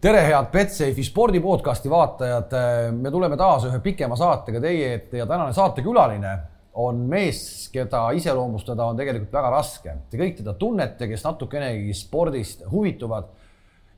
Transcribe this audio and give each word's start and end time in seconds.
tere, 0.00 0.20
head 0.24 0.46
Betsafe'i 0.48 1.04
spordipodcasti 1.04 1.90
vaatajad. 1.92 2.54
me 2.96 3.10
tuleme 3.12 3.36
taas 3.36 3.66
ühe 3.68 3.80
pikema 3.84 4.16
saatega 4.16 4.60
teie 4.62 4.94
ette 4.94 5.20
ja 5.20 5.26
tänane 5.28 5.52
saatekülaline 5.52 6.30
on 6.80 7.02
mees, 7.10 7.68
keda 7.72 8.06
iseloomustada 8.16 8.86
on 8.88 8.96
tegelikult 8.96 9.34
väga 9.34 9.50
raske. 9.52 9.92
Te 10.08 10.16
kõik 10.16 10.38
teda 10.38 10.54
tunnete, 10.56 11.08
kes 11.10 11.24
natukenegi 11.26 11.92
spordist 11.98 12.64
huvituvad. 12.70 13.28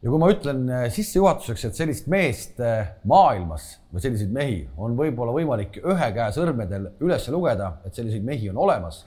ja 0.03 0.11
kui 0.11 0.19
ma 0.19 0.31
ütlen 0.33 0.65
sissejuhatuseks, 0.91 1.65
et 1.69 1.79
sellist 1.79 2.09
meest 2.11 2.59
maailmas 3.07 3.77
või 3.93 4.03
selliseid 4.03 4.33
mehi 4.35 4.57
on 4.77 4.97
võib-olla 4.99 5.31
võimalik 5.37 5.79
ühe 5.79 6.09
käe 6.17 6.33
sõrmedel 6.35 6.89
üles 6.99 7.29
lugeda, 7.31 7.77
et 7.87 7.95
selliseid 7.95 8.25
mehi 8.27 8.51
on 8.51 8.59
olemas, 8.59 9.05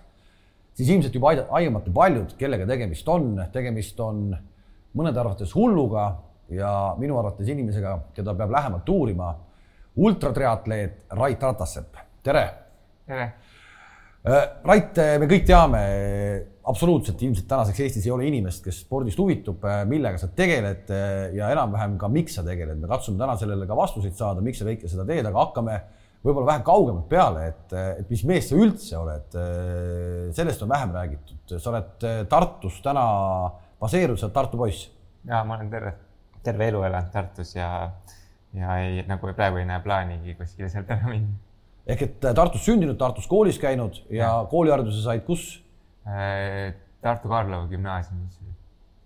siis 0.72 0.94
ilmselt 0.96 1.16
juba 1.16 1.36
aimate 1.60 1.92
paljud, 1.92 2.38
kellega 2.40 2.66
tegemist 2.66 3.10
on. 3.10 3.44
tegemist 3.52 4.00
on 4.00 4.30
mõnede 4.96 5.20
arvates 5.20 5.52
hulluga 5.56 6.14
ja 6.54 6.72
minu 7.00 7.18
arvates 7.20 7.50
inimesega, 7.50 7.96
keda 8.16 8.36
peab 8.38 8.54
lähemalt 8.54 8.90
uurima, 8.90 9.32
ultratriatleet 9.96 11.16
Rait 11.18 11.44
Ratassepp, 11.44 11.98
tere. 12.24 12.46
tere. 13.08 13.32
Rait, 14.66 14.98
me 15.22 15.28
kõik 15.30 15.44
teame, 15.46 15.82
absoluutselt 16.66 17.20
ilmselt 17.22 17.46
tänaseks 17.50 17.82
Eestis 17.86 18.08
ei 18.08 18.14
ole 18.14 18.26
inimest, 18.26 18.64
kes 18.66 18.80
spordist 18.82 19.20
huvitub, 19.22 19.66
millega 19.90 20.18
sa 20.18 20.32
tegeled 20.34 20.90
ja 21.38 21.52
enam-vähem 21.54 22.00
ka, 22.02 22.10
miks 22.10 22.40
sa 22.40 22.46
tegeled. 22.46 22.80
me 22.82 22.90
katsume 22.90 23.22
täna 23.22 23.36
sellele 23.38 23.68
ka 23.70 23.78
vastuseid 23.78 24.18
saada, 24.18 24.42
miks 24.46 24.62
sa 24.62 24.66
kõike 24.70 24.90
seda 24.90 25.06
teed, 25.06 25.30
aga 25.30 25.44
hakkame 25.44 25.78
võib-olla 26.26 26.56
vähe 26.56 26.64
kaugemalt 26.66 27.06
peale, 27.10 27.46
et, 27.52 27.76
et 28.02 28.10
mis 28.10 28.24
mees 28.26 28.50
sa 28.50 28.58
üldse 28.58 28.98
oled. 28.98 29.38
sellest 30.34 30.66
on 30.66 30.74
vähem 30.74 30.96
räägitud, 30.98 31.54
sa 31.60 31.70
oled 31.70 32.10
Tartus 32.32 32.82
täna 32.82 33.06
baseerunud, 33.80 34.18
sa 34.18 34.26
oled 34.26 34.40
Tartu 34.40 34.58
poiss. 34.58 34.90
ja 35.30 35.44
ma 35.46 35.60
olen 35.60 35.70
terve 35.70 35.94
terve 36.46 36.70
elu 36.72 36.84
elanud 36.88 37.12
Tartus 37.14 37.56
ja, 37.56 37.70
ja 38.56 38.78
ei, 38.84 39.04
nagu 39.10 39.34
praegu 39.36 39.62
ei 39.62 39.68
näe 39.70 39.82
plaanigi 39.84 40.38
kuskile 40.40 40.70
sealt 40.72 40.92
ära 40.94 41.12
minna. 41.12 41.36
ehk 41.88 42.08
et 42.08 42.26
äh, 42.30 42.36
Tartus 42.38 42.66
sündinud, 42.68 42.98
Tartus 43.02 43.28
koolis 43.32 43.60
käinud 43.62 44.02
ja, 44.10 44.24
ja. 44.24 44.34
koolihariduse 44.52 45.04
said 45.04 45.26
kus? 45.28 45.48
Äh, 46.08 46.74
Tartu 47.06 47.30
Karlova 47.30 47.68
gümnaasiumis. 47.70 48.40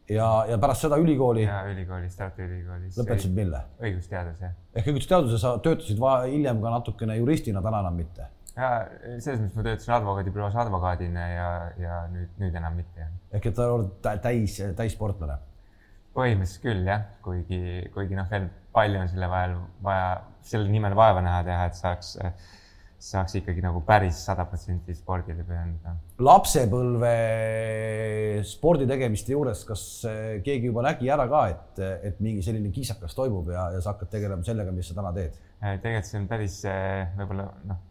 ja, 0.10 0.28
ja 0.50 0.58
pärast 0.58 0.88
seda 0.88 0.98
ülikooli? 1.02 1.44
ja 1.44 1.62
ülikoolis, 1.68 2.16
Tartu 2.16 2.46
Ülikoolis. 2.48 2.98
lõpetasid 3.00 3.36
mille? 3.36 3.64
õigusteaduse. 3.82 4.54
ehk 4.76 4.92
õigusteaduse 4.94 5.42
sa 5.42 5.58
töötasid 5.64 6.00
hiljem 6.28 6.62
ka 6.64 6.76
natukene 6.78 7.18
juristina, 7.20 7.64
täna 7.66 7.84
enam 7.86 8.00
mitte? 8.00 8.30
ja 8.56 8.72
selles 9.20 9.42
mõttes 9.42 9.58
ma 9.58 9.68
töötasin 9.68 9.98
advokaadibüroos 10.00 10.58
advokaadina 10.64 11.28
ja, 11.34 11.52
ja 11.80 12.00
nüüd, 12.14 12.32
nüüd 12.42 12.56
enam 12.62 12.80
mitte. 12.80 13.12
ehk 13.32 13.52
et 13.52 13.60
sa 13.60 13.70
oled 13.74 14.10
täis, 14.24 14.60
täissportlane 14.78 15.40
põhimõtteliselt 16.20 16.66
küll 16.66 16.88
jah, 16.90 17.06
kuigi, 17.26 17.60
kuigi 17.96 18.18
noh, 18.18 18.30
veel 18.32 18.48
palju 18.76 19.02
on 19.02 19.12
selle 19.12 19.30
vahel 19.32 19.58
vaja, 19.84 20.10
selle 20.46 20.72
nimel 20.72 20.96
vaeva 20.98 21.24
näha 21.26 21.42
teha, 21.48 21.68
et 21.70 21.78
saaks, 21.80 22.14
saaks 23.10 23.38
ikkagi 23.40 23.64
nagu 23.64 23.82
päris 23.88 24.20
sada 24.28 24.46
protsenti 24.50 24.94
spordile 24.96 25.46
pühenduda. 25.48 25.96
lapsepõlve 26.28 27.14
spordi 28.48 28.88
tegemiste 28.90 29.34
juures, 29.36 29.66
kas 29.68 29.84
keegi 30.46 30.72
juba 30.72 30.86
nägi 30.90 31.12
ära 31.12 31.28
ka, 31.32 31.44
et, 31.56 31.84
et 32.12 32.24
mingi 32.24 32.46
selline 32.46 32.72
kiisakas 32.76 33.18
toimub 33.18 33.52
ja, 33.56 33.70
ja 33.76 33.84
sa 33.84 33.96
hakkad 33.96 34.12
tegelema 34.18 34.46
sellega, 34.46 34.76
mis 34.76 34.92
sa 34.92 35.00
täna 35.00 35.16
teed? 35.16 35.38
tegelikult 35.60 36.08
see 36.08 36.20
on 36.22 36.28
päris 36.30 36.62
võib-olla 37.20 37.52
noh 37.68 37.86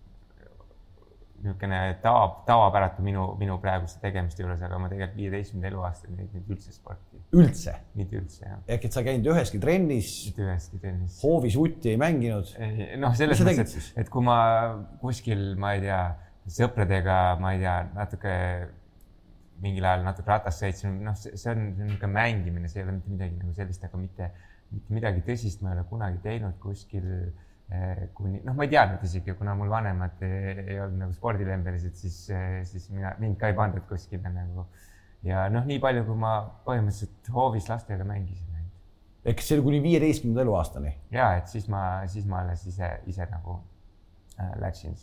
niisugune 1.42 1.80
tava, 2.02 2.24
tavapäratu 2.46 3.04
minu, 3.06 3.24
minu 3.38 3.58
praeguste 3.62 4.00
tegemiste 4.02 4.42
juures, 4.42 4.62
aga 4.64 4.78
ma 4.82 4.90
tegelikult 4.90 5.18
viieteistkümnenda 5.20 5.70
eluaastani 5.70 6.22
ei 6.22 6.30
teinud 6.32 6.54
üldse 6.54 6.74
sporti. 6.74 7.20
üldse? 7.38 7.74
mitte 7.98 8.18
üldse, 8.18 8.42
jah. 8.44 8.62
ehk 8.76 8.88
et 8.88 8.96
sa 8.96 9.04
käinud 9.06 9.30
üheski 9.32 9.60
trennis? 9.62 10.10
mitte 10.28 10.46
üheski 10.46 10.80
trennis. 10.82 11.20
hoovis 11.22 11.58
utti 11.60 11.92
ei 11.94 12.00
mänginud? 12.00 12.50
noh, 13.04 13.14
selles 13.18 13.44
mõttes, 13.44 13.76
et, 13.78 14.02
et 14.04 14.10
kui 14.12 14.26
ma 14.26 14.40
kuskil, 15.02 15.52
ma 15.60 15.76
ei 15.76 15.86
tea, 15.86 16.02
sõpradega, 16.58 17.20
ma 17.42 17.54
ei 17.54 17.62
tea, 17.62 17.78
natuke 17.94 18.34
mingil 19.62 19.86
ajal 19.86 20.04
natuke 20.06 20.30
ratast 20.30 20.62
sõitsin, 20.62 21.00
noh, 21.06 21.16
see 21.18 21.50
on 21.50 21.64
niisugune 21.72 22.14
mängimine, 22.14 22.70
see 22.70 22.82
ei 22.82 22.86
ole 22.86 22.98
mitte 22.98 23.14
midagi 23.14 23.38
nagu 23.40 23.54
sellist, 23.56 23.84
aga 23.86 24.00
mitte, 24.00 24.30
mitte 24.72 24.94
midagi 24.94 25.24
tõsist 25.26 25.62
ma 25.62 25.72
ei 25.72 25.78
ole 25.78 25.86
kunagi 25.90 26.22
teinud 26.24 26.58
kuskil 26.62 27.06
kuni 28.16 28.40
noh, 28.44 28.54
ma 28.56 28.64
ei 28.64 28.70
teadnud 28.72 29.02
isegi, 29.04 29.34
kuna 29.36 29.52
mul 29.58 29.68
vanemad 29.68 30.22
ei, 30.24 30.52
ei 30.62 30.78
olnud 30.80 31.02
nagu 31.02 31.16
spordilembelised, 31.16 31.96
siis, 32.00 32.22
eh, 32.32 32.60
siis 32.68 32.88
mina, 32.94 33.12
mind 33.20 33.36
ka 33.40 33.50
ei 33.50 33.56
pandud 33.56 33.84
kuskile 33.88 34.32
nagu. 34.32 34.64
ja 35.26 35.48
noh, 35.52 35.66
nii 35.68 35.80
palju, 35.82 36.04
kui 36.06 36.16
ma 36.16 36.32
põhimõtteliselt 36.64 37.28
hoovis 37.34 37.68
lastega 37.68 38.06
mängisin. 38.08 38.46
ehk 39.28 39.42
see 39.44 39.58
oli 39.58 39.64
kuni 39.66 39.82
viieteistkümnenda 39.84 40.46
eluaastani? 40.46 40.94
ja, 41.12 41.34
et 41.36 41.52
siis 41.52 41.68
ma, 41.68 42.06
siis 42.08 42.24
ma 42.26 42.40
alles 42.40 42.64
ise, 42.70 42.88
ise 43.06 43.28
nagu 43.28 43.58
äh, 44.38 44.54
läksin 44.62 44.96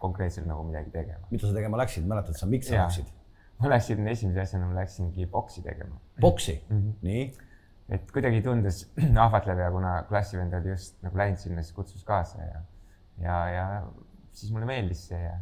konkreetselt 0.00 0.48
nagu 0.48 0.64
midagi 0.64 0.90
tegema. 0.94 1.26
mida 1.30 1.46
sa 1.46 1.54
tegema 1.54 1.82
läksid, 1.82 2.08
mäletad 2.08 2.40
sa, 2.40 2.48
miks 2.48 2.72
sa 2.72 2.86
läksid? 2.86 3.12
ma 3.60 3.74
läksin 3.74 4.08
esimese 4.08 4.46
asjana, 4.46 4.70
ma 4.70 4.80
läksingi 4.80 5.28
boksi 5.28 5.62
tegema. 5.62 6.00
boksi 6.20 6.56
mm, 6.70 6.78
-hmm. 6.78 6.94
nii 7.02 7.51
et 7.92 8.12
kuidagi 8.14 8.42
tundus 8.44 8.82
ahvatlev 9.26 9.60
ja 9.62 9.70
kuna 9.74 9.94
klassivend 10.08 10.54
oli 10.58 10.72
just 10.72 10.98
nagu 11.04 11.18
läinud 11.18 11.40
sinna, 11.40 11.64
siis 11.64 11.76
kutsus 11.76 12.04
kaasa 12.08 12.44
ja, 12.44 12.60
ja, 13.22 13.38
ja 13.52 13.66
siis 14.32 14.52
mulle 14.52 14.68
meeldis 14.68 15.06
see 15.10 15.20
ja. 15.20 15.34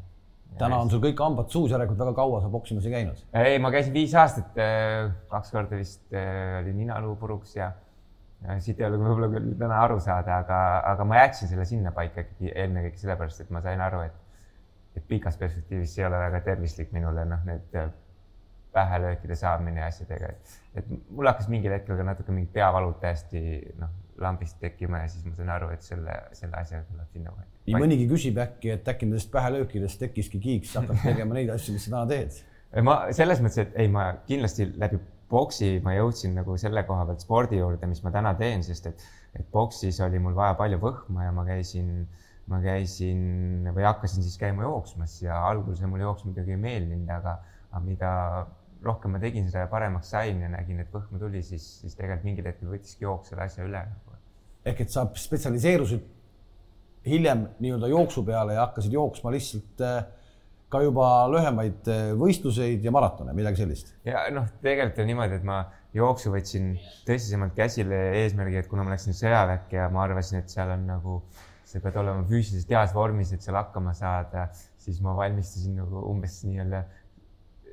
täna 0.59 0.81
on 0.83 0.91
sul 0.91 1.03
kõik 1.05 1.21
hambad 1.23 1.53
suus, 1.53 1.71
järelikult 1.73 2.01
väga 2.03 2.17
kaua 2.19 2.41
sa 2.43 2.51
poksimas 2.53 2.89
ei 2.89 2.97
käinud? 2.97 3.23
ei, 3.43 3.61
ma 3.63 3.71
käisin 3.75 3.95
viis 3.95 4.17
aastat, 4.19 4.59
äh, 4.59 5.13
kaks 5.31 5.55
korda 5.55 5.79
vist 5.79 6.03
äh, 6.17 6.59
oli 6.63 6.75
ninaluu 6.81 7.15
puruks 7.21 7.55
ja, 7.57 7.71
ja 8.47 8.59
siit 8.65 8.81
ei 8.81 8.89
ole 8.89 8.99
võib-olla 9.01 9.31
küll 9.37 9.55
täna 9.61 9.83
aru 9.85 10.01
saada, 10.03 10.41
aga, 10.43 10.61
aga 10.95 11.07
ma 11.07 11.23
jätsin 11.23 11.53
selle 11.53 11.69
sinnapaika 11.69 12.27
ikkagi 12.27 12.55
ennekõike 12.67 13.05
sellepärast, 13.05 13.45
et 13.45 13.55
ma 13.55 13.63
sain 13.65 13.83
aru, 13.87 14.05
et, 14.09 14.47
et 14.99 15.07
pikas 15.07 15.39
perspektiivis 15.39 15.95
see 15.95 16.03
ei 16.03 16.11
ole 16.11 16.25
väga 16.27 16.43
tervislik 16.51 16.91
minule, 16.97 17.29
noh, 17.31 17.47
need 17.47 17.83
äh, 18.71 18.75
pähelöökide 18.77 19.37
saamine 19.37 19.83
ja 19.83 19.91
asjadega, 19.91 20.33
et, 20.35 20.59
et 20.81 20.93
mul 21.11 21.29
hakkas 21.31 21.51
mingil 21.53 21.75
hetkel 21.75 21.99
ka 21.99 22.07
natuke 22.07 22.35
mingid 22.35 22.53
peavalud 22.55 22.99
täiesti 23.03 23.43
noh, 23.81 23.93
lambist 24.21 24.59
tekkima 24.61 25.05
ja 25.05 25.09
siis 25.11 25.25
ma 25.27 25.35
sain 25.37 25.51
aru, 25.53 25.71
et 25.75 25.85
selle, 25.85 26.17
selle 26.37 26.59
asjaga 26.61 26.85
tuleb 26.91 27.15
sinna 27.15 27.33
vahele. 27.33 27.49
nii 27.67 27.81
mõnigi 27.81 28.09
küsib 28.11 28.41
äkki, 28.43 28.75
et 28.77 28.89
äkki 28.93 29.09
nendest 29.09 29.31
pähelöökidest 29.33 30.01
tekkiski 30.03 30.41
kiiks, 30.43 30.75
hakkad 30.79 31.01
tegema 31.09 31.39
neid 31.39 31.53
asju, 31.55 31.77
mis 31.77 31.89
sa 31.89 31.97
täna 31.97 32.07
teed? 32.11 32.43
ma 32.87 33.01
selles 33.17 33.41
mõttes, 33.43 33.65
et 33.65 33.81
ei, 33.81 33.89
ma 33.91 34.13
kindlasti 34.29 34.69
läbi 34.79 35.01
boksi 35.31 35.79
ma 35.85 35.95
jõudsin 35.95 36.35
nagu 36.39 36.57
selle 36.61 36.83
koha 36.89 37.07
pealt 37.09 37.25
spordi 37.25 37.61
juurde, 37.61 37.89
mis 37.91 38.03
ma 38.05 38.13
täna 38.15 38.33
teen, 38.39 38.65
sest 38.67 38.91
et, 38.91 39.05
et 39.39 39.47
boksis 39.55 40.01
oli 40.05 40.21
mul 40.23 40.35
vaja 40.37 40.57
palju 40.59 40.81
võhma 40.83 41.29
ja 41.29 41.35
ma 41.35 41.45
käisin, 41.47 42.05
ma 42.51 42.59
käisin 42.65 43.71
või 43.71 43.87
hakkasin 43.87 44.27
siis 44.27 44.39
käima 44.41 44.67
jooksmas 44.67 45.21
ja 45.23 45.39
algul 45.49 45.79
see 45.79 45.91
mulle 45.91 46.09
jooks 46.09 46.27
muidugi 46.27 46.57
ei 46.57 46.61
meeldinud, 46.61 47.11
aga, 47.15 47.37
aga 47.71 47.83
mida 47.85 48.15
rohkem 48.85 49.13
ma 49.15 49.21
tegin 49.21 49.49
seda 49.49 49.67
ja 49.67 49.71
paremaks 49.71 50.13
sain 50.15 50.41
ja 50.41 50.49
nägin, 50.53 50.81
et 50.81 50.93
võhma 50.93 51.21
tuli, 51.21 51.43
siis, 51.45 51.67
siis 51.83 51.97
tegelikult 51.99 52.29
mingil 52.29 52.49
hetkel 52.49 52.71
võttiski 52.73 53.05
jooks 53.05 53.33
selle 53.33 53.45
asja 53.45 53.67
üle. 53.67 53.83
ehk 54.65 54.81
et 54.85 54.93
sa 54.93 55.07
spetsialiseerusid 55.17 56.07
hiljem 57.07 57.47
nii-öelda 57.61 57.89
jooksu 57.89 58.25
peale 58.25 58.55
ja 58.57 58.67
hakkasid 58.67 58.93
jooksma 58.93 59.33
lihtsalt 59.33 59.85
äh, 59.85 60.01
ka 60.71 60.83
juba 60.85 61.07
lühemaid 61.33 61.89
äh, 61.91 62.11
võistluseid 62.19 62.85
ja 62.85 62.93
maratone, 62.95 63.35
midagi 63.37 63.63
sellist? 63.63 63.95
ja 64.07 64.27
noh, 64.35 64.49
tegelikult 64.63 65.03
on 65.05 65.11
niimoodi, 65.13 65.39
et 65.41 65.47
ma 65.49 65.61
jooksu 65.97 66.33
võtsin 66.35 66.75
tõsisemalt 67.09 67.57
käsile 67.57 68.01
eesmärgi, 68.23 68.61
et 68.61 68.69
kuna 68.71 68.85
ma 68.87 68.95
läksin 68.95 69.17
sõjaväkke 69.17 69.81
ja 69.81 69.89
ma 69.93 70.05
arvasin, 70.07 70.41
et 70.43 70.53
seal 70.53 70.71
on 70.77 70.87
nagu, 70.89 71.21
sa 71.67 71.83
pead 71.83 71.99
olema 72.03 72.25
füüsiliselt 72.29 72.73
heas 72.77 72.95
vormis, 72.95 73.33
et 73.35 73.45
seal 73.45 73.59
hakkama 73.59 73.95
saada, 73.97 74.49
siis 74.81 75.01
ma 75.05 75.17
valmistasin 75.19 75.81
nagu 75.81 76.05
umbes 76.11 76.41
nii-öelda 76.47 76.85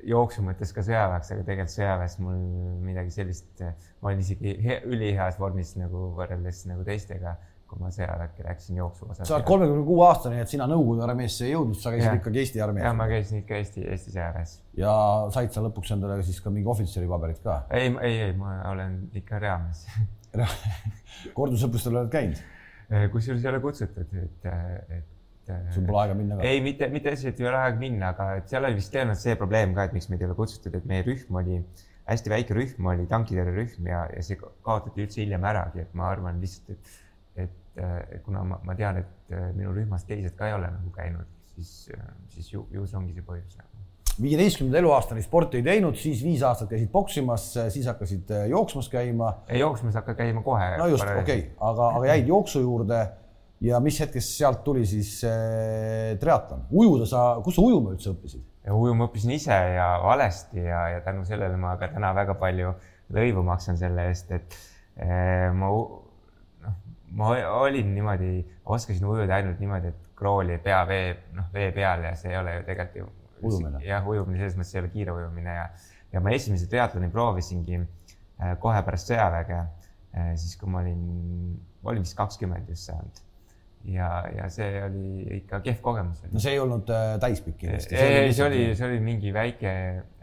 jooksu 0.06 0.42
mõttes 0.46 0.72
ka 0.74 0.84
sõjaväeks, 0.86 1.32
aga 1.34 1.44
tegelikult 1.46 1.74
sõjaväes 1.74 2.16
mul 2.22 2.40
midagi 2.86 3.14
sellist, 3.14 3.62
ma 4.02 4.10
olin 4.10 4.24
isegi 4.24 4.56
üliheas 4.86 5.38
vormis 5.40 5.74
nagu 5.78 6.10
võrreldes 6.18 6.64
nagu 6.70 6.84
teistega, 6.86 7.36
kui 7.68 7.80
ma 7.82 7.90
sõjaväkke 7.92 8.46
läksin 8.46 8.78
jooksu 8.80 9.10
osas. 9.10 9.28
sa 9.28 9.36
oled 9.36 9.48
kolmekümne 9.48 9.84
kuue 9.84 10.04
aastane, 10.06 10.40
et 10.40 10.52
sina 10.52 10.68
Nõukogude 10.70 11.04
armeesse 11.04 11.44
ei 11.44 11.52
jõudnud, 11.52 11.76
sa 11.76 11.92
käisid 11.92 12.08
ja. 12.08 12.14
ikkagi 12.20 12.40
Eesti 12.44 12.62
armees. 12.64 12.86
jah, 12.86 12.94
ma 12.96 13.08
käisin 13.10 13.42
ikka 13.42 13.58
Eesti, 13.58 13.84
Eesti 13.92 14.14
sõjaväes. 14.14 14.54
ja 14.80 14.94
said 15.34 15.52
sa 15.52 15.64
lõpuks 15.66 15.92
endale 15.96 16.22
siis 16.24 16.40
ka 16.44 16.52
mingi 16.54 16.70
ohvitseri 16.72 17.10
paberit 17.10 17.42
ka? 17.44 17.60
ei, 17.76 17.90
ei, 18.06 18.22
ei, 18.28 18.32
ma 18.38 18.60
olen 18.70 19.02
ikka 19.20 19.42
reamees 19.44 19.84
kordusõppustel 21.38 21.98
oled 21.98 22.10
käinud? 22.12 22.40
kusjuures 23.12 23.44
ei 23.44 23.50
ole 23.52 23.60
kutsutud, 23.60 24.16
et 24.16 24.50
et. 24.88 25.14
Sul 25.74 25.86
pole 25.88 26.00
aega 26.02 26.16
minna 26.18 26.38
ka? 26.38 26.46
ei, 26.48 26.62
mitte, 26.64 26.88
mitte 26.92 27.12
et 27.14 27.40
ei 27.40 27.48
ole 27.48 27.60
aega 27.60 27.80
minna, 27.80 28.12
aga 28.14 28.28
et 28.40 28.52
seal 28.52 28.66
oli 28.68 28.78
vist 28.78 28.92
tõenäoliselt 28.94 29.30
see 29.30 29.38
probleem 29.40 29.74
ka, 29.76 29.88
et 29.88 29.96
miks 29.96 30.10
meid 30.12 30.24
ei 30.24 30.28
ole 30.28 30.36
kutsutud, 30.38 30.74
et 30.78 30.88
meie 30.88 31.06
rühm 31.06 31.40
oli 31.40 31.60
hästi 32.08 32.32
väike 32.32 32.56
rühm, 32.56 32.90
oli 32.92 33.08
tankitõrjerühm 33.10 33.90
ja, 33.90 34.04
ja 34.14 34.24
see 34.24 34.38
kaotati 34.40 35.04
üldse 35.04 35.22
hiljem 35.22 35.44
äragi, 35.50 35.84
et 35.84 35.96
ma 35.98 36.08
arvan 36.12 36.40
lihtsalt, 36.42 36.92
et, 37.36 37.58
et 37.78 38.22
kuna 38.24 38.44
ma, 38.48 38.60
ma 38.64 38.76
tean, 38.78 39.02
et 39.02 39.34
minu 39.56 39.74
rühmas 39.76 40.06
teised 40.08 40.36
ka 40.38 40.48
ei 40.48 40.56
ole 40.56 40.70
nagu 40.72 40.92
käinud, 40.94 41.28
siis, 41.54 41.74
siis 42.32 42.54
ju, 42.54 42.64
ju 42.72 42.86
see 42.88 43.00
ongi 43.00 43.16
see 43.16 43.26
põhjus 43.26 43.58
nagu 43.60 43.78
viieteistkümnenda 44.18 44.78
eluaastani 44.78 45.22
sporti 45.22 45.60
ei 45.60 45.62
teinud, 45.62 45.94
siis 45.98 46.24
viis 46.26 46.42
aastat 46.42 46.72
käisid 46.72 46.90
poksimas, 46.90 47.44
siis 47.70 47.86
hakkasid 47.86 48.32
äh, 48.34 48.48
jooksmas 48.50 48.88
käima. 48.90 49.32
jooksmas 49.54 49.94
hakka 49.94 50.14
käima 50.18 50.42
kohe. 50.42 50.72
no 50.78 50.88
just, 50.90 51.04
okei 51.04 51.20
okay., 51.20 51.42
aga, 51.70 51.90
aga 52.00 52.08
jäid 52.12 52.32
jooksu 52.32 52.62
juurde 52.64 52.98
ja 53.64 53.80
mis 53.82 53.98
hetkest 54.00 54.36
sealt 54.38 54.62
tuli 54.64 54.84
siis 54.86 55.18
äh, 55.26 56.14
triatlon? 56.20 56.66
ujuda 56.70 57.06
sa, 57.10 57.24
kus 57.44 57.58
sa 57.58 57.64
ujuma 57.64 57.94
üldse 57.94 58.12
õppisid? 58.12 58.44
ujuma 58.68 59.08
õppisin 59.08 59.32
ise 59.34 59.56
ja 59.74 59.88
valesti 60.02 60.62
ja, 60.62 60.84
ja 60.94 61.00
tänu 61.04 61.24
sellele 61.26 61.56
ma 61.60 61.74
ka 61.80 61.90
täna 61.94 62.12
väga 62.16 62.36
palju 62.38 62.74
lõivu 63.14 63.42
maksan 63.46 63.78
selle 63.80 64.04
eest, 64.10 64.30
et 64.36 64.58
äh, 65.00 65.48
ma 65.56 65.70
noh, 65.72 66.76
ma 67.18 67.32
olin 67.62 67.94
niimoodi, 67.96 68.32
oskasin 68.68 69.06
ujuda 69.08 69.38
ainult 69.38 69.62
niimoodi, 69.62 69.94
et 69.94 70.10
krooli 70.18 70.58
pea 70.62 70.82
vee, 70.88 71.14
noh, 71.34 71.48
vee 71.54 71.70
peal 71.74 72.04
ja 72.04 72.14
see 72.18 72.34
ei 72.34 72.40
ole 72.40 72.58
ju 72.58 72.66
tegelikult 72.68 72.98
ju 73.00 73.48
ujumine. 73.48 73.82
jah, 73.86 74.06
ujumine 74.06 74.42
selles 74.42 74.58
mõttes 74.58 74.74
ei 74.76 74.82
ole 74.84 74.92
kiire 74.92 75.14
ujumine 75.16 75.54
ja, 75.56 75.70
ja 76.12 76.22
ma 76.22 76.34
esimese 76.36 76.68
triatloni 76.70 77.10
proovisingi 77.14 77.80
äh, 77.80 78.54
kohe 78.62 78.82
pärast 78.86 79.10
sõjaväge, 79.10 79.62
äh, 80.14 80.34
siis 80.36 80.58
kui 80.60 80.70
ma 80.70 80.84
olin, 80.84 81.00
ma 81.82 81.94
olin 81.94 82.06
vist 82.06 82.18
kakskümmend 82.18 82.70
just 82.70 82.90
saanud 82.90 83.24
ja, 83.84 84.08
ja 84.36 84.48
see 84.52 84.82
oli 84.84 85.26
ikka 85.38 85.60
kehv 85.64 85.82
kogemus. 85.84 86.22
no 86.32 86.42
see 86.42 86.56
ei 86.56 86.62
olnud 86.62 86.90
äh, 86.94 87.16
täispikk 87.22 87.60
kindlasti? 87.62 87.96
ei, 87.96 88.32
see 88.32 88.46
oli, 88.46 88.62
see 88.78 88.88
oli 88.88 89.02
mingi 89.04 89.34
väike, 89.34 89.74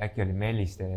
äkki 0.07 0.25
oli 0.25 0.35
Melliste 0.45 0.89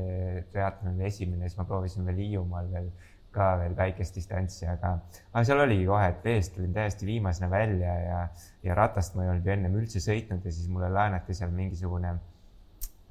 triatlon 0.52 1.00
esimene, 1.06 1.48
siis 1.48 1.60
ma 1.60 1.68
proovisin 1.68 2.08
veel 2.08 2.20
Hiiumaal 2.24 2.72
veel 2.72 2.90
ka 3.34 3.50
veel 3.60 3.74
väikest 3.76 4.16
distantsi, 4.16 4.64
aga, 4.66 4.94
aga 5.32 5.44
seal 5.44 5.60
oligi 5.62 5.84
kohe, 5.86 6.06
et 6.10 6.24
veest 6.24 6.54
tulin 6.56 6.72
täiesti 6.74 7.06
viimasena 7.06 7.50
välja 7.52 7.94
ja, 8.00 8.22
ja 8.64 8.78
ratast 8.78 9.14
ma 9.14 9.26
ei 9.26 9.34
olnud 9.34 9.46
ju 9.46 9.54
ennem 9.54 9.76
üldse 9.78 10.02
sõitnud 10.02 10.46
ja 10.48 10.54
siis 10.54 10.70
mulle 10.72 10.88
laenati 10.92 11.36
seal 11.36 11.52
mingisugune 11.54 12.14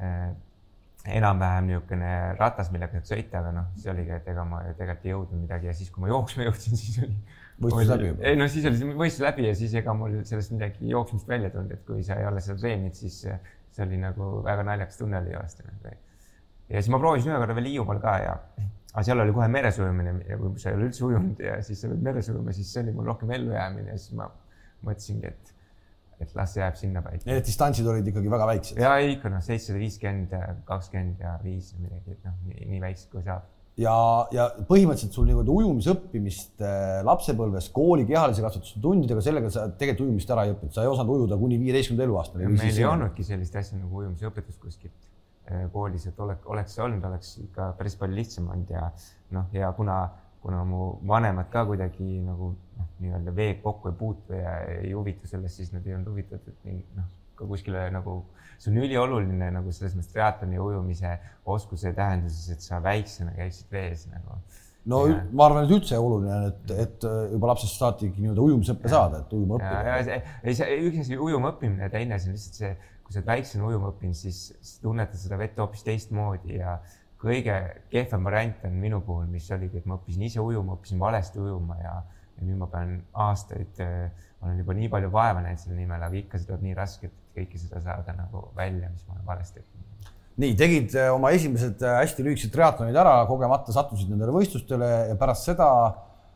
äh, 0.02 0.32
enam-vähem 1.08 1.70
niisugune 1.70 2.12
ratas, 2.40 2.72
millega 2.74 2.98
saab 2.98 3.08
sõita, 3.08 3.42
aga 3.42 3.54
noh, 3.56 3.68
siis 3.78 3.92
oligi, 3.94 4.12
et 4.18 4.28
ega 4.32 4.44
ma 4.48 4.64
tegelikult 4.78 5.06
ei 5.06 5.14
jõudnud 5.14 5.44
midagi 5.46 5.70
ja 5.70 5.76
siis, 5.78 5.92
kui 5.94 6.04
ma 6.04 6.12
jooksma 6.12 6.48
jõudsin, 6.48 6.80
siis 6.82 6.98
oli. 7.06 7.18
Võistlus 7.62 7.92
läbi 7.94 8.10
juba? 8.12 8.26
ei 8.30 8.40
no 8.40 8.48
siis 8.52 8.66
oli 8.70 8.92
võistlus 8.94 9.26
läbi 9.26 9.48
ja 9.48 9.54
siis 9.58 9.76
ega 9.82 9.96
mul 9.98 10.20
sellest 10.30 10.54
midagi 10.56 10.92
jooksmist 10.94 11.30
välja 11.30 11.52
tulnud, 11.54 11.74
et 11.74 11.86
kui 11.88 12.04
sa 12.06 12.20
ei 12.22 12.28
ole 12.30 12.44
seal 12.44 12.60
treeninud, 12.62 12.98
siis 12.98 13.22
see 13.24 13.86
oli 13.86 14.02
nagu 14.02 14.38
väga 14.46 14.66
naljakas 14.68 14.98
tunne 15.02 15.20
oli 15.22 15.34
joosta. 15.34 15.68
ja 15.88 16.82
siis 16.82 16.92
ma 16.94 17.02
proovisin 17.02 17.34
ühe 17.34 17.42
korra 17.44 17.56
veel 17.58 17.72
Hiiumaal 17.72 18.02
ka 18.04 18.18
ja 18.24 18.36
aga 18.98 19.04
seal 19.06 19.22
oli 19.22 19.34
kohe 19.36 19.48
meres 19.54 19.78
ujumine 19.78 20.16
ja 20.26 20.40
kui 20.40 20.56
sa 20.62 20.72
ei 20.72 20.80
ole 20.80 20.88
üldse 20.90 21.06
ujunud 21.06 21.42
ja 21.44 21.60
siis 21.66 21.84
sa 21.84 21.92
pead 21.92 22.02
meres 22.08 22.30
ujuma, 22.34 22.56
siis 22.56 22.72
see 22.74 22.82
oli 22.86 22.96
mul 22.98 23.10
rohkem 23.12 23.34
ellujäämine 23.36 23.94
ja 23.94 23.98
siis 24.02 24.16
ma 24.18 24.30
mõtlesingi, 24.88 25.30
et, 25.30 25.52
et 26.24 26.34
las 26.38 26.56
jääb 26.58 26.78
sinnapaika. 26.80 27.26
Need 27.28 27.46
distantsid 27.46 27.88
olid 27.90 28.08
ikkagi 28.10 28.32
väga 28.32 28.48
väiksed? 28.50 28.82
ja 28.82 28.96
ikka 29.14 29.32
noh, 29.34 29.44
seitsesada 29.46 29.82
viiskümmend, 29.84 30.34
kakskümmend 30.70 31.22
ja 31.22 31.36
viis 31.44 31.74
või 31.76 31.88
midagi, 31.88 32.18
et 32.18 32.26
noh, 32.26 32.40
nii, 32.50 32.72
nii 32.74 32.84
väiksed 32.88 33.14
kui 33.14 33.26
saab. 33.26 33.46
Ja, 33.78 33.96
ja 34.34 34.48
põhimõtteliselt 34.70 35.18
sul 35.18 35.28
niimoodi 35.30 35.54
ujumisõppimist 35.54 36.64
äh, 36.66 37.02
lapsepõlves 37.08 37.70
kooli 37.76 38.08
kehalise 38.10 38.46
kasvatuse 38.46 38.82
tundidega, 38.84 39.24
sellega 39.26 39.52
sa 39.54 39.68
tegelikult 39.70 40.08
ujumist 40.08 40.34
ära 40.34 40.48
ei 40.48 40.56
õppinud, 40.56 40.76
sa 40.76 40.86
ei 40.86 40.94
osanud 40.94 41.20
ujuda 41.20 41.38
kuni 41.42 41.60
viieteistkümnenda 41.62 42.08
eluaastani. 42.10 42.50
meil 42.56 42.74
ei 42.74 42.90
olnudki 42.90 43.28
sellist 43.28 43.56
asja 43.60 43.80
nagu 43.80 44.04
ujumisõpetus 44.04 44.58
kuskilt 44.62 45.08
Äh, 45.52 45.70
koolis, 45.72 46.04
et 46.10 46.18
oleks, 46.20 46.44
oleks 46.52 46.74
see 46.76 46.82
olnud, 46.84 47.06
oleks 47.08 47.38
ikka 47.40 47.70
päris 47.80 47.94
palju 47.96 48.18
lihtsam 48.18 48.50
olnud 48.52 48.72
ja 48.74 48.90
noh, 49.32 49.46
ja 49.56 49.70
kuna, 49.78 49.96
kuna 50.44 50.66
mu 50.68 50.88
vanemad 51.08 51.48
ka 51.54 51.62
kuidagi 51.70 52.18
nagu 52.26 52.50
noh, 52.52 52.90
nii-öelda 53.00 53.32
veega 53.36 53.62
kokku 53.64 53.94
ei 53.94 53.96
puutu 54.02 54.36
ja 54.36 54.58
ei 54.74 54.92
huvitu 54.92 55.30
sellest, 55.30 55.62
siis 55.62 55.72
nad 55.72 55.88
ei 55.88 55.96
olnud 55.96 56.12
huvitatud 56.12 56.68
noh, 56.98 57.08
ka 57.38 57.48
kuskile 57.50 57.88
nagu, 57.94 58.20
see 58.58 58.72
on 58.74 58.82
ülioluline 58.84 59.52
nagu 59.56 59.74
selles 59.76 59.96
mõttes 59.98 60.14
triatloni 60.14 60.62
ujumise 60.62 61.18
oskuse 61.46 61.94
tähenduses, 61.98 62.50
et 62.56 62.66
sa 62.66 62.82
väiksena 62.84 63.36
käiksid 63.38 63.72
vees 63.74 64.08
nagu 64.12 64.42
no 64.88 65.06
ja. 65.12 65.22
ma 65.32 65.48
arvan, 65.48 65.66
et 65.68 65.74
üldse 65.78 66.00
oluline 66.00 66.36
on, 66.36 66.52
et, 66.52 66.76
et 66.88 67.08
juba 67.34 67.54
lapsest 67.54 67.80
saati 67.80 68.12
nii-öelda 68.16 68.46
ujumisõppe 68.50 68.92
saada, 68.92 69.24
et 69.26 69.34
ujuma 69.36 69.58
õppida. 69.60 70.22
ei, 70.44 70.56
see 70.58 70.78
üks 70.90 71.02
asi 71.04 71.18
ujuma 71.20 71.54
õppimine, 71.56 71.90
teine 71.94 72.16
asi 72.18 72.32
on 72.32 72.38
lihtsalt 72.38 72.62
see 72.62 72.76
kui 73.08 73.16
sa 73.16 73.22
oled 73.22 73.30
väiksena 73.30 73.68
ujuma 73.70 73.90
õppinud, 73.94 74.18
siis, 74.20 74.80
tunnetad 74.84 75.20
seda 75.22 75.38
vett 75.40 75.60
hoopis 75.62 75.86
teistmoodi 75.88 76.58
ja 76.58 76.74
kõige 77.22 77.56
kehvem 77.92 78.28
variant 78.28 78.66
on 78.68 78.76
minu 78.82 79.00
puhul, 79.06 79.30
mis 79.32 79.48
oligi, 79.56 79.80
et 79.80 79.88
ma 79.88 79.96
õppisin 79.96 80.26
ise 80.28 80.44
ujuma, 80.44 80.76
õppisin 80.76 81.00
valesti 81.00 81.40
ujuma 81.40 81.78
ja, 81.80 81.94
ja 82.36 82.48
nüüd 82.50 82.60
ma 82.60 82.68
pean 82.74 82.98
aastaid, 83.28 83.80
äh, 83.80 84.28
olen 84.44 84.60
juba 84.60 84.76
nii 84.76 84.92
palju 84.92 85.14
vaeva 85.14 85.46
näinud 85.46 85.64
selle 85.64 85.80
nimel, 85.80 86.04
aga 86.04 86.20
ikka 86.20 86.42
see 86.42 86.50
tuleb 86.50 86.68
nii 86.68 86.76
raske, 86.78 87.08
et 87.08 87.27
kõike 87.38 87.62
seda 87.62 87.82
saada 87.84 88.16
nagu 88.18 88.50
välja, 88.58 88.90
mis 88.92 89.06
ma 89.08 89.18
olen 89.18 89.30
valesti 89.30 89.62
õppinud. 89.62 90.12
nii, 90.44 90.58
tegid 90.60 90.98
äh, 90.98 91.14
oma 91.14 91.32
esimesed 91.38 91.86
äh, 91.86 92.02
hästi 92.02 92.26
lühikesed 92.26 92.54
triatlonid 92.54 92.98
ära, 92.98 93.16
kogemata 93.30 93.76
sattusid 93.76 94.12
nendele 94.12 94.36
võistlustele 94.36 94.92
ja 95.12 95.16
pärast 95.20 95.50
seda 95.50 95.70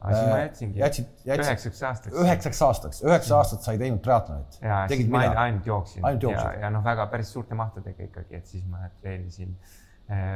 siis 0.01 0.17
ma 0.17 0.37
äh, 0.37 0.43
jätsingi 0.45 0.81
jätsid, 0.81 1.11
jätsid, 1.25 1.51
üheksaks 1.51 1.83
aastaks. 1.89 2.15
üheksaks 2.23 2.63
aastaks, 2.67 3.03
üheksa 3.05 3.37
aastat 3.37 3.67
sa 3.67 3.75
ei 3.75 3.83
teinud 3.83 4.01
triatlonit. 4.05 4.57
ja 4.63 4.81
siis 4.89 5.11
ma 5.13 5.27
ainult, 5.29 5.67
jooksin. 5.69 6.05
ainult 6.05 6.25
jooksid. 6.29 6.49
ja, 6.55 6.65
ja 6.65 6.73
noh, 6.73 6.83
väga 6.85 7.05
päris 7.13 7.33
suurte 7.33 7.57
mahtudega 7.57 8.09
ikkagi, 8.09 8.41
et 8.41 8.49
siis 8.55 8.65
ma 8.69 8.89
treenisin 9.03 9.53
äh,. 9.53 9.77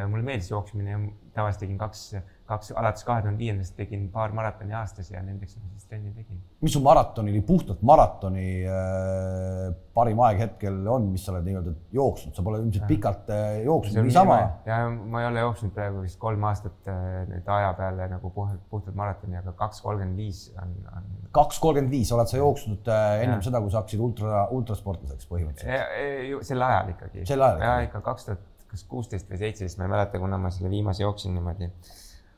Mulle 0.08 0.24
meeldis 0.24 0.52
jooksmine 0.52 0.92
ja 0.92 1.00
tavaliselt 1.36 1.66
tegin 1.66 1.78
kaks 1.78 2.04
kaks, 2.46 2.72
alates 2.78 3.06
kahe 3.06 3.24
tuhande 3.24 3.42
viiendast 3.42 3.74
tegin 3.78 4.06
paar 4.14 4.34
maratoni 4.36 4.76
aastas 4.78 5.10
ja 5.10 5.22
nendeks 5.26 5.58
ma 5.58 5.72
siis 5.74 5.88
trenni 5.90 6.12
tegin. 6.14 6.38
mis 6.62 6.74
su 6.76 6.82
maratoni, 6.86 7.34
puhtalt 7.46 7.82
maratoni 7.86 8.46
äh, 8.70 9.72
parim 9.98 10.22
aeg 10.28 10.42
hetkel 10.44 10.78
on, 10.94 11.10
mis 11.14 11.26
sa 11.26 11.34
oled 11.34 11.48
nii-öelda 11.48 11.74
jooksnud, 11.96 12.36
sa 12.38 12.46
pole 12.46 12.62
ilmselt 12.62 12.86
pikalt 12.90 13.32
äh, 13.34 13.58
jooksnud 13.66 14.06
niisama? 14.06 14.38
ja 14.70 14.80
ma 14.94 15.24
ei 15.24 15.30
ole 15.32 15.46
jooksnud 15.46 15.74
praegu 15.76 16.06
vist 16.06 16.20
kolm 16.22 16.46
aastat 16.52 16.90
äh, 16.92 17.24
nüüd 17.32 17.50
aja 17.58 17.74
peale 17.80 18.10
nagu 18.14 18.34
puhtalt, 18.38 18.62
puhtalt 18.70 18.98
maratoni, 19.02 19.42
aga 19.42 19.56
kaks 19.66 19.82
kolmkümmend 19.86 20.22
viis 20.22 20.48
on, 20.62 20.76
on. 20.94 21.12
kaks 21.36 21.62
kolmkümmend 21.64 21.98
viis 21.98 22.14
oled 22.14 22.30
sa 22.30 22.42
jooksnud 22.42 22.94
äh, 22.94 23.24
ennem 23.24 23.40
ja. 23.42 23.48
seda, 23.50 23.64
kui 23.64 23.74
sa 23.74 23.82
hakkasid 23.82 24.06
ultra, 24.06 24.46
ultrasportlaseks 24.54 25.32
põhimõtteliselt? 25.34 26.46
sel 26.46 26.70
ajal 26.70 26.94
ikkagi. 26.94 27.26
sel 27.26 27.42
ajal? 27.50 27.66
ja 27.66 27.78
ikka 27.90 28.06
kaks 28.06 28.30
tuhat, 28.30 28.46
kas 28.76 28.86
kuusteist 28.92 29.32
või 29.32 29.42
seitseteist, 29.42 29.80
ma 29.80 29.88
ei 29.88 29.96
mäleta, 29.96 30.22
kuna 30.22 30.38
ma 30.42 30.54
selle 30.54 30.70
viimase 30.74 31.04
jooksin 31.04 31.34
niimoodi 31.34 31.72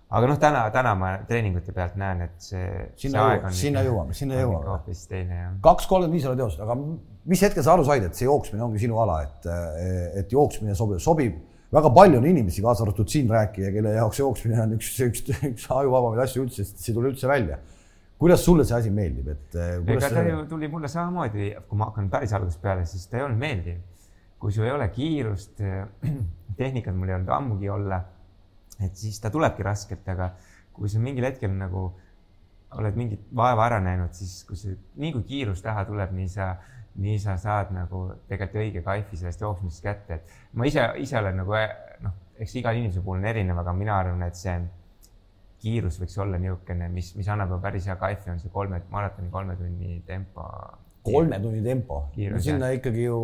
aga 0.07 0.30
noh, 0.30 0.39
täna, 0.39 0.62
täna 0.72 0.94
ma 0.98 1.10
treeningute 1.28 1.74
pealt 1.75 1.98
näen, 2.00 2.24
et 2.28 2.36
see. 2.44 2.63
sinna 3.00 3.25
jõuame, 3.25 3.51
sinna 3.60 3.84
jõuame, 3.84 4.16
sinna 4.16 4.39
jõuame. 4.39 4.69
hoopis 4.72 5.04
teine 5.12 5.39
jah. 5.42 5.54
kaks 5.63 5.88
kolmkümmend 5.89 6.16
viis 6.16 6.28
oled 6.30 6.44
jooksnud, 6.45 6.63
aga 6.63 6.78
mis 7.34 7.44
hetkel 7.44 7.66
sa 7.66 7.74
aru 7.75 7.86
said, 7.88 8.06
et 8.07 8.19
see 8.19 8.28
jooksmine 8.28 8.63
ongi 8.63 8.84
sinu 8.86 9.01
ala, 9.04 9.19
et, 9.28 9.50
et 10.22 10.36
jooksmine 10.36 10.75
sobib, 10.80 11.01
sobib. 11.04 11.42
väga 11.75 11.92
palju 11.98 12.22
on 12.22 12.30
inimesi, 12.30 12.63
kaasa 12.63 12.86
arvatud 12.86 13.12
siin 13.12 13.28
rääkija, 13.31 13.74
kelle 13.75 13.98
jaoks 13.98 14.22
jooksmine 14.22 14.62
on 14.63 14.78
üks, 14.78 14.94
üks, 15.04 15.25
üks 15.51 15.68
ajuvabamaid 15.75 16.24
asju 16.24 16.45
üldse, 16.45 16.63
sest 16.63 16.80
see 16.80 16.94
ei 16.94 17.00
tule 17.01 17.12
üldse 17.12 17.28
välja. 17.28 17.60
kuidas 18.18 18.48
sulle 18.48 18.63
see 18.66 18.80
asi 18.80 18.90
meeldib, 18.90 19.28
et? 19.36 19.60
ega 19.60 20.14
ta 20.14 20.23
ju 20.23 20.45
tuli 20.47 20.71
mulle 20.71 20.88
samamoodi, 20.90 21.52
kui 21.68 21.78
ma 21.78 21.92
hakkan 21.92 22.07
päris 22.16 22.31
algusest 22.33 22.64
peale, 22.64 22.88
siis 22.88 23.04
ta 23.12 23.19
ei 23.19 23.28
olnud 23.28 23.44
meeldiv. 23.44 23.83
Kui 24.38 24.52
sul 24.54 24.68
ei 24.68 24.72
ole 24.76 24.90
kiirust, 24.94 25.64
tehnikat 26.62 26.96
mul 26.96 27.10
ei 27.10 27.18
olnud 27.18 27.34
ammugi 27.34 27.70
olla 27.70 28.04
et 28.84 28.98
siis 28.98 29.20
ta 29.22 29.32
tulebki 29.34 29.66
raskelt, 29.66 30.08
aga 30.14 30.32
kui 30.76 30.90
sa 30.92 31.02
mingil 31.02 31.26
hetkel 31.26 31.54
nagu 31.58 31.90
oled 32.78 32.98
mingit 33.00 33.30
vaeva 33.36 33.66
ära 33.66 33.80
näinud, 33.82 34.14
siis 34.14 34.42
kui 34.48 34.60
see, 34.60 34.76
nii 35.00 35.14
kui 35.16 35.26
kiirus 35.30 35.64
taha 35.66 35.86
tuleb, 35.88 36.12
nii 36.14 36.30
sa, 36.30 36.52
nii 37.02 37.18
sa 37.24 37.38
saad 37.42 37.72
nagu 37.74 38.04
tegelikult 38.30 38.64
õige 38.64 38.84
kaifi 38.86 39.20
sellest 39.20 39.44
jooksmisest 39.46 39.86
kätte, 39.86 40.20
et 40.20 40.58
ma 40.60 40.68
ise, 40.70 40.84
ise 41.02 41.18
olen 41.20 41.40
nagu 41.42 41.56
noh, 42.04 42.18
eks 42.38 42.58
igal 42.60 42.78
inimese 42.78 43.02
puhul 43.06 43.22
on 43.22 43.30
erinev, 43.32 43.62
aga 43.64 43.74
mina 43.74 43.96
arvan, 43.98 44.26
et 44.28 44.38
see 44.38 44.58
kiirus 45.64 45.98
võiks 45.98 46.20
olla 46.22 46.38
niisugune, 46.38 46.92
mis, 46.94 47.16
mis 47.18 47.30
annab 47.34 47.56
päris 47.64 47.88
hea 47.90 47.96
kaifi, 47.98 48.30
on 48.30 48.44
see 48.44 48.52
kolme, 48.54 48.84
maratoni 48.94 49.32
kolme 49.34 49.56
tunni 49.58 50.02
tempo. 50.06 50.46
kolme 51.08 51.40
tunni 51.42 51.64
tempo? 51.66 52.04
no 52.14 52.44
sinna 52.44 52.70
ikkagi 52.76 53.08
ju 53.08 53.22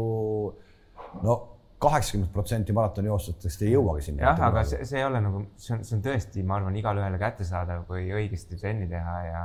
no 1.21 1.35
kaheksakümmend 1.83 2.31
protsenti 2.31 2.73
maratonijooksjatest 2.75 3.65
ei 3.65 3.73
jõuagi 3.73 4.05
sinna. 4.07 4.23
jah, 4.29 4.41
aga 4.47 4.63
see, 4.67 4.85
see 4.87 5.01
ei 5.01 5.07
ole 5.07 5.19
nagu, 5.23 5.43
see 5.59 5.75
on, 5.75 5.83
see 5.87 5.97
on 5.97 6.05
tõesti, 6.05 6.45
ma 6.47 6.57
arvan, 6.59 6.77
igale 6.79 7.03
ühele 7.03 7.19
kättesaadav, 7.21 7.83
kui 7.89 8.07
õigesti 8.15 8.59
trenni 8.59 8.87
teha 8.91 9.17
ja, 9.27 9.43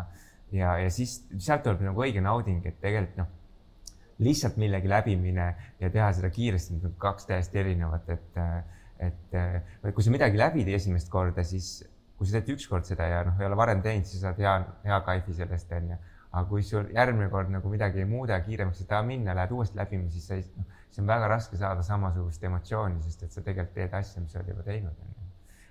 ja, 0.54 0.76
ja 0.84 0.94
siis 0.94 1.18
sealt 1.34 1.66
tuleb 1.66 1.82
nagu 1.88 2.06
õige 2.06 2.22
nauding, 2.24 2.62
et 2.68 2.78
tegelikult 2.82 3.22
noh, 3.24 3.34
lihtsalt 4.22 4.58
millegi 4.58 4.90
läbimine 4.90 5.48
ja 5.80 5.90
teha 5.94 6.10
seda 6.16 6.30
kiiresti, 6.34 6.80
kaks 6.98 7.28
täiesti 7.28 7.60
erinevat, 7.62 8.08
et, 8.10 8.40
et 9.06 9.92
kui 9.94 10.06
sa 10.06 10.14
midagi 10.14 10.40
läbid 10.40 10.70
esimest 10.74 11.10
korda, 11.12 11.44
siis 11.46 11.76
kui 12.18 12.26
sa 12.26 12.40
teed 12.40 12.56
ükskord 12.56 12.86
seda 12.86 13.06
ja 13.06 13.20
noh, 13.26 13.36
ei 13.38 13.46
ole 13.46 13.58
varem 13.58 13.82
teinud, 13.82 14.06
siis 14.10 14.24
saad 14.24 14.40
hea, 14.42 14.56
hea 14.86 14.98
kaifi 15.06 15.36
sellest 15.38 15.74
onju. 15.74 15.98
aga 16.28 16.42
kui 16.50 16.62
sul 16.66 16.90
järgmine 16.92 17.30
kord 17.32 17.48
nagu 17.50 17.70
midagi 17.72 18.02
ei 18.02 18.08
muuda, 18.08 18.40
kiiremaks 18.44 18.82
ei 18.82 18.90
taha 18.90 19.06
minna, 19.06 19.34
lähed 19.38 19.54
uuesti 19.54 19.78
läbima, 19.78 20.10
siis 20.12 20.26
sa 20.28 20.36
ei 20.36 20.42
noh, 20.56 20.66
siis 20.88 21.02
on 21.02 21.08
väga 21.10 21.28
raske 21.30 21.58
saada 21.60 21.84
samasugust 21.86 22.44
emotsiooni, 22.44 23.02
sest 23.04 23.26
et 23.26 23.34
sa 23.34 23.44
tegelikult 23.44 23.76
teed 23.76 23.94
asja, 23.94 24.22
mis 24.22 24.34
sa 24.34 24.40
oled 24.40 24.52
juba 24.54 24.66
teinud. 24.66 25.06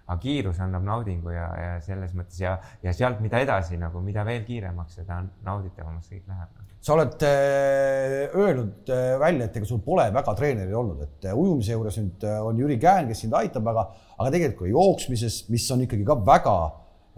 aga 0.07 0.21
kiirus 0.23 0.59
annab 0.63 0.85
naudingu 0.87 1.33
ja, 1.33 1.47
ja 1.59 1.71
selles 1.83 2.13
mõttes 2.15 2.39
ja, 2.39 2.53
ja 2.79 2.93
sealt, 2.95 3.19
mida 3.19 3.41
edasi 3.43 3.75
nagu, 3.75 3.99
mida 3.99 4.23
veel 4.23 4.45
kiiremaks, 4.47 5.01
seda 5.01 5.17
nauditavamaks 5.43 6.13
kõik 6.13 6.29
läheb. 6.31 6.61
sa 6.79 6.93
oled 6.95 7.25
äh, 7.27 8.31
öelnud 8.31 8.91
äh, 8.93 9.19
välja, 9.19 9.49
et 9.49 9.57
ega 9.59 9.67
sul 9.67 9.81
pole 9.83 10.07
väga 10.15 10.35
treeneri 10.39 10.73
olnud, 10.73 11.01
et 11.03 11.27
äh, 11.27 11.35
ujumise 11.35 11.75
juures 11.75 11.99
nüüd 11.99 12.23
äh, 12.23 12.39
on 12.39 12.61
Jüri 12.63 12.79
Käen, 12.79 13.09
kes 13.11 13.25
sind 13.25 13.35
aitab, 13.35 13.67
aga, 13.73 13.89
aga 14.15 14.31
tegelikult 14.37 14.71
jooksmises, 14.71 15.41
mis 15.51 15.67
on 15.75 15.83
ikkagi 15.83 16.07
ka 16.07 16.15
väga 16.31 16.57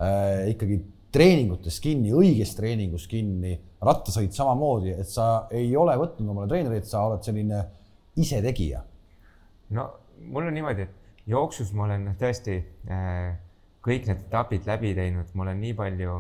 äh, 0.02 0.48
ikkagi 0.56 0.82
treeningutes 1.14 1.80
kinni, 1.82 2.14
õiges 2.14 2.54
treeningus 2.58 3.08
kinni, 3.10 3.56
rattasõit 3.86 4.34
samamoodi, 4.36 4.94
et 4.98 5.10
sa 5.10 5.48
ei 5.56 5.70
ole 5.78 5.96
võtnud 5.98 6.34
omale 6.34 6.50
treenerit, 6.52 6.90
sa 6.90 7.06
oled 7.08 7.26
selline 7.26 7.62
isetegija. 8.16 8.84
no 9.70 9.90
mul 10.28 10.48
on 10.48 10.54
niimoodi, 10.54 10.88
et 10.88 11.30
jooksus 11.30 11.72
ma 11.78 11.86
olen 11.88 12.10
tõesti 12.20 12.58
äh, 12.90 13.38
kõik 13.86 14.10
need 14.10 14.26
etapid 14.26 14.68
läbi 14.68 14.94
teinud, 14.98 15.30
ma 15.34 15.46
olen 15.46 15.62
nii 15.64 15.76
palju, 15.78 16.16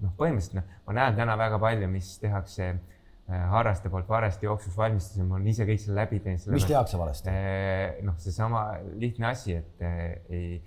noh, 0.00 0.14
põhimõtteliselt 0.18 0.58
noh, 0.58 0.72
ma 0.86 0.96
näen 0.98 1.18
täna 1.18 1.36
väga 1.38 1.60
palju, 1.62 1.90
mis 1.92 2.10
tehakse 2.22 2.70
äh, 2.72 3.44
harraste 3.52 3.92
poolt 3.92 4.08
valesti 4.10 4.48
jooksus 4.48 4.76
valmistusin, 4.78 5.28
ma 5.28 5.38
olen 5.38 5.52
ise 5.52 5.68
kõik 5.68 5.82
selle 5.84 6.00
läbi 6.02 6.20
teinud. 6.24 6.50
mis 6.56 6.68
tehakse 6.68 7.00
valesti? 7.00 7.32
Äh, 7.32 8.02
noh, 8.06 8.18
seesama 8.22 8.66
lihtne 8.98 9.32
asi, 9.32 9.58
et 9.60 9.88
ei 10.30 10.60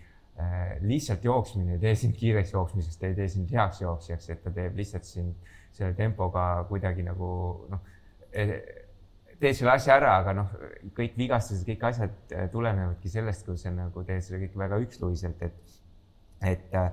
lihtsalt 0.81 1.21
jooksmine 1.27 1.75
ei 1.75 1.79
tee 1.79 1.91
sind 1.93 2.15
kiireks 2.17 2.55
jooksmisest, 2.55 3.03
ei 3.05 3.13
tee 3.13 3.27
sind 3.29 3.51
heaks 3.53 3.83
jooksjaks, 3.83 4.31
et 4.33 4.39
ta 4.41 4.49
teeb 4.55 4.79
lihtsalt 4.79 5.05
sind 5.05 5.51
selle 5.77 5.93
tempoga 5.93 6.63
kuidagi 6.65 7.05
nagu 7.05 7.27
noh 7.69 7.83
teed 9.43 9.57
selle 9.57 9.73
asja 9.75 9.97
ära, 9.99 10.17
aga 10.21 10.35
noh, 10.37 10.51
kõik 10.97 11.17
vigastused, 11.19 11.65
kõik 11.67 11.87
asjad 11.89 12.35
äh, 12.35 12.47
tulenevadki 12.53 13.11
sellest, 13.11 13.45
kui 13.47 13.59
sa 13.59 13.73
nagu 13.73 14.05
teed 14.07 14.23
selle 14.25 14.41
kõik 14.45 14.57
väga 14.63 14.79
üksluiselt, 14.85 15.43
et, 15.45 15.77
et 16.53 16.77
äh, 16.79 16.91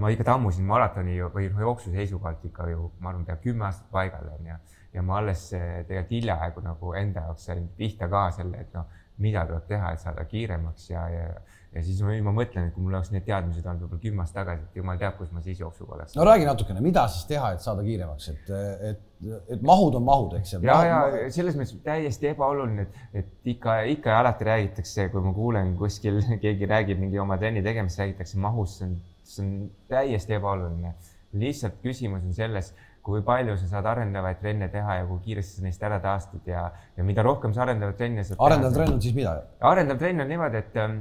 ma 0.00 0.10
ikka 0.12 0.26
tammusin 0.30 0.66
maratoni 0.68 1.18
või 1.34 1.50
noh, 1.52 1.62
jooksu 1.68 1.92
seisukohalt 1.94 2.44
ikka 2.48 2.68
ju, 2.72 2.90
ma 3.00 3.12
arvan, 3.12 3.26
pea 3.28 3.38
kümme 3.42 3.68
aastat 3.68 3.90
paigal 3.92 4.30
on 4.34 4.52
ja, 4.52 4.60
ja 4.94 5.04
ma 5.06 5.20
alles 5.20 5.48
äh, 5.56 5.82
tegelikult 5.88 6.16
hiljaaegu 6.18 6.64
nagu 6.64 6.94
enda 6.98 7.26
jaoks 7.28 7.50
sain 7.50 7.68
pihta 7.78 8.10
ka 8.12 8.28
selle, 8.38 8.64
et 8.66 8.74
noh, 8.76 8.88
mida 9.22 9.46
tuleb 9.48 9.68
teha, 9.68 9.94
et 9.94 10.02
saada 10.02 10.26
kiiremaks 10.28 10.90
ja, 10.90 11.06
ja 11.08 11.28
ja 11.76 11.82
siis 11.84 12.00
ma, 12.04 12.14
ma 12.24 12.32
mõtlen, 12.36 12.70
et 12.70 12.74
kui 12.74 12.84
mul 12.84 12.94
oleks 12.96 13.10
need 13.12 13.26
teadmised 13.26 13.66
olnud 13.66 13.84
võib-olla 13.84 14.02
kümme 14.02 14.24
aastat 14.24 14.38
tagasi, 14.40 14.64
et 14.68 14.78
jumal 14.80 15.00
teab, 15.00 15.16
kus 15.18 15.32
ma 15.34 15.42
siis 15.44 15.60
jooksuga 15.60 15.98
oleks. 15.98 16.16
no 16.16 16.24
räägi 16.24 16.48
natukene, 16.48 16.82
mida 16.84 17.04
siis 17.12 17.26
teha, 17.28 17.52
et 17.56 17.64
saada 17.64 17.84
kiiremaks, 17.84 18.28
et, 18.32 18.52
et, 18.90 19.02
et 19.24 19.62
mahud 19.64 19.94
on 19.96 20.04
mahud, 20.04 20.34
eks. 20.38 20.56
ja, 20.60 20.76
ja 20.84 21.28
selles 21.32 21.56
mõttes 21.56 21.76
täiesti 21.84 22.30
ebaoluline, 22.32 22.86
et, 22.86 23.22
et 23.22 23.52
ikka, 23.54 23.78
ikka 23.96 24.12
ja 24.12 24.22
alati 24.22 24.48
räägitakse, 24.48 25.08
kui 25.12 25.24
ma 25.24 25.32
kuulen 25.36 25.74
kuskil 25.78 26.20
keegi 26.44 26.68
räägib 26.68 27.00
mingi 27.00 27.20
oma 27.22 27.38
trenni 27.40 27.64
tegemist, 27.64 28.00
räägitakse 28.02 28.40
mahust, 28.42 28.80
see 28.80 28.90
on, 28.90 28.98
see 29.24 29.46
on 29.46 29.54
täiesti 29.92 30.36
ebaoluline. 30.36 30.94
lihtsalt 31.36 31.80
küsimus 31.82 32.22
on 32.24 32.32
selles 32.36 32.70
kui 33.06 33.22
palju 33.22 33.54
sa 33.60 33.68
saad 33.70 33.86
arendavaid 33.86 34.40
trenne 34.42 34.66
teha 34.70 34.96
ja 35.00 35.04
kui 35.06 35.20
kiiresti 35.22 35.60
sa 35.60 35.66
neist 35.66 35.82
ära 35.86 35.98
taastud 36.02 36.48
ja, 36.50 36.64
ja 36.96 37.04
mida 37.06 37.22
rohkem 37.22 37.52
sa 37.54 37.62
arendavaid 37.62 37.98
trenne 38.00 38.24
saad. 38.26 38.40
arendav 38.42 38.74
trenn 38.74 38.96
on 38.96 39.02
siis 39.04 39.14
mida? 39.14 39.36
arendav 39.70 40.00
trenn 40.00 40.24
on 40.24 40.30
niimoodi, 40.32 40.62
et 40.64 40.80
ähm, 40.82 40.98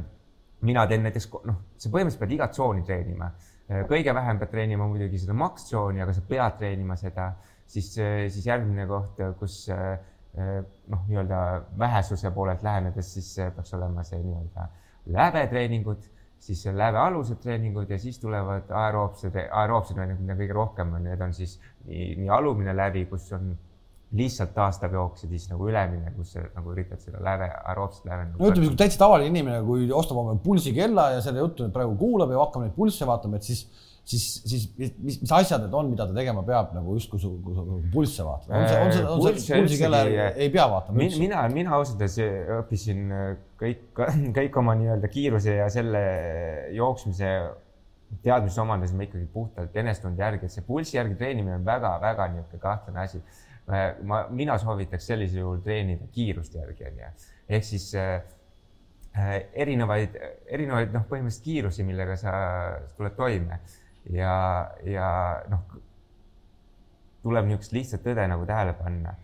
mina 0.69 0.85
teen 0.89 1.01
näiteks 1.05 1.31
noh, 1.49 1.57
sa 1.81 1.89
põhimõtteliselt 1.89 2.21
pead 2.21 2.35
igat 2.37 2.53
tsooni 2.53 2.85
treenima. 2.85 3.31
kõige 3.89 4.13
vähem 4.13 4.37
pead 4.37 4.51
treenima 4.53 4.85
muidugi 4.85 5.17
seda 5.23 5.33
max-tsooni, 5.33 6.03
aga 6.05 6.13
sa 6.13 6.21
pead 6.29 6.59
treenima 6.59 6.97
seda, 7.01 7.31
siis, 7.67 7.91
siis 7.95 8.45
järgmine 8.45 8.87
koht, 8.89 9.21
kus 9.39 9.65
noh, 10.35 11.05
nii-öelda 11.07 11.37
vähesuse 11.79 12.31
poolelt 12.35 12.63
lähenedes, 12.63 13.13
siis 13.13 13.29
peaks 13.55 13.73
olema 13.77 14.03
see 14.03 14.19
nii-öelda 14.23 14.67
lävetreeningud, 15.15 16.01
siis 16.45 16.65
lävealused 16.65 17.39
treeningud 17.41 17.89
ja 17.89 17.99
siis 17.99 18.19
tulevad 18.19 18.69
aeroobsed, 18.69 19.37
aeroobsed 19.51 19.95
treeningud, 19.95 20.25
mida 20.25 20.37
kõige 20.39 20.57
rohkem 20.57 20.91
on, 20.97 21.05
need 21.07 21.21
on 21.23 21.33
siis 21.33 21.55
nii, 21.85 22.15
nii 22.21 22.29
alumine 22.33 22.75
lävi, 22.75 23.05
kus 23.09 23.31
on 23.37 23.53
lihtsalt 24.15 24.53
taastab 24.55 24.93
jooks 24.95 25.25
ja 25.25 25.29
siis 25.31 25.47
nagu 25.49 25.67
ülemine, 25.67 26.11
kus 26.15 26.35
nagu 26.37 26.71
üritad 26.71 27.01
seda 27.01 27.21
läve, 27.23 27.49
aeroobset 27.71 28.05
läve. 28.07 28.27
no 28.35 28.51
ütleme, 28.51 28.69
kui 28.69 28.79
täitsa 28.79 29.01
tavaline 29.01 29.31
inimene, 29.33 29.63
kui 29.65 29.89
ostab 29.91 30.21
omale 30.21 30.39
pulsikella 30.43 31.09
ja 31.15 31.23
selle 31.25 31.41
juttu 31.41 31.65
nüüd 31.65 31.73
praegu 31.75 31.97
kuulab 31.99 32.31
ja 32.31 32.43
hakkab 32.43 32.65
neid 32.65 32.75
pulsse 32.77 33.07
vaatama, 33.09 33.41
et 33.41 33.49
siis, 33.49 33.65
siis, 34.05 34.25
siis 34.45 34.65
mis, 34.77 35.19
mis 35.21 35.33
asjad 35.33 35.65
need 35.65 35.75
on, 35.77 35.89
mida 35.91 36.05
ta 36.07 36.15
tegema 36.15 36.43
peab 36.45 36.73
nagu 36.77 36.95
just, 36.97 37.09
kui 37.11 37.21
su, 37.21 37.31
kui 37.43 37.57
su 37.57 37.79
pulsse 37.93 38.25
vaatab? 38.25 38.53
on 38.53 38.67
see, 38.69 38.79
on 38.79 38.93
see, 38.93 39.05
on 39.09 39.39
see 39.41 39.59
pulsikella 39.59 40.01
ei 40.29 40.49
pea 40.53 40.67
vaatama 40.71 41.01
üldse? 41.01 41.21
mina, 41.21 41.43
mina 41.53 41.75
ausalt 41.79 42.01
öeldes 42.05 42.55
õppisin 42.59 43.05
kõik, 43.61 43.87
kõik 44.39 44.59
oma 44.61 44.77
nii-öelda 44.79 45.09
kiiruse 45.11 45.57
ja 45.59 45.69
selle 45.73 46.03
jooksmise 46.77 47.31
teadmisi 48.25 48.61
omandasime 48.61 49.07
ikkagi 49.09 49.25
puhtalt 49.33 49.75
enesetunde 49.81 50.21
järgi, 50.21 50.47
et 50.47 50.53
see 50.53 50.63
pulsi 50.67 50.99
järgi 50.99 51.17
treenimine 51.19 51.57
on 51.57 51.65
väga-väga 51.67 52.29
niisugune 52.35 52.61
kahtlane 52.61 53.01
asi 53.07 53.21
ma, 54.05 54.25
mina 54.29 54.57
soovitaks 54.61 55.07
sellisel 55.09 55.41
juhul 55.41 55.63
treenida 55.65 56.07
kiirust 56.13 56.55
järgi, 56.55 56.85
onju. 56.91 57.09
ehk 57.57 57.65
siis 57.65 57.87
äh, 57.97 58.19
äh, 59.17 59.33
erinevaid, 59.65 60.19
erinevaid 60.45 60.93
noh, 60.93 61.07
põhimõtteliselt 61.09 61.49
kiirusi, 61.49 61.87
millega 61.87 62.17
sa 62.19 62.35
tuled 62.97 63.17
toime 63.17 63.59
ja, 64.13 64.35
ja 64.85 65.09
noh, 65.51 65.65
tuleb 67.25 67.49
niisugust 67.49 67.73
lihtsat 67.73 68.03
tõde 68.05 68.25
nagu 68.29 68.45
tähele 68.47 68.75
panna, 68.77 69.15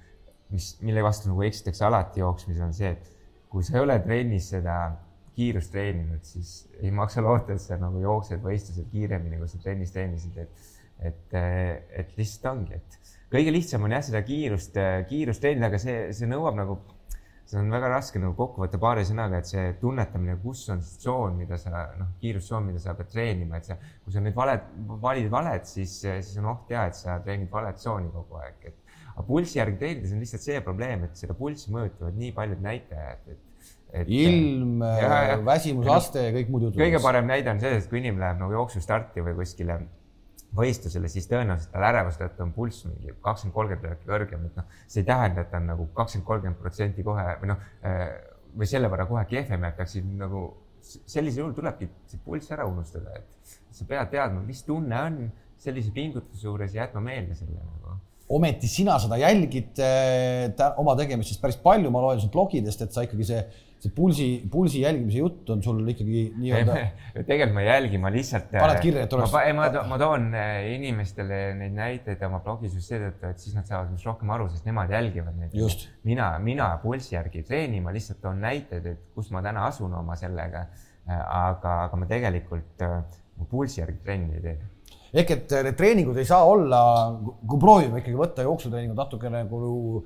mis, 0.52 0.74
mille 0.82 1.04
vastu 1.06 1.30
nagu 1.30 1.44
eksitakse 1.46 1.86
alati 1.88 2.24
jooksmisel, 2.24 2.66
on 2.66 2.76
see, 2.76 2.92
et 2.96 3.50
kui 3.52 3.66
sa 3.68 3.78
ei 3.78 3.86
ole 3.86 3.98
trennis 4.04 4.50
seda 4.54 4.78
kiirust 5.36 5.72
treeninud, 5.74 6.24
siis 6.28 6.54
ei 6.82 6.92
maksa 6.96 7.24
loota, 7.24 7.56
et 7.56 7.64
sa 7.64 7.78
nagu 7.80 8.02
jooksed 8.02 8.42
võistlusel 8.44 8.88
kiiremini, 8.92 9.40
kui 9.40 9.52
sa 9.52 9.62
trennis 9.64 9.94
treenisid, 9.96 10.38
et, 10.44 10.72
et, 11.12 11.38
et 12.02 12.18
lihtsalt 12.18 12.50
ongi, 12.52 12.80
et 12.80 13.14
kõige 13.32 13.54
lihtsam 13.56 13.88
on 13.88 13.96
jah, 13.96 14.04
seda 14.06 14.24
kiirust, 14.28 14.76
kiirust 15.10 15.44
teenida, 15.44 15.70
aga 15.72 15.80
see, 15.82 15.98
see 16.16 16.30
nõuab 16.30 16.58
nagu, 16.60 16.78
seda 17.52 17.66
on 17.66 17.74
väga 17.74 17.90
raske 17.92 18.20
nagu 18.22 18.32
kokku 18.38 18.64
võtta 18.64 18.80
paari 18.80 19.04
sõnaga, 19.08 19.42
et 19.42 19.50
see 19.50 19.74
tunnetamine, 19.82 20.38
kus 20.40 20.64
on 20.72 20.80
see 20.86 21.02
tsoon, 21.04 21.36
mida 21.42 21.60
sa 21.60 21.84
noh, 22.00 22.14
kiirustsoon, 22.22 22.64
mida 22.70 22.80
sa 22.80 22.96
pead 22.96 23.12
treenima, 23.12 23.60
et 23.60 23.68
sa, 23.68 23.78
kui 24.06 24.16
sa 24.16 24.24
nüüd 24.24 24.38
valed, 24.38 24.70
valid 25.04 25.28
valet, 25.34 25.68
siis, 25.68 25.98
siis 26.08 26.34
on 26.40 26.48
oht 26.54 26.72
ja, 26.72 26.88
et 26.88 26.96
sa 26.96 27.20
treenid 27.26 27.52
valet 27.52 27.80
tsooni 27.82 28.12
kogu 28.14 28.40
aeg, 28.40 28.72
et 28.72 28.98
aga 29.12 29.28
pulssi 29.28 29.60
järgi 29.60 29.82
treenides 29.82 30.16
on 30.16 30.24
lihtsalt 30.24 30.48
see 30.48 30.64
probleem, 30.64 31.04
et 31.08 31.20
seda 31.20 31.36
pulssi 31.38 31.74
mõjutavad 31.76 32.20
nii 32.24 32.36
paljud 32.38 32.68
näitajad, 32.68 33.32
et 33.36 33.48
et 33.92 34.08
ilm, 34.08 34.80
väsimusaste 35.46 36.22
ja 36.24 36.32
kõik 36.32 36.52
muud 36.54 36.70
jutud. 36.70 36.80
kõige 36.80 37.02
parem 37.04 37.28
näide 37.28 37.52
on 37.52 37.60
see, 37.60 37.74
et 37.76 37.90
kui 37.92 38.00
inimene 38.00 38.24
läheb 38.24 38.40
nagu 38.40 38.56
jooksustarti 38.56 39.24
või 39.26 39.36
kuskile 39.42 39.82
võistlusele, 40.56 41.08
siis 41.12 41.30
tõenäoliselt 41.32 41.72
tal 41.72 41.86
ärevuse 41.88 42.20
tõttu 42.20 42.44
on 42.44 42.52
pulss 42.56 42.86
mingi 42.88 43.14
kakskümmend, 43.24 43.56
kolmkümmend 43.56 43.86
pealt 43.86 44.02
kõrgem, 44.08 44.48
et 44.50 44.58
noh, 44.60 44.74
see 44.88 45.04
ei 45.04 45.08
tähenda, 45.08 45.46
et 45.46 45.52
ta 45.52 45.62
on 45.62 45.70
nagu 45.72 45.88
kakskümmend, 45.96 46.28
kolmkümmend 46.28 46.60
protsenti 46.60 47.06
kohe 47.08 47.28
või 47.42 47.54
noh, 47.54 47.62
äh, 47.88 48.04
või 48.58 48.68
selle 48.68 48.90
võrra 48.92 49.08
kohe 49.08 49.24
kehvem, 49.30 49.64
et 49.68 49.78
peaksid 49.80 50.08
nagu 50.20 50.44
sellisel 50.82 51.46
juhul 51.46 51.56
tulebki 51.56 51.88
see 52.10 52.20
pulss 52.26 52.52
ära 52.52 52.66
unustada, 52.68 53.16
et 53.22 53.56
sa 53.72 53.88
pead 53.88 54.12
teadma, 54.12 54.44
mis 54.44 54.64
tunne 54.68 55.02
on 55.08 55.20
sellise 55.62 55.94
pingutuse 55.96 56.48
juures 56.48 56.76
ja 56.76 56.86
jätma 56.86 57.04
meelde 57.06 57.38
selle 57.38 57.60
nagu. 57.60 57.98
ometi 58.32 58.68
sina 58.72 58.96
seda 59.00 59.18
jälgid 59.20 59.80
äh, 59.84 60.72
oma 60.80 60.96
tegemisest 61.00 61.42
päris 61.42 61.60
palju, 61.64 61.92
ma 61.92 62.04
loen 62.04 62.20
su 62.24 62.32
blogidest, 62.32 62.82
et 62.84 62.96
sa 62.96 63.06
ikkagi 63.08 63.28
see 63.28 63.42
see 63.82 63.94
pulsi, 63.96 64.28
pulsi 64.52 64.84
jälgimise 64.84 65.22
jutt 65.24 65.50
on 65.50 65.62
sul 65.66 65.80
ikkagi 65.90 66.24
nii-öelda. 66.38 66.76
tegelikult 67.28 67.56
ma 67.56 67.64
ei 67.64 67.70
jälgi, 67.70 68.02
ma 68.02 68.12
lihtsalt. 68.14 68.52
paned 68.54 68.82
kirja, 68.84 69.06
et 69.08 69.16
oleks. 69.18 69.34
ma, 69.34 69.42
ma, 69.58 69.86
ma 69.90 70.00
toon 70.02 70.28
äh, 70.38 70.68
inimestele 70.76 71.40
neid 71.58 71.74
näiteid 71.78 72.22
oma 72.28 72.42
blogis 72.46 72.76
just 72.78 72.94
seetõttu, 72.94 73.32
et 73.32 73.42
siis 73.42 73.58
nad 73.58 73.66
saavad 73.70 73.90
minust 73.90 74.06
rohkem 74.10 74.34
aru, 74.36 74.50
sest 74.54 74.70
nemad 74.70 74.94
jälgivad 74.94 75.40
neid. 75.40 75.58
mina, 76.08 76.30
mina 76.44 76.70
pulsi 76.84 77.16
järgi 77.16 77.42
ei 77.42 77.48
treeni, 77.48 77.82
ma 77.82 77.94
lihtsalt 77.96 78.22
toon 78.22 78.42
näiteid, 78.44 78.86
et 78.94 79.04
kus 79.16 79.34
ma 79.34 79.42
täna 79.46 79.66
asun 79.72 79.98
oma 79.98 80.18
sellega. 80.20 80.68
Äh, 81.10 81.18
aga, 81.18 81.80
aga 81.88 81.98
ma 81.98 82.06
tegelikult 82.06 82.86
äh, 82.86 83.00
pulsi 83.50 83.82
järgi 83.82 84.04
trenni 84.06 84.38
ei 84.38 84.46
tee 84.46 84.60
ehk 85.12 85.32
et 85.34 85.54
need 85.66 85.76
treeningud 85.76 86.18
ei 86.22 86.28
saa 86.28 86.46
olla, 86.48 86.80
kui 87.20 87.60
proovime 87.60 88.00
ikkagi 88.00 88.16
võtta 88.16 88.46
jooksutreeningud 88.46 88.96
natukene 88.96 89.42
nagu 89.44 90.06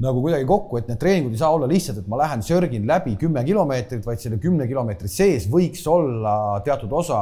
nagu 0.00 0.22
kuidagi 0.24 0.46
kokku, 0.48 0.78
et 0.80 0.88
need 0.88 1.00
treeningud 1.00 1.34
ei 1.34 1.40
saa 1.42 1.50
olla 1.52 1.66
lihtsalt, 1.68 1.98
et 2.00 2.08
ma 2.08 2.22
lähen 2.22 2.40
sörgin 2.44 2.86
läbi 2.88 3.16
kümme 3.20 3.42
kilomeetrit, 3.44 4.04
vaid 4.06 4.22
selle 4.22 4.38
kümne 4.40 4.64
kilomeetri 4.68 5.10
sees 5.12 5.44
võiks 5.52 5.82
olla 5.92 6.32
teatud 6.64 6.92
osa 7.02 7.18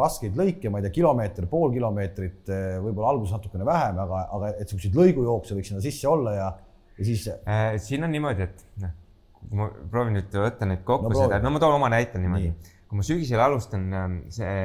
raskeid 0.00 0.34
lõike, 0.38 0.72
ma 0.72 0.80
ei 0.80 0.88
tea, 0.88 0.96
kilomeeter, 0.98 1.46
pool 1.50 1.70
kilomeetrit, 1.74 2.50
võib-olla 2.82 3.12
alguses 3.14 3.36
natukene 3.36 3.68
vähem, 3.68 4.00
aga, 4.06 4.24
aga 4.38 4.50
et 4.56 4.64
niisuguseid 4.64 4.98
lõigujookse 4.98 5.58
võiks 5.58 5.70
sinna 5.70 5.84
sisse 5.84 6.10
olla 6.10 6.34
ja, 6.34 6.50
ja 6.98 7.06
siis 7.06 7.28
äh,. 7.30 7.76
siin 7.82 8.06
on 8.06 8.14
niimoodi, 8.14 8.48
et 8.48 8.66
noh, 8.82 8.96
kui 9.44 9.60
ma 9.60 9.68
proovin 9.92 10.18
nüüd 10.18 10.34
võtta 10.40 10.66
nüüd 10.66 10.82
kokku 10.88 11.12
no, 11.12 11.20
seda, 11.20 11.38
no 11.44 11.54
ma 11.54 11.62
toon 11.62 11.76
oma 11.78 11.92
näite 11.92 12.18
niimoodi 12.22 12.50
Nii. 12.50 12.72
kui 12.90 12.98
ma 12.98 13.06
sügisel 13.06 13.42
alustan 13.44 13.86
ähm, 14.00 14.18
see 14.34 14.58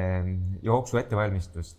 jooksu 0.66 0.98
ettevalmistust 1.02 1.78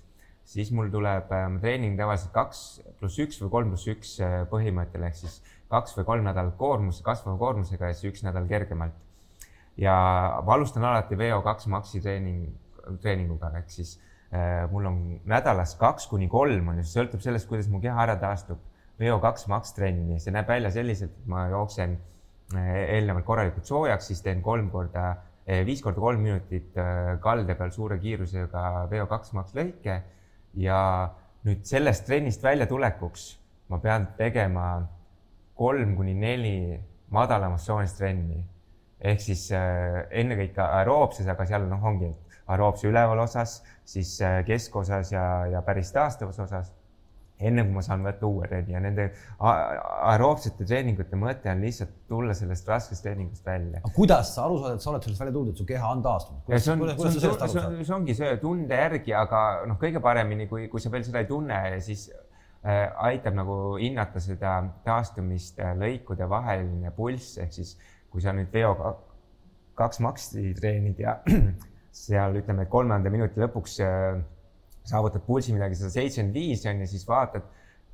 siis 0.51 0.71
mul 0.75 0.91
tuleb 0.91 1.31
ähm, 1.35 1.57
treening 1.63 1.95
tavaliselt 1.99 2.33
kaks 2.35 2.61
pluss 2.99 3.19
üks 3.23 3.39
või 3.43 3.51
kolm 3.53 3.71
pluss 3.71 3.87
üks 3.91 4.17
äh, 4.23 4.41
põhimõttel 4.51 5.05
ehk 5.07 5.17
siis 5.21 5.39
kaks 5.71 5.95
või 5.95 6.07
kolm 6.09 6.27
nädalat 6.27 6.57
koormus, 6.59 6.99
kasvava 7.05 7.37
koormusega 7.39 7.91
ja 7.91 7.97
siis 7.97 8.11
üks 8.11 8.25
nädal 8.27 8.49
kergemalt. 8.49 8.97
ja 9.79 9.93
ma 10.45 10.57
alustan 10.57 10.83
alati 10.83 11.15
VO2 11.15 11.71
Maxi 11.71 12.01
treening, 12.03 12.49
treeninguga 13.01 13.53
ehk 13.61 13.71
siis 13.71 13.95
äh, 14.33 14.67
mul 14.71 14.91
on 14.91 14.99
nädalas 15.25 15.77
kaks 15.79 16.09
kuni 16.11 16.27
kolm 16.27 16.73
on 16.73 16.83
ju, 16.83 16.87
sõltub 16.91 17.23
sellest, 17.23 17.47
kuidas 17.47 17.71
mu 17.71 17.81
keha 17.81 18.03
ära 18.07 18.19
taastub. 18.19 18.59
VO2 19.01 19.47
Max 19.49 19.71
trenni, 19.73 20.19
see 20.21 20.29
näeb 20.35 20.45
välja 20.51 20.69
selliselt, 20.69 21.15
et 21.15 21.29
ma 21.31 21.47
jooksen 21.49 21.95
äh, 22.53 22.73
eelnevalt 22.97 23.25
korralikult 23.25 23.65
soojaks, 23.65 24.11
siis 24.11 24.19
teen 24.21 24.43
kolm 24.45 24.67
korda 24.69 25.07
äh,, 25.47 25.63
viis 25.65 25.81
korda 25.81 26.03
kolm 26.03 26.21
minutit 26.21 26.75
äh, 26.77 27.15
kalde 27.23 27.55
peal 27.57 27.71
suure 27.73 27.97
kiirusega 28.03 28.89
VO2 28.91 29.39
Max 29.39 29.55
lõike 29.57 30.01
ja 30.53 30.79
nüüd 31.47 31.63
sellest 31.65 32.05
trennist 32.07 32.43
väljatulekuks 32.43 33.27
ma 33.71 33.79
pean 33.79 34.07
tegema 34.17 34.65
kolm 35.55 35.95
kuni 35.95 36.13
neli 36.17 36.79
madalamas 37.11 37.63
tsoonis 37.63 37.93
trenni 37.97 38.41
ehk 39.01 39.21
siis 39.23 39.47
äh, 39.55 40.03
ennekõike 40.21 40.61
aeroobses, 40.61 41.27
aga 41.31 41.45
seal 41.49 41.65
noh, 41.69 41.81
ongi 41.91 42.11
aeroobse 42.51 42.89
üleval 42.89 43.23
osas, 43.23 43.61
siis 43.87 44.13
äh, 44.21 44.41
keskosas 44.45 45.11
ja, 45.13 45.23
ja 45.49 45.61
päris 45.65 45.91
taastavas 45.95 46.39
osas. 46.43 46.71
Enne 47.47 47.65
kui 47.65 47.75
ma 47.75 47.83
saan 47.85 48.05
võtta 48.05 48.27
uue 48.29 48.47
trenni 48.49 48.75
ja 48.75 48.81
nende 48.83 49.07
aeroobsete 49.41 50.65
treeningute 50.67 51.19
mõte 51.19 51.51
on 51.51 51.63
lihtsalt 51.65 51.93
tulla 52.09 52.35
sellest 52.37 52.67
raskest 52.69 53.05
treeningust 53.05 53.45
välja. 53.45 53.81
kuidas 53.95 54.33
sa 54.35 54.45
aru 54.47 54.59
saad, 54.61 54.77
et 54.77 54.85
sa 54.85 54.91
oled 54.93 55.07
sellest 55.07 55.23
välja 55.23 55.35
tulnud, 55.37 55.53
et 55.53 55.61
su 55.63 55.67
keha 55.69 55.93
on 55.95 56.03
taastunud? 56.05 56.41
see 56.51 56.73
on, 56.73 56.83
see 56.87 57.07
on, 57.07 57.47
see 57.53 57.63
on, 57.63 57.77
see 57.83 57.95
ongi 57.99 58.17
see 58.17 58.33
tunde 58.41 58.81
järgi, 58.83 59.15
aga 59.17 59.45
noh, 59.69 59.79
kõige 59.81 60.03
paremini, 60.03 60.49
kui, 60.51 60.67
kui 60.71 60.83
sa 60.83 60.91
veel 60.93 61.05
seda 61.07 61.23
ei 61.23 61.29
tunne, 61.29 61.61
siis 61.85 62.07
äh, 62.11 62.89
aitab 63.11 63.37
nagu 63.39 63.61
hinnata 63.81 64.21
seda 64.23 64.57
taastumist 64.85 65.61
äh, 65.61 65.73
lõikude 65.77 66.29
vaheline 66.29 66.93
pulss 66.95 67.39
ehk 67.41 67.55
siis 67.59 67.77
kui 68.11 68.23
sa 68.23 68.35
nüüd 68.35 68.51
VO 68.53 68.75
kaks 69.79 70.01
maksi 70.03 70.51
treenid 70.57 70.99
ja 71.01 71.17
seal 72.03 72.37
ütleme, 72.39 72.65
et 72.65 72.71
kolmanda 72.71 73.11
minuti 73.13 73.41
lõpuks 73.41 73.79
äh, 73.85 74.21
saavutad 74.87 75.23
pulsi 75.25 75.53
midagi 75.55 75.77
sada 75.79 75.91
seitsekümmend 75.93 76.37
viis 76.37 76.65
on 76.69 76.81
ju, 76.83 76.89
siis 76.89 77.05
vaatad, 77.07 77.45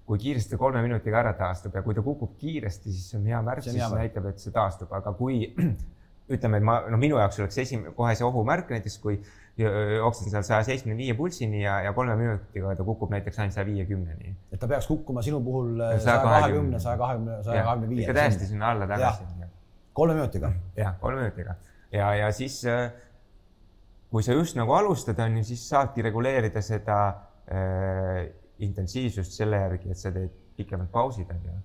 kui 0.08 0.22
kiiresti 0.22 0.56
ta 0.56 0.62
kolme 0.62 0.82
minutiga 0.86 1.20
ära 1.20 1.34
taastub 1.36 1.76
ja 1.76 1.84
kui 1.84 1.96
ta 1.96 2.04
kukub 2.06 2.38
kiiresti, 2.40 2.94
siis 2.96 3.18
on 3.18 3.26
hea 3.28 3.42
märk, 3.44 3.66
siis 3.66 3.82
see 3.82 4.00
näitab, 4.00 4.30
et 4.32 4.40
see 4.44 4.56
taastub, 4.56 4.94
aga 4.96 5.12
kui 5.18 5.42
ütleme, 6.34 6.62
et 6.62 6.68
ma, 6.68 6.80
no 6.92 7.00
minu 7.00 7.20
jaoks 7.20 7.42
oleks 7.44 7.60
esimene, 7.64 7.92
kohe 7.96 8.16
see 8.16 8.28
ohumärk 8.28 8.72
näiteks, 8.72 8.98
kui 9.04 9.20
jooksen 9.58 10.30
seal 10.30 10.44
saja 10.46 10.66
seitsmekümne 10.68 11.02
viie 11.02 11.16
pulssini 11.18 11.64
ja, 11.64 11.80
ja 11.88 11.94
kolme 11.98 12.14
minutiga 12.20 12.76
ta 12.78 12.86
kukub 12.86 13.10
näiteks 13.14 13.40
ainult 13.42 13.56
saja 13.56 13.66
viiekümneni. 13.66 14.36
et 14.54 14.60
ta 14.62 14.70
peaks 14.70 14.86
kukkuma 14.88 15.24
sinu 15.26 15.40
puhul 15.44 15.82
saja 15.98 16.20
kahekümne, 16.22 16.80
saja 16.80 17.00
kahekümne, 17.00 17.40
saja 17.44 17.64
kahekümne 17.64 17.90
viie. 17.90 18.06
ikka 18.06 18.20
täiesti 18.20 18.52
sinna 18.52 18.70
alla 18.76 18.88
tagasi 18.88 19.26
kolme 19.98 20.14
minutiga? 20.14 20.52
jah, 20.78 20.94
kolme 21.02 21.24
minutiga 21.24 21.56
ja, 21.92 22.14
ja 22.16 22.32
siis 22.32 22.60
äh, 22.70 22.92
kui 24.12 24.24
sa 24.24 24.36
just 24.36 24.58
nagu 24.58 24.74
alustad, 24.76 25.20
on 25.24 25.40
ju, 25.40 25.46
siis 25.50 25.64
saadki 25.70 26.06
reguleerida 26.06 26.62
seda 26.64 27.00
äh, 27.52 28.28
intensiivsust 28.64 29.36
selle 29.36 29.60
järgi, 29.66 29.92
et 29.92 30.00
sa 30.00 30.12
teed 30.16 30.34
pikemad 30.58 30.90
pausid, 30.94 31.30
on 31.34 31.50
ju. 31.50 31.58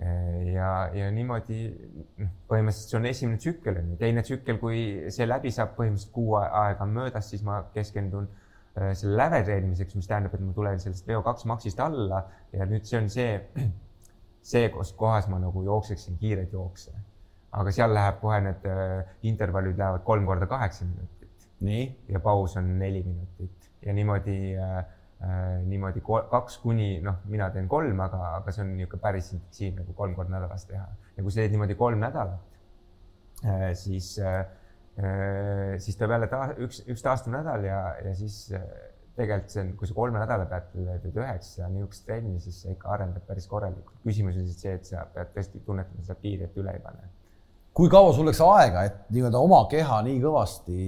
Äh, 0.00 0.52
ja, 0.54 0.70
ja 0.96 1.10
niimoodi 1.14 1.60
noh, 2.22 2.32
põhimõtteliselt 2.50 2.94
see 2.94 2.98
on 2.98 3.08
esimene 3.10 3.40
tsükkel 3.42 3.80
on 3.82 3.92
ju, 3.92 3.98
teine 4.00 4.24
tsükkel, 4.26 4.58
kui 4.62 4.84
see 5.12 5.28
läbi 5.28 5.52
saab, 5.54 5.76
põhimõtteliselt 5.78 6.14
kuu 6.14 6.38
aega 6.40 6.86
on 6.86 6.96
möödas, 6.96 7.28
siis 7.30 7.44
ma 7.46 7.60
keskendun 7.74 8.26
äh, 8.30 8.94
selle 8.96 9.20
läve 9.20 9.44
treenimiseks, 9.44 9.98
mis 10.00 10.08
tähendab, 10.10 10.34
et 10.34 10.42
ma 10.46 10.56
tulen 10.56 10.82
sellest 10.82 11.06
VO2 11.08 11.52
maksist 11.52 11.84
alla 11.84 12.24
ja 12.56 12.66
nüüd 12.70 12.88
see 12.88 12.98
on 12.98 13.12
see, 13.12 13.36
see, 14.54 14.66
kus 14.74 14.94
kohas 14.98 15.28
ma 15.30 15.38
nagu 15.42 15.62
jookseksin 15.68 16.18
kiireid 16.18 16.56
jookse 16.56 16.96
aga 17.58 17.72
seal 17.74 17.94
läheb 17.94 18.20
kohe 18.22 18.38
need 18.44 18.66
äh, 18.70 19.00
intervallid 19.26 19.78
lähevad 19.78 20.04
kolm 20.06 20.26
korda 20.26 20.46
kaheksa 20.50 20.84
minutit. 20.84 21.19
Ja 22.08 22.20
paus 22.20 22.56
on 22.56 22.78
neli 22.78 23.02
minutit 23.02 23.70
ja 23.86 23.92
niimoodi 23.92 24.56
äh, 24.56 24.78
äh, 24.78 25.58
niimoodi 25.64 26.02
kaks 26.30 26.58
kuni 26.58 27.00
noh, 27.04 27.20
mina 27.28 27.50
teen 27.50 27.68
kolm, 27.68 28.00
aga, 28.00 28.36
aga 28.38 28.54
see 28.54 28.64
on 28.64 28.76
niisugune 28.76 29.02
päris 29.02 29.32
intensiivne, 29.36 29.84
kui 29.88 29.98
kolm 29.98 30.14
korda 30.16 30.36
nädalas 30.38 30.64
teha. 30.68 30.86
ja 31.16 31.22
kui 31.22 31.32
sa 31.32 31.42
teed 31.42 31.56
niimoodi 31.56 31.76
kolm 31.80 32.00
nädalat 32.00 33.44
äh,, 33.44 33.70
siis 33.74 34.14
äh,, 34.18 34.44
siis 35.78 35.96
tuleb 35.96 36.16
jälle 36.16 36.30
ta, 36.32 36.46
üks, 36.60 36.82
üks 36.88 37.04
taastuv 37.04 37.36
nädal 37.36 37.64
ja, 37.64 37.80
ja 38.04 38.14
siis 38.16 38.42
äh, 38.56 38.64
tegelikult 39.20 39.52
see 39.52 39.62
on, 39.64 39.72
kui 39.78 39.88
sa 39.88 39.96
kolme 39.96 40.20
nädala 40.22 40.48
pealt 40.48 40.74
teed 40.74 41.16
üheksa 41.16 41.68
niisugust 41.72 42.06
trenni, 42.08 42.40
siis 42.40 42.60
see 42.64 42.74
ikka 42.76 42.92
arendab 42.96 43.24
päris 43.28 43.48
korralikult. 43.50 44.00
küsimus 44.04 44.38
on 44.40 44.46
siis 44.48 44.60
see, 44.64 44.76
et 44.80 44.86
sa 44.88 45.04
pead 45.14 45.32
tõesti 45.36 45.62
tunnetama 45.66 46.04
seda 46.06 46.20
piiri, 46.20 46.46
et 46.48 46.60
üle 46.60 46.76
ei 46.76 46.84
pane 46.84 47.08
kui 47.80 47.88
kaua 47.88 48.12
sul 48.12 48.26
läks 48.28 48.42
aega, 48.44 48.82
et 48.84 48.96
nii-öelda 49.14 49.40
oma 49.40 49.62
keha 49.70 50.02
nii 50.04 50.18
kõvasti 50.20 50.78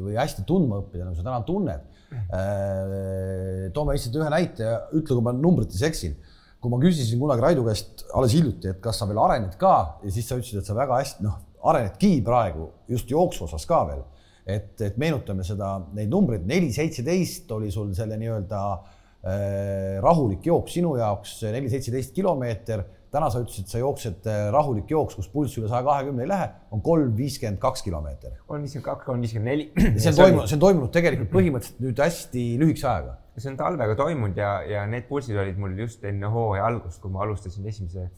või 0.00 0.14
hästi 0.16 0.46
tundma 0.48 0.78
õppida, 0.80 1.04
nagu 1.04 1.18
sa 1.18 1.26
täna 1.26 1.42
tunned? 1.44 1.82
Äh, 2.08 3.66
toome 3.76 3.92
lihtsalt 3.92 4.16
ühe 4.16 4.28
näite 4.32 4.70
ütle, 4.96 5.12
kui 5.18 5.24
ma 5.26 5.34
numbrites 5.36 5.82
eksin. 5.84 6.16
kui 6.58 6.72
ma 6.72 6.78
küsisin 6.82 7.20
kunagi 7.20 7.42
Raidu 7.44 7.62
käest 7.68 8.00
alles 8.16 8.32
hiljuti, 8.34 8.72
et 8.72 8.80
kas 8.82 8.98
sa 8.98 9.06
veel 9.06 9.20
arened 9.22 9.52
ka 9.60 9.74
ja 10.02 10.10
siis 10.10 10.26
sa 10.26 10.38
ütlesid, 10.40 10.58
et 10.58 10.66
sa 10.66 10.74
väga 10.74 10.96
hästi, 10.98 11.22
noh, 11.22 11.36
arenedki 11.70 12.16
praegu 12.26 12.70
just 12.90 13.10
jooksu 13.12 13.44
osas 13.44 13.66
ka 13.68 13.84
veel. 13.90 14.00
et, 14.48 14.72
et 14.80 14.96
meenutame 14.96 15.44
seda, 15.44 15.74
neid 15.94 16.08
numbreid, 16.08 16.48
neli 16.48 16.72
seitseteist 16.72 17.50
oli 17.52 17.68
sul 17.70 17.92
selle 17.94 18.16
nii-öelda 18.16 18.62
äh, 18.72 20.00
rahulik 20.00 20.48
jooks 20.48 20.80
sinu 20.80 20.96
jaoks, 20.96 21.42
neli 21.52 21.68
seitseteist 21.68 22.16
kilomeeter 22.16 22.86
täna 23.12 23.28
sa 23.32 23.40
ütlesid, 23.42 23.68
sa 23.70 23.80
jooksed 23.80 24.26
äh, 24.28 24.48
rahulik 24.52 24.90
jooks, 24.92 25.16
kus 25.18 25.28
pulss 25.32 25.56
üle 25.60 25.70
saja 25.70 25.84
kahekümne 25.86 26.24
ei 26.24 26.30
lähe, 26.30 26.48
on 26.74 26.82
kolm 26.84 27.14
viiskümmend 27.16 27.60
kaks 27.62 27.84
kilomeeter. 27.86 28.36
kolm 28.50 28.64
viiskümmend 28.66 28.86
kaks, 28.90 29.06
kolm 29.06 29.24
viiskümmend 29.24 29.50
neli. 29.50 29.96
see 29.96 30.12
on 30.12 30.18
toimunud, 30.22 30.50
see 30.50 30.58
on 30.58 30.64
toimunud 30.66 30.92
tegelikult 30.94 31.32
põhimõtteliselt 31.38 31.82
nüüd 31.84 32.02
hästi 32.04 32.44
lühikese 32.62 32.88
ajaga. 32.92 33.16
see 33.38 33.52
on 33.52 33.58
talvega 33.60 33.96
toimunud 33.98 34.40
ja, 34.40 34.52
ja 34.66 34.86
need 34.90 35.08
pulsid 35.08 35.38
olid 35.38 35.60
mul 35.62 35.76
just 35.78 36.04
enne 36.08 36.32
hooaja 36.34 36.66
algust, 36.68 37.00
kui 37.02 37.14
ma 37.14 37.24
alustasin 37.24 37.66
esimese, 37.70 38.08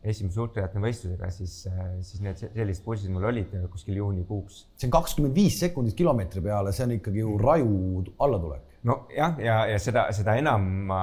esimese 0.00 0.40
ultratriatloni 0.40 0.88
võistlusega, 0.88 1.30
siis, 1.36 1.56
äh, 1.70 1.80
siis 2.06 2.24
need 2.24 2.42
sellised 2.42 2.84
pulsid 2.84 3.14
mul 3.14 3.30
olid 3.30 3.54
kuskil 3.70 4.02
juunikuuks. 4.02 4.64
see 4.74 4.90
on 4.90 4.98
kakskümmend 4.98 5.38
viis 5.38 5.60
sekundit 5.62 5.94
kilomeetri 5.98 6.42
peale, 6.42 6.74
see 6.74 6.88
on 6.88 6.98
ikkagi 6.98 7.22
ju 7.22 7.38
raju 7.38 8.04
allatulek. 8.18 8.78
nojah, 8.82 9.10
ja, 9.14 9.32
ja, 9.38 9.64
ja 9.76 9.82
seda, 9.88 10.08
seda 10.16 10.38
enam 10.42 10.70
ma, 10.90 11.02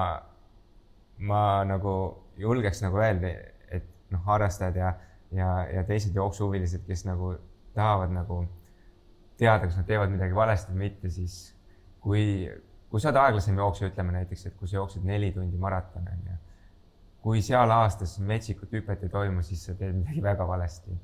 ma 1.24 1.44
nagu 1.64 1.98
julgeks 2.38 2.82
nagu 2.84 3.00
öelda, 3.02 3.32
et 3.74 3.86
noh, 4.14 4.22
harrastajad 4.26 4.78
ja, 4.78 4.92
ja, 5.34 5.50
ja 5.72 5.84
teised 5.88 6.16
jooksuhuvilised, 6.16 6.84
kes 6.86 7.04
nagu 7.08 7.34
tahavad 7.76 8.14
nagu 8.14 8.42
teada, 9.38 9.66
kas 9.66 9.76
nad 9.78 9.86
teevad 9.86 10.10
midagi 10.12 10.34
valesti 10.34 10.74
või 10.74 10.88
mitte, 10.88 11.10
siis 11.14 11.38
kui, 12.02 12.22
kui 12.90 13.02
sa 13.02 13.10
oled 13.10 13.20
aeglasem 13.22 13.58
jooksja, 13.58 13.90
ütleme 13.92 14.14
näiteks, 14.16 14.48
et 14.48 14.56
kui 14.58 14.70
sa 14.70 14.80
jooksed 14.80 15.04
neli 15.06 15.30
tundi 15.34 15.60
maratoni, 15.60 16.14
on 16.14 16.32
ju. 16.32 16.38
kui 17.22 17.42
seal 17.44 17.70
aastas 17.74 18.16
metsikut 18.24 18.72
hüpet 18.72 19.02
ei 19.04 19.12
toimu, 19.12 19.42
siis 19.42 19.64
sa 19.68 19.74
teed 19.78 19.96
midagi 19.98 20.22
väga 20.24 20.46
valesti 20.48 20.96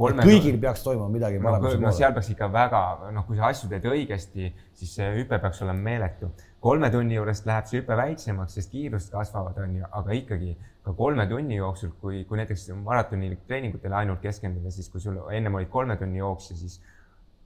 kõigil 0.00 0.58
peaks 0.60 0.84
toimuma 0.84 1.08
midagi 1.12 1.40
paremat 1.42 1.76
no,. 1.76 1.86
no 1.86 1.92
seal 1.96 2.14
peaks 2.16 2.30
ikka 2.32 2.48
väga, 2.52 2.82
noh, 3.14 3.26
kui 3.28 3.38
sa 3.38 3.50
asju 3.50 3.68
teed 3.70 3.88
õigesti, 3.90 4.50
siis 4.80 4.94
see 4.96 5.08
hüpe 5.18 5.38
peaks 5.42 5.62
olema 5.64 5.84
meeletu. 5.90 6.30
kolme 6.60 6.90
tunni 6.92 7.16
juurest 7.16 7.46
läheb 7.48 7.68
see 7.68 7.80
hüpe 7.80 7.96
väiksemaks, 7.96 8.56
sest 8.58 8.72
kiirust 8.72 9.12
kasvavad, 9.12 9.58
on 9.64 9.76
ju, 9.80 9.90
aga 10.00 10.16
ikkagi 10.16 10.56
ka 10.84 10.94
kolme 10.96 11.26
tunni 11.28 11.56
jooksul, 11.56 11.92
kui, 12.00 12.24
kui 12.28 12.40
näiteks 12.40 12.68
maratoni 12.84 13.34
treeningutele 13.46 13.96
ainult 14.02 14.20
keskenduda, 14.24 14.72
siis 14.72 14.88
kui 14.92 15.00
sul 15.00 15.20
ennem 15.32 15.60
olid 15.60 15.70
kolme 15.72 15.96
tunni 16.00 16.20
jooksja, 16.20 16.56
siis 16.56 16.80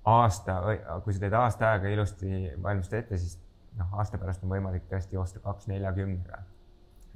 aasta, 0.04 0.60
kui 1.04 1.14
sa 1.14 1.22
teed 1.22 1.36
aasta 1.38 1.70
aega 1.72 1.90
ilusti 1.94 2.50
valmistad 2.62 3.02
ette, 3.02 3.18
siis 3.18 3.38
noh, 3.78 3.94
aasta 3.98 4.20
pärast 4.20 4.44
on 4.44 4.52
võimalik 4.52 4.86
tõesti 4.90 5.18
joosta 5.18 5.42
kaks 5.44 5.70
neljakümnega. 5.70 6.42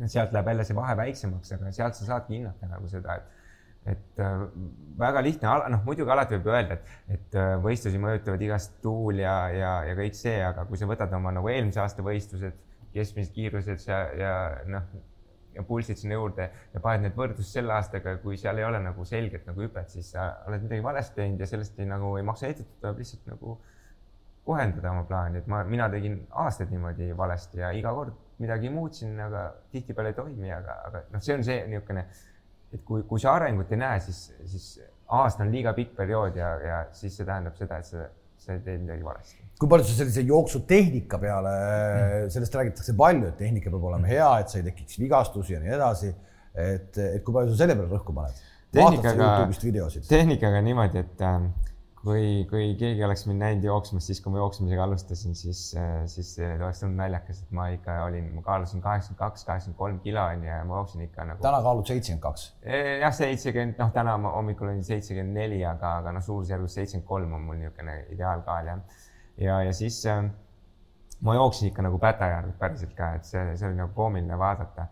sealt 0.06 0.32
läheb 0.32 0.46
jälle 0.46 0.64
see 0.64 0.76
vahe 0.78 0.96
väiksemaks, 0.96 1.52
aga 1.56 1.72
sealt 1.74 1.98
sa 1.98 2.04
saadki 2.06 2.36
hinnata 2.36 2.70
nagu 2.70 2.88
seda, 2.88 3.18
et 3.18 3.38
et 3.86 4.22
äh, 4.22 4.46
väga 4.98 5.22
lihtne, 5.24 5.52
noh 5.74 5.84
muidugi 5.86 6.10
alati 6.12 6.36
võib 6.38 6.50
öelda, 6.52 6.78
et, 6.78 6.96
et 7.18 7.36
äh, 7.38 7.54
võistlusi 7.62 8.00
mõjutavad 8.02 8.42
igast 8.44 8.78
tuul 8.82 9.22
ja, 9.22 9.36
ja, 9.54 9.74
ja 9.88 9.98
kõik 9.98 10.18
see, 10.18 10.38
aga 10.44 10.66
kui 10.68 10.80
sa 10.80 10.88
võtad 10.90 11.12
oma 11.16 11.32
nagu 11.34 11.48
eelmise 11.52 11.80
aasta 11.82 12.04
võistlused, 12.04 12.58
keskmised 12.92 13.32
kiirused 13.36 13.86
ja, 13.88 14.02
ja 14.18 14.34
noh, 14.68 14.90
ja 15.54 15.64
pulsid 15.66 15.98
sinna 15.98 16.18
juurde 16.18 16.50
ja 16.74 16.82
paned 16.82 17.06
need 17.06 17.16
võrdlust 17.18 17.56
selle 17.56 17.74
aastaga, 17.74 18.16
kui 18.22 18.38
seal 18.40 18.60
ei 18.60 18.66
ole 18.66 18.80
nagu 18.82 19.04
selget 19.08 19.46
nagu 19.48 19.64
hüpet, 19.64 19.90
siis 19.94 20.12
sa 20.14 20.30
oled 20.48 20.64
midagi 20.66 20.84
valesti 20.84 21.18
teinud 21.18 21.42
ja 21.42 21.50
sellest 21.50 21.80
ei, 21.80 21.88
nagu 21.90 22.14
ei 22.18 22.26
maksa 22.26 22.48
heidutada, 22.50 22.78
tuleb 22.82 23.02
lihtsalt 23.02 23.28
nagu 23.32 23.58
kohendada 24.48 24.92
oma 24.94 25.04
plaani, 25.08 25.42
et 25.42 25.48
ma, 25.50 25.60
mina 25.68 25.90
tegin 25.92 26.22
aastaid 26.44 26.70
niimoodi 26.72 27.10
valesti 27.16 27.60
ja 27.60 27.72
iga 27.76 27.92
kord 27.96 28.16
midagi 28.40 28.70
muutsin, 28.72 29.18
aga 29.20 29.48
tihtipeale 29.72 30.12
ei 30.12 30.16
toimi, 30.16 30.52
aga, 30.54 30.78
aga 30.88 31.02
noh, 31.12 31.22
see 31.24 31.34
on 31.36 31.44
see 31.44 31.58
niisugune 31.68 32.06
et 32.74 32.84
kui, 32.84 33.02
kui 33.08 33.20
sa 33.22 33.34
arengut 33.38 33.72
ei 33.72 33.80
näe, 33.80 34.00
siis, 34.04 34.28
siis 34.48 34.68
aasta 35.18 35.44
on 35.44 35.52
liiga 35.52 35.72
pikk 35.76 35.94
periood 35.96 36.36
ja, 36.36 36.54
ja 36.62 36.80
siis 36.96 37.16
see 37.16 37.26
tähendab 37.28 37.56
seda, 37.58 37.80
et 37.80 37.88
sa, 37.88 38.08
sa 38.42 38.58
teed 38.64 38.82
midagi 38.84 39.06
valesti. 39.06 39.46
kui 39.58 39.70
palju 39.72 39.88
sa 39.88 39.96
sellise 40.02 40.24
jooksutehnika 40.28 41.20
peale 41.22 41.54
mm., 41.54 42.34
sellest 42.34 42.58
räägitakse 42.60 42.94
palju, 42.98 43.30
et 43.32 43.40
tehnika 43.40 43.72
peab 43.72 43.88
olema 43.90 44.10
hea, 44.10 44.28
et 44.42 44.52
sa 44.52 44.60
ei 44.60 44.68
tekiks 44.68 45.00
vigastusi 45.00 45.56
ja 45.56 45.62
nii 45.64 45.74
edasi. 45.78 46.12
et, 46.58 46.92
et 46.98 47.24
kui 47.24 47.34
palju 47.34 47.54
sa 47.54 47.64
selle 47.64 47.78
peale 47.78 47.90
rõhku 47.94 48.14
paned? 48.16 48.44
tehnikaga, 48.74 49.48
tehnikaga 50.10 50.60
niimoodi, 50.60 51.00
et 51.00 51.22
äh, 51.24 51.40
kui, 52.04 52.46
kui 52.50 52.72
keegi 52.78 53.02
oleks 53.04 53.24
mind 53.26 53.42
näinud 53.42 53.64
jooksmas, 53.66 54.06
siis 54.06 54.20
kui 54.22 54.32
ma 54.32 54.40
jooksmisega 54.40 54.84
alustasin, 54.84 55.34
siis, 55.38 55.62
siis 56.12 56.30
oleks 56.44 56.82
olnud 56.86 57.00
naljakas, 57.00 57.42
et 57.42 57.54
ma 57.58 57.68
ikka 57.74 57.96
olin, 58.06 58.28
ma 58.36 58.42
kaalusin 58.46 58.82
kaheksakümmend 58.84 59.20
kaks, 59.20 59.46
kaheksakümmend 59.48 59.78
kolm 59.78 60.00
kilo 60.04 60.24
onju 60.24 60.48
ja 60.48 60.58
ma 60.68 60.80
jooksin 60.80 61.04
ikka 61.08 61.26
nagu. 61.30 61.42
täna 61.44 61.62
kaalud 61.66 61.90
seitsekümmend 61.90 62.24
kaks? 62.26 62.44
jah, 63.02 63.14
seitsekümmend, 63.20 63.78
noh, 63.82 63.94
täna 63.94 64.18
hommikul 64.28 64.70
olin 64.70 64.84
seitsekümmend 64.86 65.40
neli, 65.40 65.62
aga, 65.66 65.96
aga 66.02 66.14
noh, 66.16 66.24
suurusjärgus 66.24 66.78
seitsekümmend 66.78 67.08
kolm 67.08 67.34
on 67.38 67.48
mul 67.48 67.58
niisugune 67.62 67.96
ideaalkaal 68.14 68.70
jah. 68.72 69.02
ja, 69.42 69.58
ja 69.66 69.74
siis 69.74 69.98
äh, 70.06 70.22
ma 71.20 71.34
jooksin 71.34 71.72
ikka 71.72 71.82
nagu 71.82 71.98
Pätajärv 71.98 72.54
päriselt 72.60 72.94
ka, 72.98 73.12
et 73.18 73.26
see, 73.26 73.42
see 73.56 73.72
oli 73.72 73.80
nagu 73.82 73.92
koomiline 73.96 74.38
vaadata. 74.38 74.86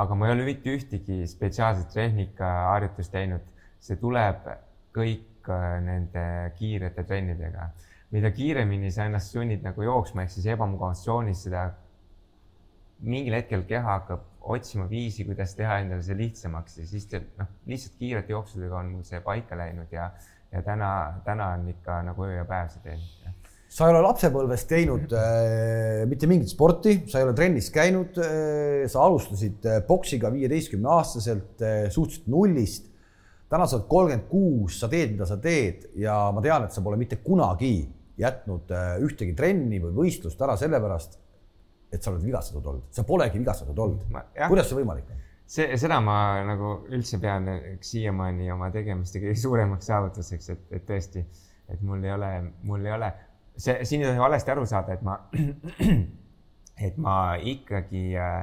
aga 0.00 0.14
ma 0.14 0.28
ei 0.28 0.36
ole 0.36 0.44
mitte 0.46 0.76
ühtegi 0.76 1.24
spetsiaalset 1.26 1.88
tehnikaharjutust 1.96 3.12
teinud, 3.12 3.48
see 3.80 3.96
tuleb 3.98 4.44
kõik 4.94 5.29
Äh, 5.48 5.80
nende 5.80 6.52
kiirete 6.58 7.04
trennidega. 7.08 7.70
mida 8.10 8.32
kiiremini 8.34 8.90
sa 8.90 9.04
ennast 9.06 9.30
sunnid 9.32 9.62
nagu 9.62 9.84
jooksma, 9.86 10.24
ehk 10.24 10.32
siis 10.34 10.48
ebamugavas 10.50 11.04
tsoonis, 11.04 11.44
seda 11.46 11.68
mingil 13.06 13.36
hetkel 13.38 13.62
keha 13.68 13.86
hakkab 13.86 14.24
otsima 14.56 14.88
viisi, 14.90 15.24
kuidas 15.28 15.54
teha 15.54 15.76
endale 15.78 16.02
see 16.02 16.16
lihtsamaks 16.18 16.80
ja 16.80 16.88
siis 16.90 17.06
noh, 17.38 17.46
lihtsalt 17.70 17.94
kiirete 18.02 18.34
jooksudega 18.34 18.80
on 18.80 18.90
mul 18.96 19.06
see 19.06 19.22
paika 19.22 19.56
läinud 19.56 19.94
ja, 19.94 20.10
ja 20.50 20.64
täna, 20.66 20.90
täna 21.24 21.52
on 21.54 21.70
ikka 21.70 22.00
nagu 22.10 22.26
öö 22.26 22.34
ja 22.40 22.44
päev 22.50 22.74
see 22.74 22.82
tehniik 22.88 23.20
sa 23.70 23.86
ei 23.86 23.94
ole 23.94 24.02
lapsepõlves 24.02 24.66
teinud 24.66 25.12
äh, 25.14 26.02
mitte 26.10 26.26
mingit 26.26 26.50
sporti, 26.50 26.96
sa 27.06 27.20
ei 27.20 27.28
ole 27.28 27.36
trennis 27.38 27.70
käinud 27.70 28.18
äh,. 28.18 28.88
sa 28.90 29.06
alustasid 29.06 29.70
äh, 29.70 29.80
poksiga 29.86 30.34
viieteistkümne 30.34 30.90
aastaselt 30.98 31.62
äh, 31.62 31.84
suhteliselt 31.94 32.26
nullist 32.34 32.89
täna 33.50 33.66
sa 33.66 33.78
oled 33.78 33.88
kolmkümmend 33.90 34.28
kuus, 34.30 34.78
sa 34.80 34.88
teed, 34.90 35.14
mida 35.14 35.26
sa 35.28 35.38
teed 35.42 35.88
ja 35.98 36.16
ma 36.34 36.42
tean, 36.44 36.66
et 36.66 36.74
sa 36.74 36.82
pole 36.84 36.98
mitte 37.00 37.18
kunagi 37.24 37.74
jätnud 38.20 38.70
äh, 38.76 38.92
ühtegi 39.04 39.34
trenni 39.36 39.80
või 39.82 39.94
võistlust 39.96 40.40
ära 40.44 40.56
sellepärast, 40.60 41.18
et 41.90 42.02
sa 42.02 42.12
oled 42.12 42.22
vigastatud 42.22 42.66
olnud, 42.70 42.86
sa 42.94 43.04
polegi 43.06 43.40
vigastatud 43.40 43.78
olnud. 43.78 44.20
kuidas 44.46 44.70
see 44.70 44.78
võimalik 44.78 45.10
on? 45.10 45.24
see, 45.50 45.66
seda 45.82 45.98
ma 46.04 46.16
nagu 46.46 46.76
üldse 46.94 47.18
pean 47.22 47.48
siiamaani 47.82 48.52
oma 48.54 48.70
tegemiste 48.74 49.22
kõige 49.22 49.40
suuremaks 49.40 49.90
saavutuseks, 49.90 50.52
et, 50.54 50.62
et 50.78 50.86
tõesti, 50.86 51.24
et 51.70 51.82
mul 51.82 52.04
ei 52.06 52.14
ole, 52.14 52.30
mul 52.68 52.86
ei 52.86 52.94
ole, 52.94 53.10
see, 53.56 53.80
siin 53.88 54.04
ei 54.04 54.12
tohi 54.12 54.22
valesti 54.22 54.54
aru 54.54 54.66
saada, 54.70 54.94
et 54.94 55.02
ma, 55.06 55.18
et 56.86 57.02
ma 57.02 57.16
ikkagi 57.42 58.04
äh, 58.14 58.40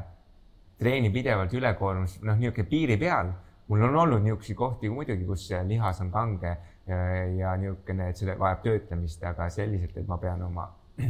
treenin 0.81 1.15
pidevalt 1.15 1.55
ülekoormust, 1.55 2.19
noh, 2.27 2.35
niisugune 2.35 2.67
piiri 2.69 2.99
peal 2.99 3.31
mul 3.67 3.83
on 3.83 3.95
olnud 3.95 4.23
niisuguseid 4.23 4.57
kohti 4.57 4.89
muidugi, 4.89 5.25
kus 5.27 5.49
lihas 5.67 5.99
on 6.01 6.11
kange 6.11 6.53
ja, 6.87 6.97
ja 7.37 7.55
niisugune, 7.59 8.09
et 8.11 8.19
see 8.19 8.37
vajab 8.39 8.63
töötlemist, 8.63 9.23
aga 9.27 9.49
selliselt, 9.53 9.97
et 9.99 10.07
ma 10.07 10.17
pean 10.21 10.41
oma 10.45 10.69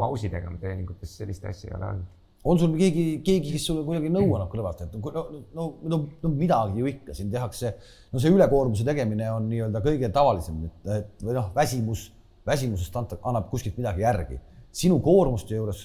pausi 0.00 0.30
tegema 0.32 0.58
treeningutes, 0.60 1.12
sellist 1.20 1.44
asja 1.48 1.70
ei 1.70 1.76
ole 1.76 1.90
olnud. 1.90 2.08
on 2.44 2.58
sul 2.58 2.72
keegi, 2.78 3.04
keegi, 3.26 3.52
kes 3.54 3.68
sulle 3.68 3.84
kuidagi 3.86 4.10
nõu 4.10 4.32
annab 4.34 4.50
kõrvalt, 4.54 4.80
et 4.86 4.96
no, 4.96 5.26
no, 5.54 5.66
no, 5.92 6.00
no, 6.24 6.32
midagi 6.32 6.80
ju 6.80 6.88
ikka 6.90 7.14
siin 7.14 7.30
tehakse, 7.30 7.76
no 8.10 8.22
see 8.22 8.32
ülekoormuse 8.32 8.88
tegemine 8.88 9.28
on 9.34 9.46
nii-öelda 9.52 9.84
kõige 9.84 10.10
tavalisem, 10.14 10.64
et, 10.66 10.90
et 10.96 11.24
või 11.28 11.36
noh, 11.36 11.52
väsimus, 11.54 12.08
väsimusest 12.48 12.98
anta, 12.98 13.20
annab 13.28 13.52
kuskilt 13.52 13.78
midagi 13.78 14.02
järgi. 14.02 14.40
sinu 14.72 14.98
koormuste 15.04 15.54
juures 15.54 15.84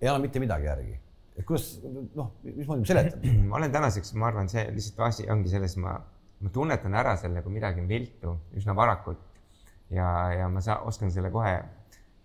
ei 0.00 0.08
anna 0.08 0.22
mitte 0.22 0.40
midagi 0.40 0.70
järgi 0.70 0.94
et 1.40 1.46
kuidas 1.48 1.80
noh, 2.16 2.30
mismoodi 2.44 2.84
ma 2.84 2.90
seletan? 2.92 3.26
ma 3.50 3.58
olen 3.58 3.72
tänaseks, 3.72 4.14
ma 4.20 4.28
arvan, 4.30 4.50
see 4.52 4.66
lihtsalt 4.74 5.04
asi 5.08 5.28
ongi 5.32 5.52
selles, 5.52 5.76
ma, 5.80 5.96
ma 6.40 6.52
tunnetan 6.54 6.96
ära 7.00 7.16
selle, 7.20 7.42
kui 7.44 7.54
midagi 7.56 7.82
on 7.82 7.88
viltu 7.90 8.36
üsna 8.60 8.76
varakult 8.76 9.22
ja, 9.94 10.06
ja 10.36 10.48
ma 10.52 10.62
saa, 10.64 10.80
oskan 10.88 11.12
selle 11.12 11.32
kohe, 11.34 11.56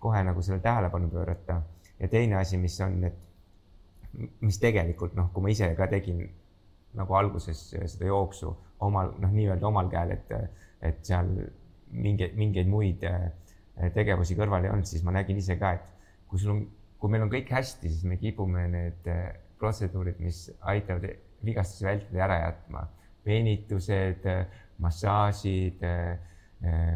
kohe 0.03 0.23
nagu 0.27 0.43
selle 0.45 0.59
tähelepanu 0.63 1.09
pöörata. 1.09 1.61
ja 1.99 2.07
teine 2.11 2.35
asi, 2.41 2.57
mis 2.57 2.79
on, 2.81 3.03
et 3.03 3.21
mis 4.41 4.59
tegelikult 4.59 5.15
noh, 5.15 5.31
kui 5.33 5.43
ma 5.43 5.51
ise 5.51 5.71
ka 5.77 5.87
tegin 5.91 6.23
nagu 6.95 7.15
alguses 7.19 7.67
seda 7.75 8.07
jooksu 8.07 8.53
omal 8.85 9.13
noh, 9.19 9.31
nii-öelda 9.31 9.67
omal 9.67 9.89
käel, 9.91 10.15
et, 10.15 10.31
et 10.81 11.01
seal 11.03 11.31
mingeid, 11.91 12.35
mingeid 12.39 12.69
muid 12.69 13.03
eh, 13.07 13.29
tegevusi 13.95 14.37
kõrval 14.37 14.67
ei 14.67 14.71
olnud, 14.71 14.87
siis 14.87 15.03
ma 15.03 15.15
nägin 15.15 15.39
ise 15.39 15.57
ka, 15.59 15.73
et 15.75 16.27
kui 16.29 16.39
sul 16.39 16.55
on 16.55 16.65
kui 17.05 17.13
meil 17.13 17.27
on 17.27 17.29
kõik 17.29 17.51
hästi, 17.53 17.85
siis 17.85 18.05
me 18.09 18.15
kipume 18.17 18.63
need 18.73 19.09
äh, 19.13 19.27
protseduurid, 19.61 20.17
mis 20.25 20.47
aitavad 20.65 21.05
vigastusi 21.45 21.85
vältida, 21.85 22.23
ära 22.25 22.39
jätma. 22.47 22.87
venitused, 23.25 24.25
äh, 24.29 24.63
massaažid, 24.81 25.83
äh, 25.85 26.17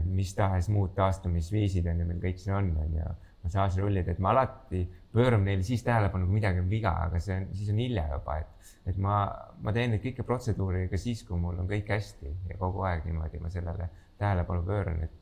mis 0.05 0.33
tahes 0.33 0.69
muud 0.73 0.95
taastumisviisid 0.97 1.85
on 1.89 2.01
ju 2.01 2.07
meil 2.09 2.23
kõik 2.23 2.41
see 2.41 2.53
on, 2.53 2.71
on 2.81 2.97
ju, 2.97 3.11
massaažirullid, 3.43 4.09
et 4.09 4.19
ma 4.21 4.33
alati 4.33 4.81
pööran 5.13 5.45
neile 5.45 5.61
siis 5.65 5.85
tähelepanu, 5.85 6.25
kui 6.25 6.39
midagi 6.39 6.61
on 6.61 6.69
viga, 6.69 6.95
aga 7.05 7.21
see 7.21 7.37
on, 7.37 7.47
siis 7.53 7.69
on 7.69 7.81
hilja 7.81 8.07
juba, 8.09 8.39
et, 8.41 8.73
et 8.89 8.97
ma, 8.97 9.21
ma 9.61 9.73
teen 9.77 9.93
neid 9.93 10.01
kõiki 10.05 10.25
protseduure 10.25 10.87
ka 10.89 10.97
siis, 11.01 11.21
kui 11.27 11.37
mul 11.37 11.61
on 11.61 11.69
kõik 11.69 11.93
hästi 11.93 12.33
ja 12.49 12.57
kogu 12.57 12.81
aeg 12.89 13.05
niimoodi 13.05 13.41
ma 13.41 13.53
sellele 13.53 13.89
tähelepanu 14.17 14.65
pööran, 14.65 15.05
et 15.05 15.19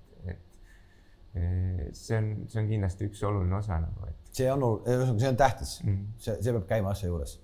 see 1.93 2.17
on, 2.17 2.31
see 2.47 2.61
on 2.61 2.69
kindlasti 2.69 3.07
üks 3.09 3.23
oluline 3.27 3.57
osa 3.57 3.79
nagu, 3.81 4.09
et. 4.09 4.26
See 4.37 4.49
on, 4.53 4.65
ühesõnaga, 4.85 5.19
see 5.21 5.31
on 5.31 5.39
tähtis 5.39 5.75
mm, 5.83 5.93
-hmm. 5.93 6.23
see, 6.23 6.35
see 6.41 6.55
peab 6.55 6.67
käima 6.69 6.93
asja 6.93 7.11
juures. 7.11 7.37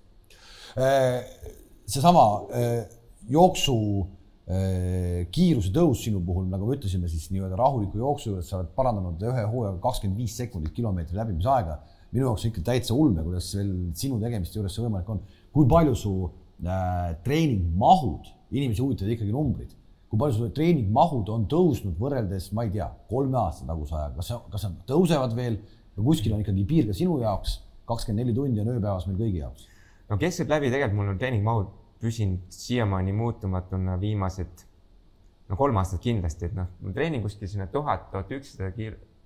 Äh, 0.74 1.22
seesama 1.86 2.26
äh, 2.50 2.84
jooksu 3.30 3.78
kiiruse 5.32 5.70
tõus 5.72 6.02
sinu 6.04 6.18
puhul, 6.20 6.44
nagu 6.52 6.66
me 6.68 6.74
ütlesime, 6.76 7.08
siis 7.08 7.30
nii-öelda 7.32 7.56
rahuliku 7.56 7.96
jooksu 7.96 8.28
juures 8.28 8.50
sa 8.50 8.58
oled 8.58 8.74
parandanud 8.76 9.22
ühe 9.24 9.44
hooajaga 9.48 9.78
kakskümmend 9.86 10.20
viis 10.20 10.34
sekundit 10.36 10.74
kilomeetri 10.76 11.16
läbimisaega. 11.16 11.78
minu 12.12 12.26
jaoks 12.26 12.44
ikka 12.50 12.60
täitsa 12.66 12.94
ulme, 12.94 13.22
kuidas 13.24 13.48
veel 13.56 13.70
sinu 13.96 14.18
tegemiste 14.20 14.58
juures 14.58 14.76
see 14.76 14.84
võimalik 14.84 15.08
on. 15.08 15.22
kui 15.52 15.64
palju 15.66 15.94
su 15.96 16.12
äh, 16.28 17.16
treeningmahud, 17.24 18.28
inimesi 18.50 18.84
huvitavad 18.84 19.16
ikkagi 19.16 19.32
numbrid 19.32 19.72
kui 20.14 20.20
palju 20.20 20.36
sul 20.36 20.50
treeningmahud 20.54 21.30
on 21.34 21.46
tõusnud 21.50 21.96
võrreldes, 21.98 22.52
ma 22.54 22.66
ei 22.66 22.70
tea, 22.76 22.86
kolme 23.10 23.38
aasta 23.40 23.66
taguse 23.66 23.96
ajaga, 23.96 24.14
kas, 24.20 24.30
kas 24.52 24.66
nad 24.68 24.76
tõusevad 24.86 25.34
veel 25.34 25.58
või 25.96 26.10
kuskil 26.10 26.34
on 26.34 26.42
ikkagi 26.44 26.66
piir 26.68 26.90
ka 26.90 26.96
sinu 26.96 27.20
jaoks, 27.22 27.60
kakskümmend 27.88 28.24
neli 28.24 28.36
tundi 28.36 28.62
on 28.62 28.74
ööpäevas 28.74 29.08
meil 29.08 29.20
kõigi 29.20 29.42
jaoks? 29.42 29.68
no 30.10 30.18
keskeltläbi 30.20 30.70
tegelikult 30.72 31.00
mul 31.00 31.14
on 31.14 31.18
treeningmahud 31.22 31.72
püsinud 32.02 32.52
siiamaani 32.52 33.14
muutumatuna 33.16 33.96
viimased 34.00 34.66
no 35.48 35.56
kolm 35.60 35.80
aastat 35.80 36.02
kindlasti, 36.04 36.50
et 36.50 36.56
noh, 36.56 36.68
ma 36.82 36.92
treenin 36.96 37.24
kuskil 37.24 37.50
sinna 37.50 37.66
tuhat, 37.72 38.10
tuhat 38.12 38.30
ükssada 38.38 38.70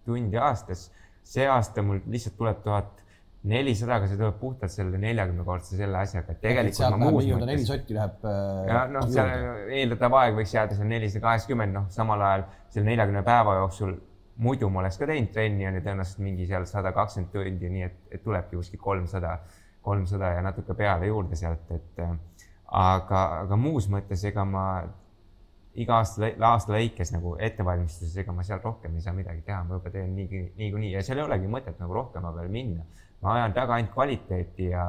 tundi 0.07 0.41
aastas. 0.41 0.91
see 1.29 1.45
aasta 1.45 1.83
mul 1.85 1.99
lihtsalt 2.09 2.39
tuleb 2.39 2.61
tuhat 2.65 3.03
nelisadaga, 3.49 4.07
see 4.09 4.17
tuleb 4.17 4.39
puhtalt 4.41 4.73
selle 4.73 4.99
neljakümnekordse 5.03 5.77
selle 5.77 5.99
asjaga, 6.01 6.33
et 6.33 6.41
tegelikult 6.41 6.95
ma 6.95 7.11
muus 7.11 7.27
mõttes. 7.29 7.51
neli 7.51 7.67
sotti 7.69 7.97
läheb. 7.97 8.25
Äh, 8.25 8.63
ja 8.71 8.79
noh, 8.91 9.05
seal 9.13 9.75
eeldatav 9.77 10.17
aeg 10.23 10.39
võiks 10.41 10.55
jääda 10.57 10.79
seal 10.79 10.89
nelisada 10.91 11.27
kaheksakümmend, 11.27 11.77
noh, 11.77 11.87
samal 11.93 12.25
ajal 12.31 12.47
selle 12.73 12.89
neljakümne 12.89 13.23
päeva 13.27 13.59
jooksul 13.61 13.95
muidu 14.39 14.69
ma 14.71 14.83
oleks 14.85 14.99
ka 15.01 15.09
teinud 15.11 15.33
trenni 15.35 15.67
on 15.67 15.79
ju 15.79 15.83
tõenäoliselt 15.85 16.23
mingi 16.23 16.47
seal 16.47 16.67
sada 16.71 16.93
kakskümmend 16.97 17.33
tundi, 17.35 17.71
nii 17.75 17.87
et, 17.89 17.99
et 18.15 18.23
tulebki 18.25 18.57
kuskil 18.57 18.81
kolmsada, 18.83 19.39
kolmsada 19.83 20.35
ja 20.37 20.45
natuke 20.47 20.77
peale 20.79 21.11
juurde 21.11 21.39
sealt, 21.39 21.71
et 21.75 22.03
äh, 22.05 22.15
aga, 22.81 23.25
aga 23.45 23.59
muus 23.59 23.89
mõttes, 23.91 24.23
ega 24.29 24.45
ma 24.47 24.65
iga 25.79 25.99
aasta, 26.01 26.31
aasta 26.51 26.75
lõikes 26.75 27.13
nagu 27.15 27.35
ettevalmistuses, 27.49 28.17
ega 28.23 28.35
ma 28.35 28.47
seal 28.47 28.63
rohkem 28.63 28.97
ei 28.97 29.05
saa 29.05 29.15
midagi 29.17 29.45
teha, 29.47 29.63
ma 29.67 29.79
juba 29.79 29.93
teen 29.95 30.15
niikuinii, 30.17 30.55
niikuinii 30.59 30.95
ja 30.95 31.05
seal 31.07 31.21
ei 31.21 31.27
olegi 31.27 31.51
mõtet 31.51 31.79
nagu 31.83 31.95
rohkema 31.95 32.33
peale 32.35 32.51
minna. 32.53 32.87
Ma 33.23 33.35
ajan 33.35 33.55
taga 33.55 33.75
ainult 33.77 33.95
kvaliteeti 33.95 34.71
ja, 34.73 34.85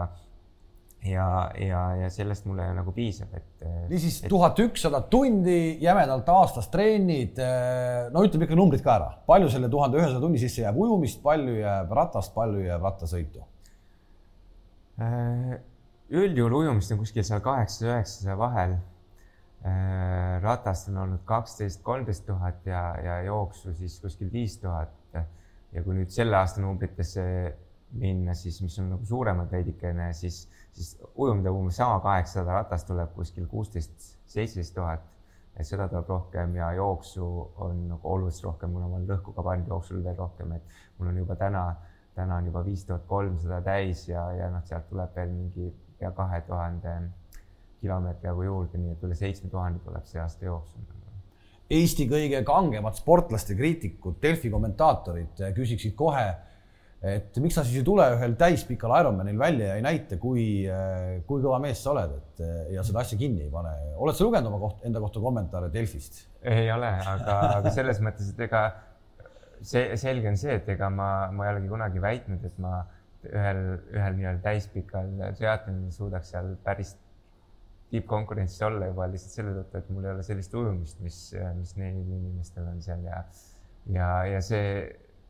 ja, 1.05 1.51
ja, 1.55 1.83
ja 1.95 2.09
sellest 2.11 2.47
mulle 2.49 2.65
nagu 2.75 2.91
piisab, 2.95 3.31
et. 3.37 3.67
niisiis 3.89 4.21
tuhat 4.27 4.59
ükssada 4.59 5.01
tundi 5.11 5.77
jämedalt 5.81 6.27
aastas 6.33 6.67
treenid. 6.73 7.39
no 8.11 8.25
ütleme 8.25 8.49
ikka 8.49 8.57
numbrid 8.59 8.83
ka 8.83 8.97
ära, 8.97 9.13
palju 9.29 9.51
selle 9.53 9.69
tuhande 9.71 10.01
ühesaja 10.01 10.19
tunni 10.19 10.41
sisse 10.41 10.65
jääb 10.65 10.77
ujumist, 10.79 11.21
palju 11.23 11.55
jääb 11.61 11.95
ratast, 12.01 12.33
palju 12.35 12.65
jääb 12.65 12.83
rattasõitu? 12.89 13.45
Äh, 14.99 15.55
üldjuhul 16.11 16.57
ujumist 16.63 16.91
on 16.91 16.99
kuskil 16.99 17.23
seal 17.23 17.39
kaheksasada, 17.43 17.95
üheksasaja 17.95 18.35
vahel. 18.39 18.75
Äh, 19.63 20.39
ratast 20.43 20.89
on 20.91 20.99
olnud 21.05 21.23
kaksteist, 21.27 21.81
kolmteist 21.83 22.25
tuhat 22.27 22.67
ja, 22.67 22.83
ja 23.03 23.21
jooksu 23.27 23.73
siis 23.79 23.99
kuskil 24.03 24.31
viis 24.33 24.59
tuhat. 24.59 24.95
ja 25.69 25.83
kui 25.85 25.93
nüüd 25.93 26.09
selle 26.09 26.33
aasta 26.33 26.63
numbritesse 26.63 27.23
minna, 28.01 28.33
siis 28.33 28.55
mis 28.63 28.77
on 28.81 28.87
nagu 28.95 29.05
suuremad 29.05 29.51
veidikene, 29.53 30.07
siis, 30.17 30.47
siis 30.79 30.97
ujumine 31.15 31.51
umbes 31.51 31.77
sama 31.79 31.99
kaheksasada 32.03 32.61
ratast 32.61 32.87
tuleb 32.87 33.11
kuskil 33.15 33.47
kuusteist, 33.51 34.11
seitseteist 34.25 34.75
tuhat. 34.75 35.05
et 35.59 35.67
seda 35.67 35.89
tuleb 35.91 36.07
rohkem 36.07 36.53
ja 36.55 36.69
jooksu 36.71 37.25
on 37.65 37.79
nagu 37.89 38.11
oluliselt 38.13 38.45
rohkem, 38.45 38.71
kuna 38.71 38.87
ma 38.87 38.95
olen 38.95 39.09
rõhku 39.09 39.33
ka 39.35 39.43
pannud 39.43 39.67
jooksul 39.67 40.03
veel 40.05 40.15
rohkem, 40.15 40.53
et 40.55 40.77
mul 40.97 41.09
on 41.11 41.17
juba 41.19 41.35
täna, 41.35 41.63
täna 42.15 42.37
on 42.39 42.47
juba 42.47 42.63
viis 42.63 42.85
tuhat 42.87 43.03
kolmsada 43.09 43.59
täis 43.65 44.05
ja, 44.07 44.23
ja 44.37 44.47
noh, 44.53 44.63
sealt 44.69 44.87
tuleb 44.89 45.11
veel 45.15 45.33
mingi 45.33 45.73
pea 45.99 46.13
kahe 46.15 46.39
tuhande 46.47 46.95
kilomeetri 47.81 48.31
jagu 48.31 48.47
juurde, 48.47 48.79
nii 48.79 48.95
et 48.95 49.03
üle 49.03 49.19
seitsme 49.19 49.51
tuhande 49.51 49.83
tuleb 49.83 50.07
see 50.07 50.23
aasta 50.23 50.47
jooksul 50.47 50.87
Eesti 51.69 52.07
kõige 52.09 52.39
kangemad 52.41 52.95
sportlaste 52.97 53.53
kriitikud, 53.53 54.15
Delfi 54.21 54.49
kommentaatorid 54.49 55.41
küsiksid 55.53 55.93
kohe, 55.97 56.23
et 56.99 57.37
miks 57.39 57.55
sa 57.55 57.63
siis 57.63 57.79
ei 57.79 57.85
tule 57.87 58.03
ühel 58.17 58.33
täispikal 58.39 58.91
Ironmanil 58.99 59.39
välja 59.39 59.71
ja 59.71 59.77
ei 59.79 59.85
näita, 59.85 60.17
kui, 60.19 60.43
kui 61.29 61.39
kõva 61.45 61.61
mees 61.63 61.79
sa 61.83 61.93
oled, 61.93 62.17
et 62.17 62.43
ja 62.75 62.83
seda 62.83 63.05
asja 63.05 63.19
kinni 63.19 63.45
ei 63.45 63.53
pane. 63.53 63.71
oled 63.95 64.17
sa 64.17 64.27
lugenud 64.27 64.51
oma 64.51 64.59
koht, 64.65 64.83
enda 64.87 64.99
kohta 65.03 65.23
kommentaare 65.23 65.71
Delfist? 65.73 66.25
ei 66.43 66.71
ole, 66.71 66.91
aga, 67.13 67.39
aga 67.59 67.73
selles 67.75 68.03
mõttes, 68.03 68.33
et 68.33 68.47
ega 68.49 68.63
see 69.61 69.97
selge 69.99 70.31
on 70.31 70.39
see, 70.39 70.55
et 70.59 70.69
ega 70.75 70.89
ma, 70.91 71.09
ma 71.35 71.47
ei 71.47 71.55
olegi 71.55 71.71
kunagi 71.71 72.03
väitnud, 72.03 72.43
et 72.47 72.59
ma 72.63 72.79
ühel, 73.27 73.61
ühel 73.91 74.17
nii-öelda 74.17 74.43
täispikal 74.43 75.09
triatlonil 75.37 75.91
suudaks 75.91 76.31
seal 76.33 76.53
päris 76.63 76.95
tippkonkurentsis 77.89 78.61
olla 78.67 78.87
juba 78.91 79.07
lihtsalt 79.09 79.35
selle 79.39 79.53
tõttu, 79.57 79.81
et 79.81 79.91
mul 79.93 80.05
ei 80.05 80.13
ole 80.13 80.23
sellist 80.25 80.53
ujumist, 80.55 80.99
mis, 81.03 81.19
mis 81.57 81.75
neil 81.79 81.99
inimestel 82.03 82.67
on 82.69 82.81
seal 82.85 83.03
ja, 83.07 83.23
ja, 83.91 84.09
ja 84.29 84.41
see 84.45 84.67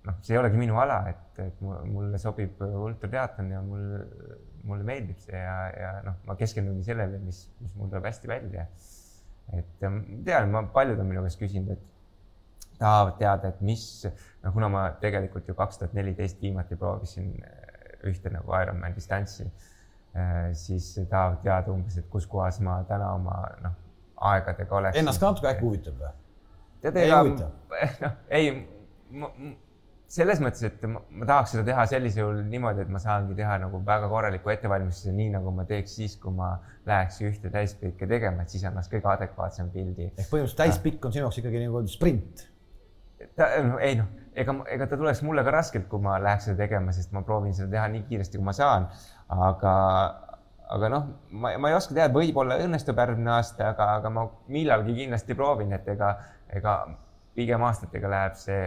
noh, 0.10 0.18
see 0.26 0.36
ei 0.36 0.42
olegi 0.42 0.60
minu 0.60 0.80
ala, 0.82 1.00
et, 1.12 1.42
et 1.46 1.62
mulle 1.64 2.20
sobib 2.22 2.60
ultrateaton 2.68 3.54
ja 3.54 3.62
mul, 3.66 3.86
mulle 4.68 4.88
meeldib 4.88 5.22
see 5.24 5.38
ja, 5.38 5.56
ja 5.74 5.94
noh, 6.06 6.20
ma 6.28 6.36
keskendungi 6.40 6.88
sellele, 6.90 7.22
mis, 7.24 7.46
mis 7.62 7.78
mul 7.78 7.92
tuleb 7.92 8.10
hästi 8.10 8.32
välja. 8.32 8.68
et 9.56 9.72
tean, 9.80 10.52
ma, 10.52 10.66
paljud 10.74 11.00
on 11.00 11.10
minu 11.10 11.24
käest 11.26 11.40
küsinud, 11.42 11.74
et 11.74 12.78
tahavad 12.80 13.18
teada, 13.20 13.50
et 13.50 13.64
mis, 13.66 13.84
no 14.44 14.54
kuna 14.56 14.70
ma 14.72 14.86
tegelikult 15.02 15.48
ju 15.50 15.58
kaks 15.58 15.82
tuhat 15.82 15.98
neliteist 15.98 16.42
viimati 16.42 16.78
proovisin 16.80 17.34
ühte 18.08 18.32
nagu 18.32 18.54
Ironman 18.56 18.94
distantsi 18.96 19.50
Äh, 20.16 20.54
siis 20.54 21.00
tahavad 21.10 21.38
teada 21.44 21.72
umbes, 21.72 21.98
et 21.98 22.08
kus 22.10 22.26
kohas 22.28 22.58
ma 22.66 22.80
täna 22.90 23.12
oma 23.14 23.36
noh, 23.62 23.76
aegadega 24.32 24.76
oleks. 24.76 24.98
Ennast 24.98 25.22
ka 25.22 25.30
natuke 25.30 25.50
äkki 25.52 25.68
huvitab 25.68 26.00
või? 26.02 26.10
tead, 26.82 26.98
ega 26.98 27.20
noh, 28.04 28.16
ei, 28.34 28.50
selles 30.10 30.40
mõttes, 30.42 30.64
et 30.66 30.86
ma, 30.90 31.02
ma 31.22 31.28
tahaks 31.30 31.54
seda 31.54 31.64
teha 31.68 31.86
sellisel 31.92 32.24
juhul 32.24 32.40
niimoodi, 32.50 32.82
et 32.86 32.94
ma 32.94 33.02
saangi 33.02 33.36
teha 33.38 33.60
nagu 33.62 33.82
väga 33.86 34.08
korraliku 34.10 34.54
ettevalmistuse, 34.56 35.14
nii 35.16 35.34
nagu 35.36 35.54
ma 35.54 35.66
teeks 35.70 35.98
siis, 36.00 36.16
kui 36.22 36.34
ma 36.34 36.56
läheks 36.90 37.20
ühte 37.30 37.52
täispikki 37.54 38.10
tegema, 38.10 38.46
et 38.46 38.56
siis 38.56 38.66
annaks 38.66 38.90
kõige 38.90 39.12
adekvaatsem 39.14 39.70
pildi. 39.74 40.10
ehk 40.16 40.32
põhimõtteliselt 40.32 40.64
täispikk 40.64 41.06
on 41.06 41.14
sinu 41.14 41.28
jaoks 41.28 41.42
ikkagi 41.44 41.62
nagu 41.66 41.84
sprint? 41.94 42.48
no 43.68 43.78
ei 43.84 44.00
noh, 44.00 44.10
ega, 44.34 44.56
ega 44.74 44.88
ta 44.90 44.98
tuleks 44.98 45.22
mulle 45.28 45.44
ka 45.46 45.54
raskelt, 45.54 45.86
kui 45.92 46.02
ma 46.02 46.18
läheks 46.24 46.50
seda 46.50 46.64
tegema, 46.64 46.96
sest 46.96 47.14
ma 47.14 47.22
proovin 47.28 47.54
seda 47.54 47.70
teha 47.76 47.86
nii 47.94 48.08
kiiresti, 48.10 48.40
kui 48.40 48.48
ma 48.50 48.56
saan 48.56 48.88
aga, 49.30 49.74
aga 50.74 50.92
noh, 50.96 51.10
ma, 51.30 51.54
ma 51.62 51.70
ei 51.70 51.78
oska 51.78 51.94
teada, 51.94 52.14
võib-olla 52.16 52.58
õnnestub 52.64 52.98
järgmine 52.98 53.36
aasta, 53.38 53.76
aga, 53.76 53.92
aga 54.00 54.14
ma 54.16 54.26
millalgi 54.50 54.98
kindlasti 55.04 55.38
proovin, 55.38 55.78
et 55.78 55.88
ega, 55.94 56.16
ega 56.56 56.80
pigem 57.38 57.64
aastatega 57.68 58.10
läheb 58.10 58.40
see 58.40 58.64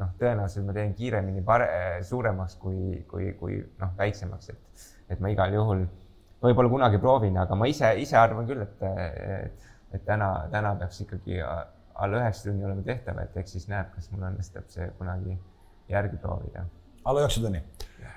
noh, 0.00 0.14
tõenäoliselt 0.20 0.66
ma 0.66 0.74
teen 0.76 0.94
kiiremini 0.98 1.44
pare-, 1.46 2.00
suuremaks 2.06 2.56
kui, 2.62 3.04
kui, 3.10 3.32
kui 3.38 3.60
noh, 3.80 3.92
väiksemaks, 3.98 4.50
et, 4.54 4.88
et 5.14 5.22
ma 5.22 5.30
igal 5.32 5.54
juhul 5.54 5.84
võib-olla 6.44 6.72
kunagi 6.72 7.00
proovin, 7.00 7.38
aga 7.40 7.56
ma 7.58 7.68
ise, 7.70 7.94
ise 8.00 8.18
arvan 8.20 8.48
küll, 8.48 8.64
et, 8.64 8.84
et, 8.84 9.70
et 9.96 10.04
täna, 10.04 10.30
täna 10.52 10.74
peaks 10.80 11.00
ikkagi 11.06 11.40
alla 11.94 12.20
üheksa 12.20 12.48
tunni 12.48 12.66
olema 12.66 12.84
tehtav, 12.86 13.20
et 13.22 13.36
eks 13.40 13.56
siis 13.56 13.68
näeb, 13.70 13.90
kas 13.94 14.10
mul 14.12 14.26
õnnestub 14.28 14.66
see 14.72 14.88
kunagi 14.98 15.36
järgi 15.90 16.18
proovida. 16.20 16.66
alla 17.04 17.24
üheksa 17.24 17.42
tunni? 17.44 17.62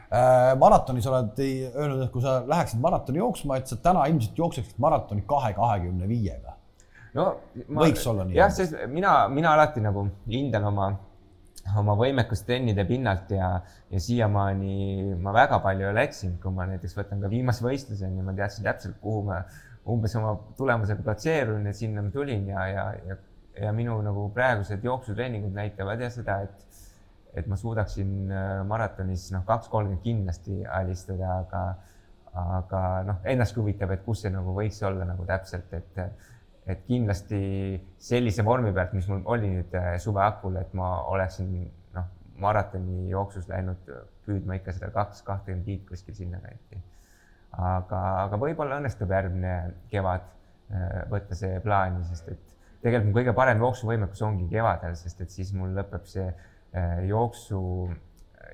Äh, 0.07 0.53
maratonis 0.59 1.07
oled 1.09 1.39
öelnud, 1.43 2.05
et 2.05 2.11
kui 2.13 2.23
sa 2.23 2.39
läheksid 2.47 2.79
maratoni 2.83 3.19
jooksma, 3.19 3.57
et 3.59 3.67
sa 3.67 3.75
täna 3.83 4.05
ilmselt 4.07 4.37
jookseksid 4.39 4.79
maratoni 4.79 5.25
kahe 5.27 5.51
kahekümne 5.53 6.07
viiega. 6.07 6.55
no 7.17 7.25
ma, 7.67 7.81
võiks 7.83 8.05
olla 8.07 8.23
nii. 8.27 8.37
jah, 8.37 8.51
sest 8.53 8.75
mina, 8.91 9.17
mina 9.31 9.51
alati 9.53 9.83
nagu 9.83 10.07
hindan 10.31 10.67
oma, 10.71 10.89
oma 11.75 11.95
võimekust 11.99 12.45
trennide 12.47 12.85
pinnalt 12.87 13.31
ja, 13.35 13.49
ja 13.91 14.01
siiamaani 14.01 15.15
ma 15.21 15.33
väga 15.35 15.59
palju 15.63 15.85
ei 15.85 15.91
ole 15.91 16.03
eksinud, 16.07 16.37
kui 16.41 16.53
ma 16.55 16.67
näiteks 16.69 16.95
võtan 16.97 17.23
ka 17.23 17.31
viimase 17.31 17.65
võistluseni, 17.65 18.23
ma 18.23 18.35
teadsin 18.37 18.67
täpselt, 18.67 18.99
kuhu 19.03 19.25
ma 19.27 19.41
umbes 19.87 20.15
oma 20.19 20.35
tulemusega 20.57 21.03
platseerun 21.03 21.67
ja 21.67 21.73
sinna 21.75 22.03
ma 22.03 22.11
tulin 22.13 22.47
ja, 22.51 22.67
ja, 22.71 22.85
ja, 23.07 23.17
ja 23.63 23.73
minu 23.75 23.97
nagu 24.05 24.27
praegused 24.35 24.83
jooksutreeningud 24.83 25.55
näitavad 25.55 26.01
ja 26.03 26.09
seda, 26.13 26.41
et 26.47 26.67
et 27.37 27.45
ma 27.45 27.57
suudaksin 27.59 28.31
äh, 28.33 28.63
maratonis 28.65 29.27
noh, 29.33 29.43
kaks 29.45 29.69
kolmkümmend 29.69 30.01
kindlasti 30.01 30.63
alistada, 30.65 31.35
aga, 31.43 31.61
aga 32.57 32.81
noh, 33.05 33.19
ennastki 33.29 33.61
huvitab, 33.61 33.93
et 33.93 34.01
kus 34.05 34.23
see 34.23 34.31
nagu 34.33 34.55
võiks 34.55 34.79
olla 34.87 35.05
nagu 35.05 35.25
täpselt, 35.27 35.73
et, 35.77 36.01
et 36.67 36.83
kindlasti 36.87 37.39
sellise 38.09 38.43
vormi 38.45 38.73
pealt, 38.75 38.93
mis 38.97 39.07
mul 39.11 39.23
oli 39.25 39.51
nüüd 39.53 39.75
äh, 39.77 39.93
suve 40.03 40.23
hakul, 40.23 40.57
et 40.61 40.73
ma 40.77 40.89
oleksin 41.13 41.53
noh, 41.95 42.09
maratoni 42.43 43.07
jooksus 43.11 43.47
läinud 43.51 43.87
püüdma 44.27 44.59
ikka 44.59 44.75
seda 44.75 44.91
kaks 44.95 45.23
kahtekümmend 45.27 45.65
viit 45.65 45.87
kuskil 45.87 46.17
sinnakanti. 46.17 46.81
aga, 47.57 48.01
aga 48.25 48.37
võib-olla 48.41 48.81
õnnestub 48.81 49.11
järgmine 49.11 49.55
kevad 49.93 50.27
äh, 50.27 50.99
võtta 51.13 51.39
see 51.39 51.61
plaani, 51.63 52.03
sest 52.11 52.35
et 52.35 52.43
tegelikult 52.83 53.09
mu 53.09 53.17
kõige 53.21 53.33
parem 53.37 53.63
jooksuvõimekus 53.63 54.21
ongi 54.27 54.49
kevadel, 54.51 54.95
sest 54.99 55.23
et 55.23 55.33
siis 55.33 55.55
mul 55.55 55.73
lõpeb 55.77 56.05
see 56.07 56.27
Äh, 56.75 57.07
jooksu, 57.07 57.89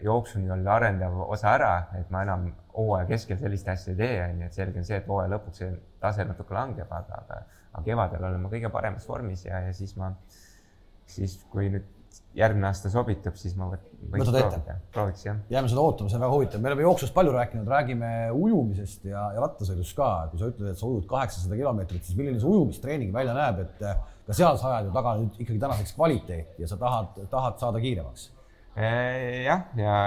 jooksu 0.02 0.40
nii-öelda 0.40 0.74
arendav 0.74 1.16
osa 1.34 1.56
ära, 1.58 1.72
et 1.98 2.12
ma 2.14 2.22
enam 2.22 2.46
hooaja 2.76 3.08
keskel 3.10 3.40
sellist 3.42 3.68
asja 3.74 3.94
ei 3.94 3.98
tee, 3.98 4.20
onju, 4.28 4.46
et 4.48 4.58
selge 4.60 4.80
on 4.80 4.86
see, 4.86 5.00
et 5.02 5.08
hooaja 5.10 5.32
lõpuks 5.34 5.62
see 5.64 5.72
tase 6.04 6.26
natuke 6.30 6.54
langeb, 6.54 6.94
aga, 6.94 7.24
aga, 7.24 7.40
aga 7.74 7.84
kevadel 7.86 8.30
olen 8.30 8.46
ma 8.46 8.54
kõige 8.54 8.72
paremas 8.74 9.08
vormis 9.10 9.46
ja, 9.48 9.66
ja 9.68 9.74
siis 9.76 9.96
ma, 10.00 10.14
siis 11.10 11.40
kui 11.52 11.70
nüüd 11.74 11.90
järgmine 12.38 12.68
aasta 12.70 12.90
sobitub, 12.94 13.36
siis 13.38 13.54
ma 13.58 13.68
võiks 13.70 14.30
proovida, 14.30 14.76
prooviks 14.94 15.26
jah. 15.26 15.38
jääme 15.54 15.70
seda 15.70 15.82
ootama, 15.84 16.10
see 16.10 16.18
on 16.18 16.24
väga 16.26 16.34
huvitav, 16.34 16.64
me 16.64 16.70
oleme 16.72 16.86
jooksust 16.86 17.14
palju 17.16 17.34
rääkinud, 17.36 17.70
räägime 17.70 18.10
ujumisest 18.34 19.06
ja, 19.10 19.28
ja 19.36 19.44
rattasõidust 19.44 19.96
ka. 19.98 20.10
kui 20.32 20.42
sa 20.42 20.50
ütled, 20.50 20.72
et 20.72 20.80
sa 20.80 20.90
ujud 20.90 21.06
kaheksasada 21.10 21.58
kilomeetrit, 21.60 22.06
siis 22.06 22.18
milline 22.18 22.42
see 22.42 22.50
ujumistreening 22.50 23.14
välja 23.14 23.36
näeb, 23.38 23.62
et 23.66 23.84
ka 24.28 24.38
seal 24.38 24.58
sa 24.62 24.72
ajad 24.72 24.90
ju 24.90 24.96
taga 24.96 25.16
nüüd 25.20 25.42
ikkagi 25.46 25.62
tänaseks 25.62 25.94
kvaliteeti 25.98 26.64
ja 26.66 26.70
sa 26.72 26.80
tahad, 26.82 27.22
tahad 27.32 27.62
saada 27.62 27.82
kiiremaks. 27.84 28.28
jah, 28.78 29.68
ja 29.78 29.98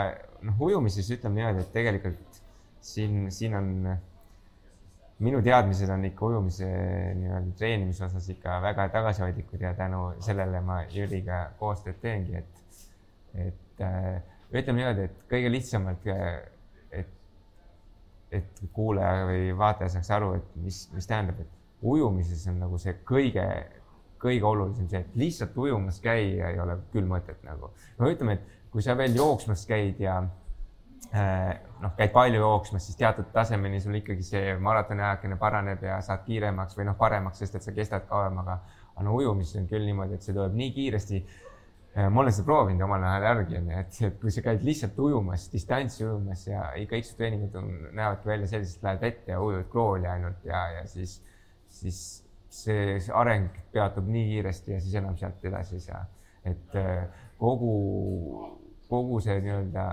noh, 0.42 0.66
ujumises 0.68 1.11
ütleme 1.14 1.40
niimoodi, 1.40 1.62
et 1.62 1.72
tegelikult 1.74 2.42
siin, 2.83 3.26
siin 3.35 3.55
on 3.59 3.72
minu 5.24 5.40
teadmised 5.42 5.90
on 5.92 6.05
ikka 6.05 6.26
ujumise 6.26 6.66
nii-öelda 7.16 7.55
treenimise 7.57 8.05
osas 8.05 8.29
ikka 8.29 8.59
väga 8.62 8.88
tagasihoidlikud 8.92 9.62
ja 9.64 9.72
tänu 9.74 10.11
sellele 10.24 10.61
ma 10.61 10.83
Jüriga 10.92 11.38
koostööd 11.61 12.00
teengi, 12.02 12.37
et, 12.42 12.90
et 13.46 13.85
äh, 13.85 14.18
ütleme 14.52 14.83
niimoodi, 14.83 15.07
et 15.09 15.24
kõige 15.31 15.52
lihtsamalt, 15.55 16.05
et, 17.00 17.16
et 18.40 18.62
kuulaja 18.76 19.24
või 19.31 19.50
vaataja 19.57 19.96
saaks 19.96 20.12
aru, 20.18 20.35
et 20.37 20.61
mis, 20.61 20.85
mis 20.92 21.09
tähendab, 21.09 21.40
et 21.40 21.87
ujumises 21.87 22.44
on 22.52 22.61
nagu 22.66 22.81
see 22.81 22.96
kõige 23.09 23.46
kõige 24.20 24.46
olulisem 24.48 24.88
see, 24.88 25.02
et 25.05 25.16
lihtsalt 25.20 25.57
ujumas 25.61 25.98
käia 26.00 26.50
ei 26.50 26.61
ole 26.61 26.79
küll 26.92 27.09
mõtet 27.09 27.42
nagu. 27.44 27.70
no 27.98 28.09
ütleme, 28.11 28.38
et 28.38 28.72
kui 28.72 28.85
sa 28.85 28.96
veel 28.96 29.16
jooksmas 29.16 29.64
käid 29.68 30.00
ja 30.00 30.18
äh, 30.24 30.45
noh, 31.82 31.92
käid 31.96 32.12
palju 32.14 32.40
jooksmas, 32.40 32.87
siis 32.87 32.98
teatud 32.98 33.28
tasemeni 33.32 33.80
sul 33.80 33.96
ikkagi 33.98 34.24
see 34.26 34.54
maratoni 34.62 35.04
ajakene 35.04 35.38
paraneb 35.40 35.82
ja 35.85 36.00
saad 36.04 36.24
kiiremaks 36.26 36.76
või 36.78 36.88
noh, 36.90 36.96
paremaks, 36.98 37.40
sest 37.42 37.59
et 37.59 37.66
sa 37.66 37.74
kestad 37.76 38.06
kauem, 38.11 38.38
aga, 38.42 38.59
no 39.04 39.16
ujumises 39.16 39.61
on 39.61 39.68
küll 39.70 39.87
niimoodi, 39.87 40.16
et 40.16 40.26
see 40.26 40.35
tuleb 40.37 40.56
nii 40.56 40.72
kiiresti. 40.76 41.22
Äh, 41.96 42.11
ma 42.12 42.20
olen 42.20 42.35
seda 42.35 42.48
proovinud 42.48 42.85
omal 42.85 43.04
ajal 43.09 43.26
järgi, 43.30 43.59
onju, 43.61 43.78
et, 43.80 43.98
et 44.09 44.18
kui 44.20 44.35
sa 44.35 44.44
käid 44.44 44.64
lihtsalt 44.66 44.98
ujumas, 45.00 45.46
distantsi 45.52 46.04
ujumas 46.04 46.42
ja 46.48 46.66
iga 46.80 46.98
X-treeningud 47.00 47.56
näevadki 47.96 48.28
välja 48.28 48.50
sellised, 48.50 48.82
lähed 48.85 49.00
vette 49.04 49.32
ja 49.32 49.40
ujud 49.40 49.70
krooli 49.72 50.11
ainult 50.11 50.44
ja, 50.44 50.61
ja 50.74 50.82
siis, 50.90 51.22
siis 51.72 52.02
see, 52.52 52.98
see 53.00 53.14
areng 53.16 53.48
peatub 53.72 54.09
nii 54.12 54.26
kiiresti 54.35 54.76
ja 54.76 54.82
siis 54.82 54.98
enam 55.00 55.16
sealt 55.16 55.44
edasi 55.48 55.78
ei 55.78 55.87
saa. 55.87 56.04
et 56.46 56.76
äh, 56.78 57.06
kogu, 57.40 57.72
kogu 58.90 59.20
see 59.24 59.40
nii-öelda 59.42 59.87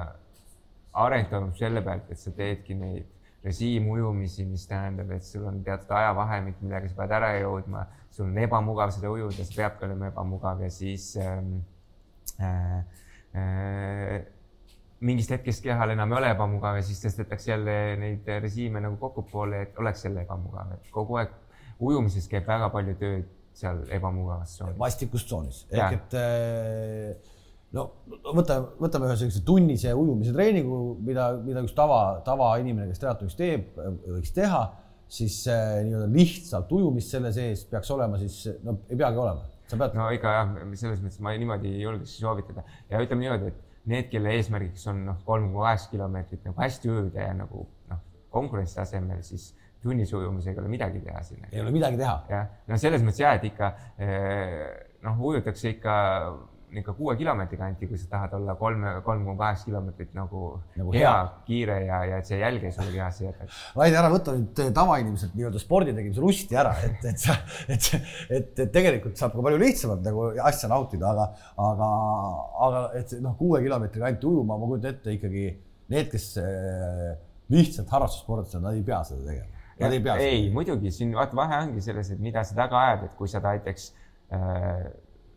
areng 0.93 1.29
toimub 1.29 1.57
selle 1.57 1.81
pealt, 1.85 2.11
et 2.13 2.19
sa 2.21 2.31
teedki 2.35 2.77
neid 2.77 3.09
režiimujumisi, 3.43 4.45
mis 4.47 4.63
tähendab, 4.69 5.09
et 5.11 5.25
sul 5.27 5.43
on 5.49 5.59
teatud 5.65 5.91
ajavahemik, 5.97 6.61
millega 6.63 6.87
sa 6.87 7.01
pead 7.01 7.15
ära 7.17 7.31
jõudma, 7.41 7.83
sul 8.13 8.29
on 8.29 8.37
ebamugav 8.39 8.93
seda 8.95 9.11
ujuda, 9.11 9.43
see 9.43 9.57
peabki 9.57 9.87
olema 9.89 10.07
ebamugav 10.13 10.61
ja 10.63 10.69
siis 10.71 11.09
ähm, 11.19 11.57
äh, 12.39 12.79
äh, 13.35 14.15
mingist 15.03 15.33
hetkest 15.35 15.63
kehal 15.65 15.91
enam 15.91 16.13
ei 16.13 16.19
ole 16.21 16.31
ebamugav 16.37 16.79
ja 16.79 16.85
siis 16.87 17.03
tõstetakse 17.03 17.51
jälle 17.51 17.77
neid 17.99 18.29
režiime 18.45 18.83
nagu 18.83 18.95
kokkupoole, 19.01 19.65
et 19.67 19.79
oleks 19.81 20.05
jälle 20.07 20.23
ebamugav, 20.23 20.77
et 20.77 20.91
kogu 20.95 21.19
aeg 21.19 21.35
ujumises 21.83 22.29
käib 22.31 22.47
väga 22.47 22.71
palju 22.71 22.95
tööd 23.01 23.27
seal 23.53 23.83
ebamugavas 23.93 24.55
tsoonis. 24.55 24.79
vastikus 24.79 25.27
tsoonis. 25.27 25.65
Ehk 25.73 25.97
et 25.99 26.15
äh, 26.17 27.33
no 27.73 27.87
võtame, 28.37 28.69
võtame 28.81 29.09
ühe 29.09 29.17
sellise 29.19 29.41
tunnise 29.45 29.93
ujumise 29.97 30.33
treeningu, 30.35 30.79
mida, 31.05 31.31
mida 31.43 31.63
üks 31.65 31.75
tava, 31.77 32.19
tavainimene, 32.25 32.91
kes 32.91 33.01
triatlonist 33.01 33.39
teeb, 33.39 33.73
võiks 34.05 34.33
teha, 34.35 34.61
siis 35.13 35.39
äh, 35.51 35.81
nii-öelda 35.87 36.09
lihtsalt 36.13 36.71
ujumist 36.73 37.13
selle 37.13 37.33
sees 37.35 37.65
peaks 37.69 37.91
olema 37.93 38.19
siis, 38.21 38.37
no 38.65 38.79
ei 38.87 38.99
peagi 38.99 39.19
olema, 39.25 39.49
no 39.97 40.09
ikka 40.15 40.37
jah, 40.37 40.55
selles 40.79 41.01
mõttes 41.03 41.21
ma 41.23 41.33
niimoodi 41.37 41.73
ei 41.73 41.83
julgeks 41.85 42.15
soovitada 42.21 42.65
ja 42.91 43.01
ütleme 43.03 43.25
niimoodi, 43.25 43.51
et 43.53 43.89
need, 43.89 44.07
kelle 44.11 44.37
eesmärgiks 44.37 44.85
on 44.91 45.03
noh, 45.09 45.19
kolm 45.27 45.49
koma 45.51 45.67
kaheksa 45.71 45.91
kilomeetrit 45.91 46.47
nagu 46.47 46.61
hästi 46.61 46.93
ujuda 46.93 47.27
ja 47.27 47.35
nagu 47.41 47.65
noh, 47.89 48.07
konkurentsi 48.33 48.79
tasemel, 48.79 49.21
siis 49.25 49.51
tunnis 49.83 50.13
ujumisega 50.15 50.61
ei 50.61 50.63
ole 50.63 50.71
midagi 50.71 51.01
teha 51.03 51.21
siin. 51.27 51.43
ei 51.51 51.59
ole 51.61 51.73
midagi 51.75 51.99
teha. 51.99 52.15
jah, 52.29 52.49
no 52.69 52.79
selles 52.79 53.03
mõttes 53.03 53.19
jah, 53.25 53.35
et 53.35 53.49
ikka 53.49 53.73
noh, 55.03 55.23
ujutakse 55.27 55.73
ikka 55.75 55.95
ikka 56.81 56.93
kuue 56.97 57.15
kilomeetri 57.19 57.57
kanti, 57.59 57.87
kui 57.89 57.99
sa 57.99 58.07
tahad 58.11 58.35
olla 58.37 58.55
kolme, 58.59 58.93
kolm 59.05 59.25
koma 59.27 59.37
kaheksa 59.39 59.67
kilomeetrit 59.69 60.13
nagu, 60.17 60.43
nagu 60.79 60.93
hea, 60.95 61.01
hea., 61.03 61.43
kiire 61.47 61.77
ja, 61.85 61.99
ja 62.09 62.19
et 62.21 62.29
see 62.29 62.39
jälg 62.41 62.65
ei 62.65 62.73
sulle 62.75 62.93
kehasse 62.93 63.25
jätaks. 63.27 63.59
Rainer, 63.77 63.99
ära 64.01 64.11
võta 64.13 64.35
nüüd 64.37 64.63
eh, 64.63 64.71
tavainimeselt 64.75 65.35
nii-öelda 65.37 65.61
spordi 65.61 65.95
tegemise 65.95 66.23
lusti 66.23 66.59
ära, 66.59 66.73
et, 66.87 67.05
et 67.11 67.21
sa, 67.21 67.37
et, 67.67 67.89
et, 68.29 68.53
et 68.65 68.73
tegelikult 68.73 69.19
saab 69.19 69.35
ka 69.37 69.45
palju 69.47 69.61
lihtsamalt 69.61 70.03
nagu 70.07 70.25
asja 70.51 70.71
nautida, 70.71 71.13
aga, 71.13 71.29
aga, 71.69 71.91
aga 72.69 72.83
et 73.01 73.15
noh, 73.23 73.37
kuue 73.39 73.61
kilomeetri 73.65 74.03
kanti 74.03 74.29
ujuma, 74.29 74.57
ma 74.57 74.71
kujutan 74.71 74.95
ette 74.95 75.17
ikkagi 75.19 75.47
need, 75.93 76.11
kes 76.11 76.29
eh, 76.41 77.09
lihtsalt 77.53 77.91
harrastussportlased, 77.93 78.61
nad 78.63 78.77
ei 78.77 78.85
pea 78.85 79.03
seda 79.07 79.25
tegema. 79.27 79.49
Nad 79.79 79.95
ei 79.95 80.03
pea. 80.05 80.17
ei, 80.21 80.49
muidugi 80.53 80.91
siin 80.93 81.15
vaata 81.17 81.35
vahe 81.37 81.63
ongi 81.65 81.81
selles, 81.81 82.11
et 82.13 82.21
mida 82.21 82.43
sa 82.45 82.55
taga 82.57 82.79
ajad, 82.79 83.07
et 83.07 83.15
kui 83.17 83.29
sa 83.29 83.41
näiteks 83.43 83.89
äh, 84.37 84.85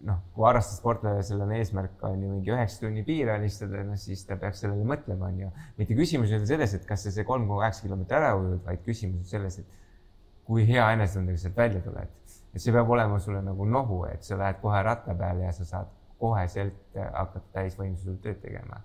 noh, 0.05 0.19
kui 0.35 0.45
harrastussportlasel 0.45 1.41
on 1.41 1.53
eesmärk 1.57 2.03
on 2.05 2.21
ju 2.23 2.31
mingi 2.31 2.53
üheksa 2.53 2.83
tunni 2.85 3.03
piire 3.07 3.37
alistada, 3.37 3.83
noh 3.87 3.99
siis 4.01 4.25
ta 4.29 4.37
peaks 4.41 4.61
sellele 4.65 4.85
mõtlema, 4.89 5.31
on 5.31 5.41
ju. 5.41 5.51
mitte 5.79 5.97
küsimus 5.99 6.33
ei 6.33 6.41
ole 6.41 6.49
selles, 6.51 6.75
et 6.77 6.85
kas 6.89 7.07
sa 7.07 7.13
see 7.15 7.25
kolm 7.29 7.47
koma 7.49 7.65
kaheksa 7.65 7.87
kilomeetrit 7.87 8.19
ära 8.19 8.35
ujud, 8.37 8.61
vaid 8.67 8.83
küsimus 8.85 9.25
on 9.25 9.31
selles, 9.31 9.59
et 9.63 10.45
kui 10.47 10.67
hea 10.69 10.85
enesetundega 10.95 11.43
sealt 11.43 11.57
välja 11.57 11.83
tuled. 11.85 12.13
et 12.55 12.63
see 12.63 12.73
peab 12.73 12.91
olema 12.91 13.19
sulle 13.21 13.43
nagu 13.45 13.65
nohu, 13.69 14.05
et 14.09 14.25
sa 14.25 14.39
lähed 14.41 14.61
kohe 14.63 14.83
ratta 14.83 15.15
peale 15.15 15.45
ja 15.45 15.53
sa 15.53 15.65
saad 15.65 15.91
koheselt 16.21 16.97
hakata 16.97 17.53
täisvõimsusel 17.59 18.21
tööd 18.25 18.41
tegema. 18.45 18.81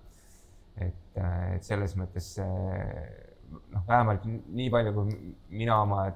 et, 0.76 1.22
et 1.54 1.64
selles 1.64 1.96
mõttes 1.96 2.34
noh, 2.40 3.84
vähemalt 3.88 4.24
nii 4.26 4.68
palju, 4.72 4.92
kui 4.96 5.32
mina 5.52 5.80
oma 5.82 6.06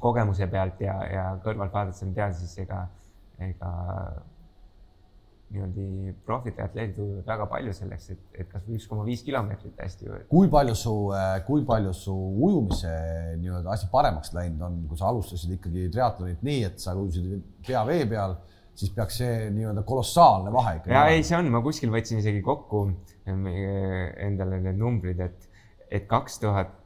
kogemuse 0.00 0.46
pealt 0.48 0.80
ja, 0.80 0.96
ja 1.12 1.26
kõrvalt 1.44 1.72
vaadates 1.72 2.04
tean, 2.14 2.34
siis 2.36 2.56
ega 2.64 2.86
ega 3.48 3.70
niimoodi 5.50 6.12
profid 6.26 6.58
ja 6.58 6.66
atleedid 6.68 6.98
ujuvad 7.02 7.26
väga 7.26 7.46
palju 7.50 7.72
selleks, 7.74 8.10
et, 8.14 8.20
et 8.38 8.50
kasvõi 8.52 8.76
üks 8.78 8.86
koma 8.90 9.04
viis 9.06 9.24
kilomeetrit 9.26 9.80
hästi 9.82 10.06
ujuda. 10.06 10.26
kui 10.30 10.50
palju 10.52 10.76
su, 10.78 10.94
kui 11.48 11.64
palju 11.66 11.94
su 11.96 12.14
ujumise 12.14 12.92
nii-öelda 13.40 13.74
asi 13.74 13.88
paremaks 13.90 14.30
läinud 14.36 14.62
on, 14.68 14.78
kui 14.90 15.00
sa 15.00 15.08
alustasid 15.10 15.56
ikkagi 15.56 15.88
triatlonit 15.90 16.44
nii, 16.46 16.62
et 16.70 16.82
sa 16.82 16.94
ujusid 16.98 17.42
pea 17.66 17.82
vee 17.88 18.04
peal, 18.12 18.36
siis 18.78 18.92
peaks 18.94 19.18
see 19.22 19.48
nii-öelda 19.56 19.82
kolossaalne 19.86 20.52
vahe 20.54 20.76
ikkagi. 20.78 20.94
ja 20.94 21.06
ei, 21.10 21.24
see 21.26 21.38
on, 21.38 21.50
ma 21.50 21.62
kuskil 21.64 21.90
võtsin 21.94 22.22
isegi 22.22 22.44
kokku 22.46 22.84
endale 23.26 24.60
need 24.62 24.78
numbrid, 24.78 25.18
et, 25.26 25.50
et 25.90 26.06
kaks 26.10 26.38
tuhat 26.44 26.76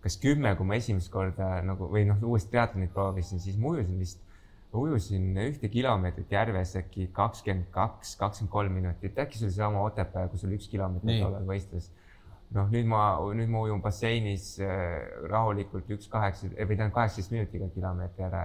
kas 0.00 0.16
kümme, 0.18 0.56
kui 0.56 0.66
ma 0.66 0.80
esimest 0.80 1.12
korda 1.12 1.60
nagu 1.62 1.86
või 1.92 2.06
noh, 2.08 2.18
uuesti 2.24 2.50
triatlonit 2.54 2.90
proovisin, 2.96 3.38
siis 3.42 3.58
ma 3.60 3.76
ujusin 3.76 4.00
vist 4.00 4.26
ujusin 4.76 5.34
ühte 5.42 5.68
kilomeetrit 5.68 6.32
järves 6.32 6.76
äkki 6.78 7.08
kakskümmend 7.14 7.70
kaks, 7.74 8.14
kakskümmend 8.20 8.52
kolm 8.52 8.76
minutit, 8.78 9.18
äkki 9.18 9.38
see 9.38 9.48
oli 9.48 9.56
seesama 9.56 9.82
Otepää, 9.86 10.28
kus 10.30 10.44
oli 10.46 10.58
üks 10.58 10.68
kilomeeter 10.70 11.24
tollal 11.24 11.48
võistles. 11.48 11.90
noh, 12.54 12.66
nüüd 12.70 12.86
ma, 12.90 13.00
nüüd 13.38 13.50
ma 13.50 13.62
ujun 13.66 13.82
basseinis 13.82 14.52
äh, 14.62 14.96
rahulikult 15.30 15.90
üks 15.94 16.08
kaheksa 16.10 16.48
või 16.50 16.74
tähendab 16.74 16.96
kaheksateist 16.96 17.34
minutiga 17.34 17.68
kilomeetri 17.74 18.26
ära. 18.26 18.44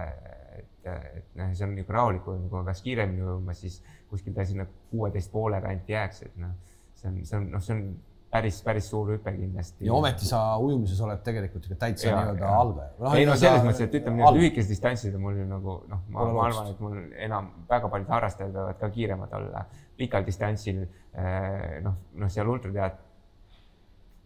et, 0.56 0.90
et 0.90 1.32
noh, 1.38 1.54
see 1.54 1.66
on 1.66 1.74
nagu 1.78 1.94
rahulikum, 1.98 2.48
kui 2.48 2.58
ma 2.58 2.66
peaks 2.70 2.82
kiiremini 2.86 3.22
ujuma, 3.22 3.54
siis 3.54 3.80
kuskil 4.10 4.34
ta 4.34 4.46
sinna 4.46 4.66
kuueteist 4.90 5.32
poole 5.32 5.60
kanti 5.62 5.94
jääks, 5.94 6.22
et 6.26 6.36
noh, 6.42 6.54
see 6.94 7.10
on, 7.10 7.24
see 7.26 7.38
on, 7.38 7.50
noh, 7.54 7.62
see 7.62 7.74
on 7.74 7.82
päris, 8.30 8.60
päris 8.66 8.88
suur 8.90 9.12
hüpe 9.14 9.32
kindlasti. 9.36 9.86
ja 9.86 9.94
ometi 9.94 10.26
sa 10.28 10.40
ujumises 10.62 11.00
oled 11.06 11.22
tegelikult 11.24 11.68
ikka 11.68 11.78
täitsa 11.86 12.10
nii-öelda 12.10 12.52
algaja 12.60 12.90
no,. 12.98 13.14
ei 13.14 13.26
no 13.28 13.36
selles 13.40 13.64
mõttes, 13.64 13.86
et 13.86 13.98
ütleme 14.00 14.20
nii, 14.20 14.28
et 14.28 14.38
lühikesed 14.38 14.72
distantsid 14.74 15.16
on 15.16 15.24
mul 15.24 15.40
ju 15.40 15.48
nagu 15.50 15.76
noh, 15.90 16.04
ma, 16.12 16.28
ma 16.36 16.46
arvan, 16.48 16.70
et 16.72 16.80
mul 16.82 16.98
enam 17.28 17.50
väga 17.70 17.90
paljud 17.92 18.14
harrastajad 18.16 18.54
võivad 18.56 18.80
ka 18.80 18.90
kiiremad 18.96 19.36
olla. 19.40 19.66
pikal 19.96 20.26
distantsil 20.26 20.82
eh, 20.82 21.76
noh, 21.84 22.00
noh 22.20 22.32
seal 22.32 22.50
ultrateat-, 22.52 23.04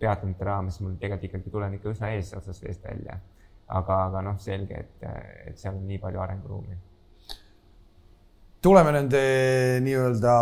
peatumite 0.00 0.48
raames 0.48 0.80
mul 0.80 0.96
tegelikult 1.00 1.28
ikkagi 1.28 1.52
tulen 1.52 1.76
ikka 1.76 1.92
üsna 1.92 2.14
eesotsas 2.16 2.62
veest 2.64 2.86
välja. 2.86 3.18
aga, 3.70 3.96
aga 4.08 4.22
noh, 4.26 4.38
selge, 4.42 4.80
et, 4.82 5.04
et 5.46 5.58
seal 5.60 5.76
on 5.76 5.84
nii 5.86 6.00
palju 6.02 6.24
arenguruumi. 6.24 6.78
tuleme 8.64 8.96
nende 8.96 9.20
nii-öelda 9.84 10.34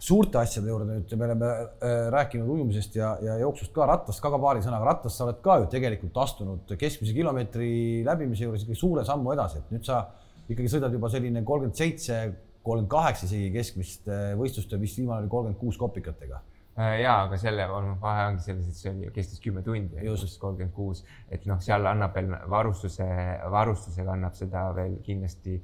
suurte 0.00 0.40
asjade 0.40 0.70
juurde 0.70 0.86
nüüd, 0.88 1.12
me 1.18 1.26
oleme 1.26 1.48
äh, 1.50 2.06
rääkinud 2.14 2.48
ujumisest 2.54 2.96
ja, 2.96 3.12
ja 3.24 3.36
jooksust 3.42 3.72
ka, 3.76 3.86
rattast 3.88 4.22
ka, 4.22 4.30
ka 4.32 4.40
paari 4.40 4.62
sõnaga, 4.64 4.86
rattast 4.88 5.18
sa 5.18 5.26
oled 5.26 5.40
ka 5.44 5.58
ju 5.60 5.66
tegelikult 5.74 6.16
astunud 6.22 6.72
keskmise 6.80 7.12
kilomeetri 7.16 7.72
läbimise 8.06 8.46
juures 8.46 8.64
ikkagi 8.64 8.80
suure 8.80 9.04
sammu 9.06 9.34
edasi, 9.34 9.60
et 9.60 9.74
nüüd 9.74 9.84
sa 9.86 10.06
ikkagi 10.48 10.70
sõidad 10.72 10.94
juba 10.96 11.10
selline 11.12 11.42
kolmkümmend 11.46 11.76
seitse, 11.78 12.20
kolmkümmend 12.64 12.92
kaheksa 12.92 13.28
isegi 13.28 13.50
keskmist 13.58 14.08
äh, 14.08 14.30
võistlust 14.40 14.72
ja 14.72 14.80
vist 14.80 15.00
viimane 15.00 15.26
oli 15.26 15.32
kolmkümmend 15.34 15.60
kuus 15.60 15.80
kopikatega. 15.80 16.40
Äh, 16.80 17.02
ja, 17.02 17.18
aga 17.26 17.36
selle 17.40 17.66
vahe 17.68 18.24
ongi 18.30 18.46
selles, 18.46 18.70
et 18.70 18.80
see 18.80 18.94
oli, 18.94 19.10
kestis 19.12 19.42
kümme 19.44 19.60
tundi, 19.66 20.00
just 20.06 20.40
kolmkümmend 20.40 20.72
kuus, 20.76 21.04
et 21.28 21.44
noh, 21.50 21.60
seal 21.60 21.84
annab 21.92 22.16
veel 22.16 22.32
varustuse, 22.48 23.04
varustusega 23.52 24.16
annab 24.16 24.38
seda 24.38 24.70
veel 24.76 24.96
kindlasti 25.04 25.58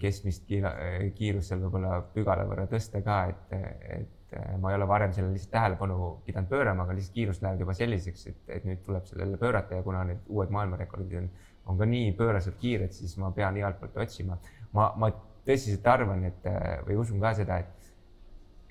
keskmist 0.00 0.46
kiirust 0.48 1.50
seal 1.50 1.62
võib-olla 1.64 1.98
pügala 2.14 2.46
võrra 2.48 2.66
tõsta 2.70 3.02
ka, 3.04 3.18
et, 3.32 3.56
et 3.98 4.24
ma 4.60 4.70
ei 4.70 4.78
ole 4.78 4.86
varem 4.88 5.12
sellele 5.12 5.36
lihtsalt 5.36 5.52
tähelepanu 5.54 6.08
pidanud 6.26 6.50
pöörama, 6.50 6.84
aga 6.84 6.96
lihtsalt 6.96 7.14
kiirus 7.14 7.42
läheb 7.44 7.62
juba 7.64 7.76
selliseks, 7.76 8.26
et, 8.30 8.40
et 8.56 8.66
nüüd 8.68 8.82
tuleb 8.86 9.06
sellele 9.10 9.38
pöörata 9.40 9.78
ja 9.78 9.86
kuna 9.86 10.04
need 10.08 10.26
uued 10.28 10.52
maailmarekordid 10.54 11.20
on, 11.20 11.30
on 11.70 11.78
ka 11.80 11.88
nii 11.88 12.12
pööraselt 12.18 12.58
kiired, 12.60 12.92
siis 12.96 13.16
ma 13.20 13.30
pean 13.36 13.56
igalt 13.60 13.80
poolt 13.80 13.96
otsima. 14.04 14.38
ma, 14.74 14.90
ma 14.98 15.10
tõsiselt 15.46 15.86
arvan, 15.90 16.24
et 16.30 16.46
või 16.86 16.98
usun 17.00 17.20
ka 17.22 17.34
seda, 17.36 17.60
et, 17.62 17.90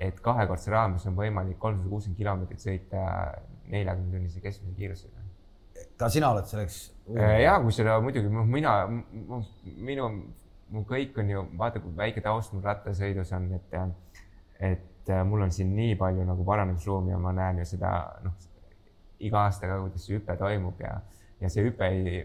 et 0.09 0.21
kahekordse 0.25 0.71
raames 0.73 1.05
on 1.09 1.17
võimalik 1.17 1.59
kolmsada 1.61 1.89
kuuskümmend 1.89 2.19
kilomeetrit 2.19 2.63
sõita 2.63 3.03
neljakümne 3.71 4.17
tunnise 4.17 4.41
keskmise 4.43 4.75
kiirusega. 4.77 5.21
ka 5.97 6.09
sina 6.09 6.31
oled 6.33 6.49
selleks? 6.49 6.79
ja 7.43 7.57
kui 7.61 7.71
seda 7.75 7.99
muidugi 8.01 8.29
mina, 8.29 8.73
minu 9.63 10.09
mul 10.73 10.85
kõik 10.89 11.17
on 11.21 11.29
ju, 11.29 11.43
vaata 11.57 11.81
kui 11.83 11.93
väike 11.97 12.21
taust 12.25 12.53
mul 12.53 12.63
rattasõidus 12.65 13.31
on, 13.37 13.49
et, 13.57 13.75
et 14.71 15.11
äh, 15.13 15.23
mul 15.27 15.45
on 15.45 15.51
siin 15.53 15.73
nii 15.75 15.95
palju 15.99 16.25
nagu 16.27 16.45
paranemisruumi 16.47 17.13
ja 17.13 17.19
ma 17.21 17.33
näen 17.35 17.61
ju 17.61 17.67
seda 17.75 17.93
noh, 18.23 18.37
iga 19.23 19.45
aastaga, 19.47 19.79
kuidas 19.83 20.07
see 20.07 20.17
hüpe 20.17 20.37
toimub 20.39 20.81
ja, 20.81 20.95
ja 21.41 21.51
see 21.53 21.65
hüpe 21.67 21.89
ei, 21.89 22.23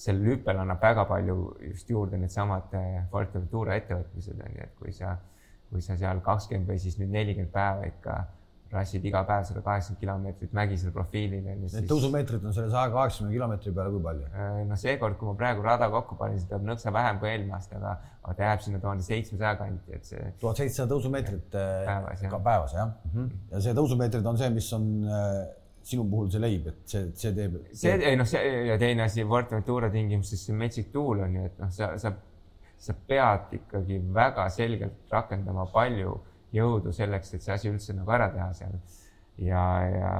sellel 0.00 0.34
hüppel 0.34 0.60
annab 0.60 0.82
väga 0.82 1.06
palju 1.08 1.38
just 1.70 1.90
juurde 1.90 2.20
needsamad 2.20 2.76
äh, 2.76 3.00
Forteventura 3.12 3.78
ettevõtmised 3.80 4.44
on 4.44 4.58
ju, 4.58 4.66
et 4.68 4.76
kui 4.78 4.92
sa, 4.96 5.16
kui 5.70 5.82
sa 5.84 5.96
seal 6.00 6.22
kakskümmend 6.24 6.68
või 6.70 6.82
siis 6.82 6.98
nüüd 7.00 7.12
nelikümmend 7.14 7.52
päeva 7.54 7.88
ikka 7.88 8.20
rassid 8.72 9.04
iga 9.04 9.22
päev 9.26 9.44
sada 9.48 9.62
kaheksakümmend 9.66 10.00
kilomeetrit 10.00 10.52
mägisel 10.54 10.92
profiilil. 10.94 11.42
Need 11.42 11.72
siis... 11.72 11.86
tõusumeetrid 11.90 12.44
on 12.46 12.54
selle 12.54 12.70
saja 12.70 12.92
kaheksakümne 12.94 13.34
kilomeetri 13.34 13.72
peale 13.74 13.90
kui 13.94 14.02
palju? 14.04 14.28
Äh, 14.30 14.60
no 14.68 14.78
seekord, 14.78 15.16
kui 15.18 15.30
ma 15.30 15.34
praegu 15.38 15.64
rada 15.66 15.88
kokku 15.90 16.18
panin, 16.20 16.38
siis 16.38 16.48
tuleb 16.50 16.68
nõksa 16.68 16.92
vähem 16.94 17.18
kui 17.22 17.32
eelmine 17.32 17.56
aasta, 17.58 17.80
aga, 17.80 17.96
aga 18.22 18.36
ta 18.38 18.46
jääb 18.46 18.66
sinna 18.66 18.82
tuhande 18.84 19.06
seitsmesaja 19.06 19.56
kanti, 19.58 19.96
et 19.98 20.12
see. 20.12 20.32
tuhat 20.42 20.62
seitsesada 20.62 20.94
tõusumeetrit 20.94 21.58
äh, 21.58 21.72
päevas, 21.88 22.22
jah. 22.26 22.38
päevas 22.50 22.76
jah 22.78 22.92
mm. 22.92 23.16
-hmm. 23.16 23.42
ja 23.50 23.64
see 23.66 23.74
tõusumeetrid 23.80 24.30
on 24.32 24.38
see, 24.38 24.52
mis 24.54 24.72
on 24.78 24.88
äh, 25.18 25.36
sinu 25.90 26.06
puhul 26.10 26.30
see 26.30 26.46
leib, 26.46 26.70
et 26.70 26.80
see, 26.94 27.10
see 27.18 27.34
teeb. 27.34 27.58
see, 27.72 27.98
ei 27.98 28.16
noh, 28.18 28.28
see 28.28 28.56
ja 28.70 28.78
teine 28.78 29.08
asi, 29.08 29.26
Forteventura 29.26 29.90
tingimustes 29.90 30.46
see 30.46 30.56
metsik 30.56 30.92
tuul 30.94 31.24
on 31.26 31.38
ju, 31.40 31.46
et 31.50 31.62
noh, 31.62 31.70
sa, 31.74 31.96
sa, 31.98 32.14
sa 32.78 32.94
pead 33.08 33.54
ikkagi 33.58 33.98
väga 34.14 34.48
selgelt 34.54 35.10
rakendama 35.10 35.66
palju 35.74 36.20
jõudu 36.54 36.92
selleks, 36.94 37.34
et 37.34 37.44
see 37.44 37.54
asi 37.54 37.70
üldse 37.70 37.94
nagu 37.96 38.10
ära 38.14 38.30
teha 38.32 38.50
seal. 38.56 38.74
ja, 39.40 39.62
ja 39.88 40.10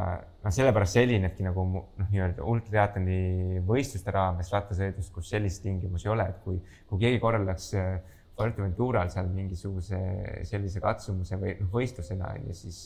noh, 0.45 0.53
sellepärast 0.55 0.97
see 0.97 1.05
helinebki 1.05 1.45
nagu 1.45 1.65
noh, 1.73 1.89
nii-öelda 2.13 2.47
ultrateatroni 2.53 3.61
võistluste 3.69 4.15
raames 4.15 4.53
rattasõidus, 4.55 5.11
kus 5.13 5.29
sellist 5.35 5.63
tingimusi 5.65 6.09
ei 6.09 6.15
ole, 6.15 6.29
et 6.33 6.41
kui, 6.45 6.57
kui 6.89 7.03
keegi 7.03 7.21
korraldaks 7.23 7.75
äh, 7.79 7.93
Fuerteventural 8.41 9.11
seal 9.13 9.29
mingisuguse 9.35 9.99
sellise 10.49 10.81
katsumuse 10.81 11.37
või 11.37 11.59
noh, 11.59 11.69
võistlusena 11.75 12.33
on 12.33 12.49
ju, 12.49 12.57
siis 12.63 12.81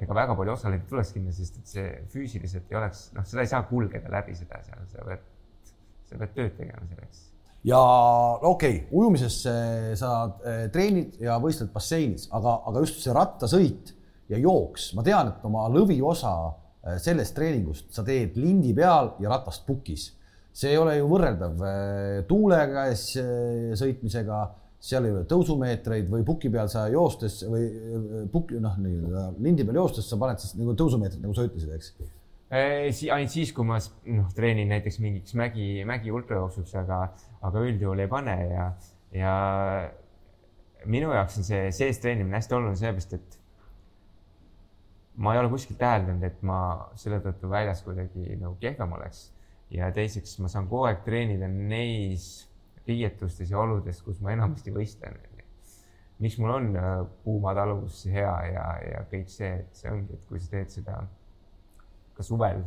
ega 0.00 0.16
väga 0.16 0.38
palju 0.38 0.54
osalejaid 0.54 0.86
ei 0.86 0.90
tuleks 0.94 1.12
kinni, 1.14 1.34
sest 1.36 1.60
et 1.60 1.74
see 1.74 1.92
füüsiliselt 2.14 2.72
ei 2.72 2.80
oleks, 2.80 3.06
noh, 3.18 3.26
seda 3.28 3.44
ei 3.44 3.52
saa 3.52 3.62
kulgeda 3.68 4.10
läbi 4.14 4.38
seda 4.38 4.62
seal, 4.64 4.88
sa 4.94 5.04
pead, 5.10 5.30
sa 6.08 6.22
pead 6.22 6.36
tööd 6.38 6.56
tegema 6.62 6.88
selleks 6.88 7.33
ja 7.64 7.80
okei 8.44 8.76
okay,, 8.76 8.86
ujumises 8.92 9.40
sa 9.98 10.14
eh, 10.44 10.64
treenid 10.72 11.20
ja 11.22 11.38
võistled 11.42 11.72
basseinis, 11.72 12.28
aga, 12.34 12.58
aga 12.68 12.82
just 12.84 13.00
see 13.02 13.14
rattasõit 13.16 13.94
ja 14.32 14.40
jooks, 14.40 14.90
ma 14.96 15.04
tean, 15.06 15.32
et 15.32 15.46
oma 15.46 15.66
lõviosa 15.72 16.34
eh, 16.48 16.98
sellest 17.02 17.36
treeningust 17.36 17.90
sa 17.94 18.04
teed 18.06 18.36
lindi 18.40 18.74
peal 18.76 19.14
ja 19.22 19.32
ratast 19.32 19.66
pukis. 19.68 20.12
see 20.54 20.70
ei 20.70 20.78
ole 20.78 20.98
ju 20.98 21.08
võrreldav 21.10 21.62
äh, 21.66 22.18
tuule 22.28 22.60
käes 22.70 23.08
äh, 23.18 23.72
sõitmisega, 23.74 24.42
seal 24.78 25.08
ei 25.08 25.14
ole 25.16 25.24
tõusumeetreid 25.26 26.06
või 26.10 26.22
puki 26.24 26.50
peal 26.52 26.68
sa 26.70 26.86
joostes 26.92 27.40
või 27.48 27.64
äh, 27.66 28.12
puki, 28.30 28.60
noh, 28.62 28.76
nii-öelda 28.78 29.32
lindi 29.42 29.66
peal 29.66 29.80
joostes 29.82 30.06
sa 30.08 30.18
paned 30.20 30.38
siis 30.38 30.54
nagu 30.60 30.76
tõusumeetrid, 30.78 31.24
nagu 31.24 31.34
sa 31.34 31.48
ütlesid, 31.48 31.72
eks 31.74 31.90
Si, 32.52 33.08
ainult 33.10 33.32
siis, 33.32 33.50
kui 33.56 33.64
ma 33.66 33.78
noh, 34.12 34.26
treenin 34.36 34.68
näiteks 34.70 35.00
mingiks 35.02 35.34
mägi, 35.38 35.68
mägi 35.88 36.12
ultrajooksuks, 36.14 36.74
aga, 36.82 36.98
aga 37.42 37.62
üldjuhul 37.66 38.02
ei 38.04 38.10
pane 38.10 38.34
ja, 38.50 38.66
ja 39.16 39.32
minu 40.86 41.10
jaoks 41.14 41.40
on 41.40 41.46
see 41.46 41.70
sees 41.74 41.98
treenimine 42.02 42.36
hästi 42.36 42.54
oluline 42.54 42.78
sellepärast, 42.78 43.16
et 43.16 43.38
ma 45.16 45.34
ei 45.34 45.40
ole 45.40 45.50
kuskilt 45.52 45.78
täheldanud, 45.80 46.24
et 46.26 46.42
ma 46.46 46.58
selle 47.00 47.20
tõttu 47.24 47.50
väljas 47.50 47.82
kuidagi 47.86 48.36
nagu 48.40 48.56
kehvem 48.60 48.92
oleks. 48.98 49.30
ja 49.74 49.88
teiseks, 49.90 50.36
ma 50.44 50.48
saan 50.52 50.68
kogu 50.70 50.84
aeg 50.86 51.00
treenida 51.06 51.48
neis 51.48 52.46
riietustes 52.86 53.50
ja 53.50 53.58
oludes, 53.58 54.02
kus 54.04 54.20
ma 54.20 54.34
enamasti 54.34 54.74
võistlen. 54.74 55.16
miks 56.18 56.38
mul 56.38 56.50
on 56.54 56.76
äh, 56.78 56.90
kuuma 57.24 57.54
taluvus 57.54 58.04
hea 58.06 58.34
ja, 58.52 58.66
ja 58.92 59.00
kõik 59.10 59.28
see, 59.28 59.50
et 59.64 59.80
see 59.80 59.90
ongi, 59.90 60.14
et 60.14 60.28
kui 60.28 60.40
sa 60.40 60.52
teed 60.52 60.70
seda 60.70 61.00
ka 62.14 62.26
suvel 62.26 62.62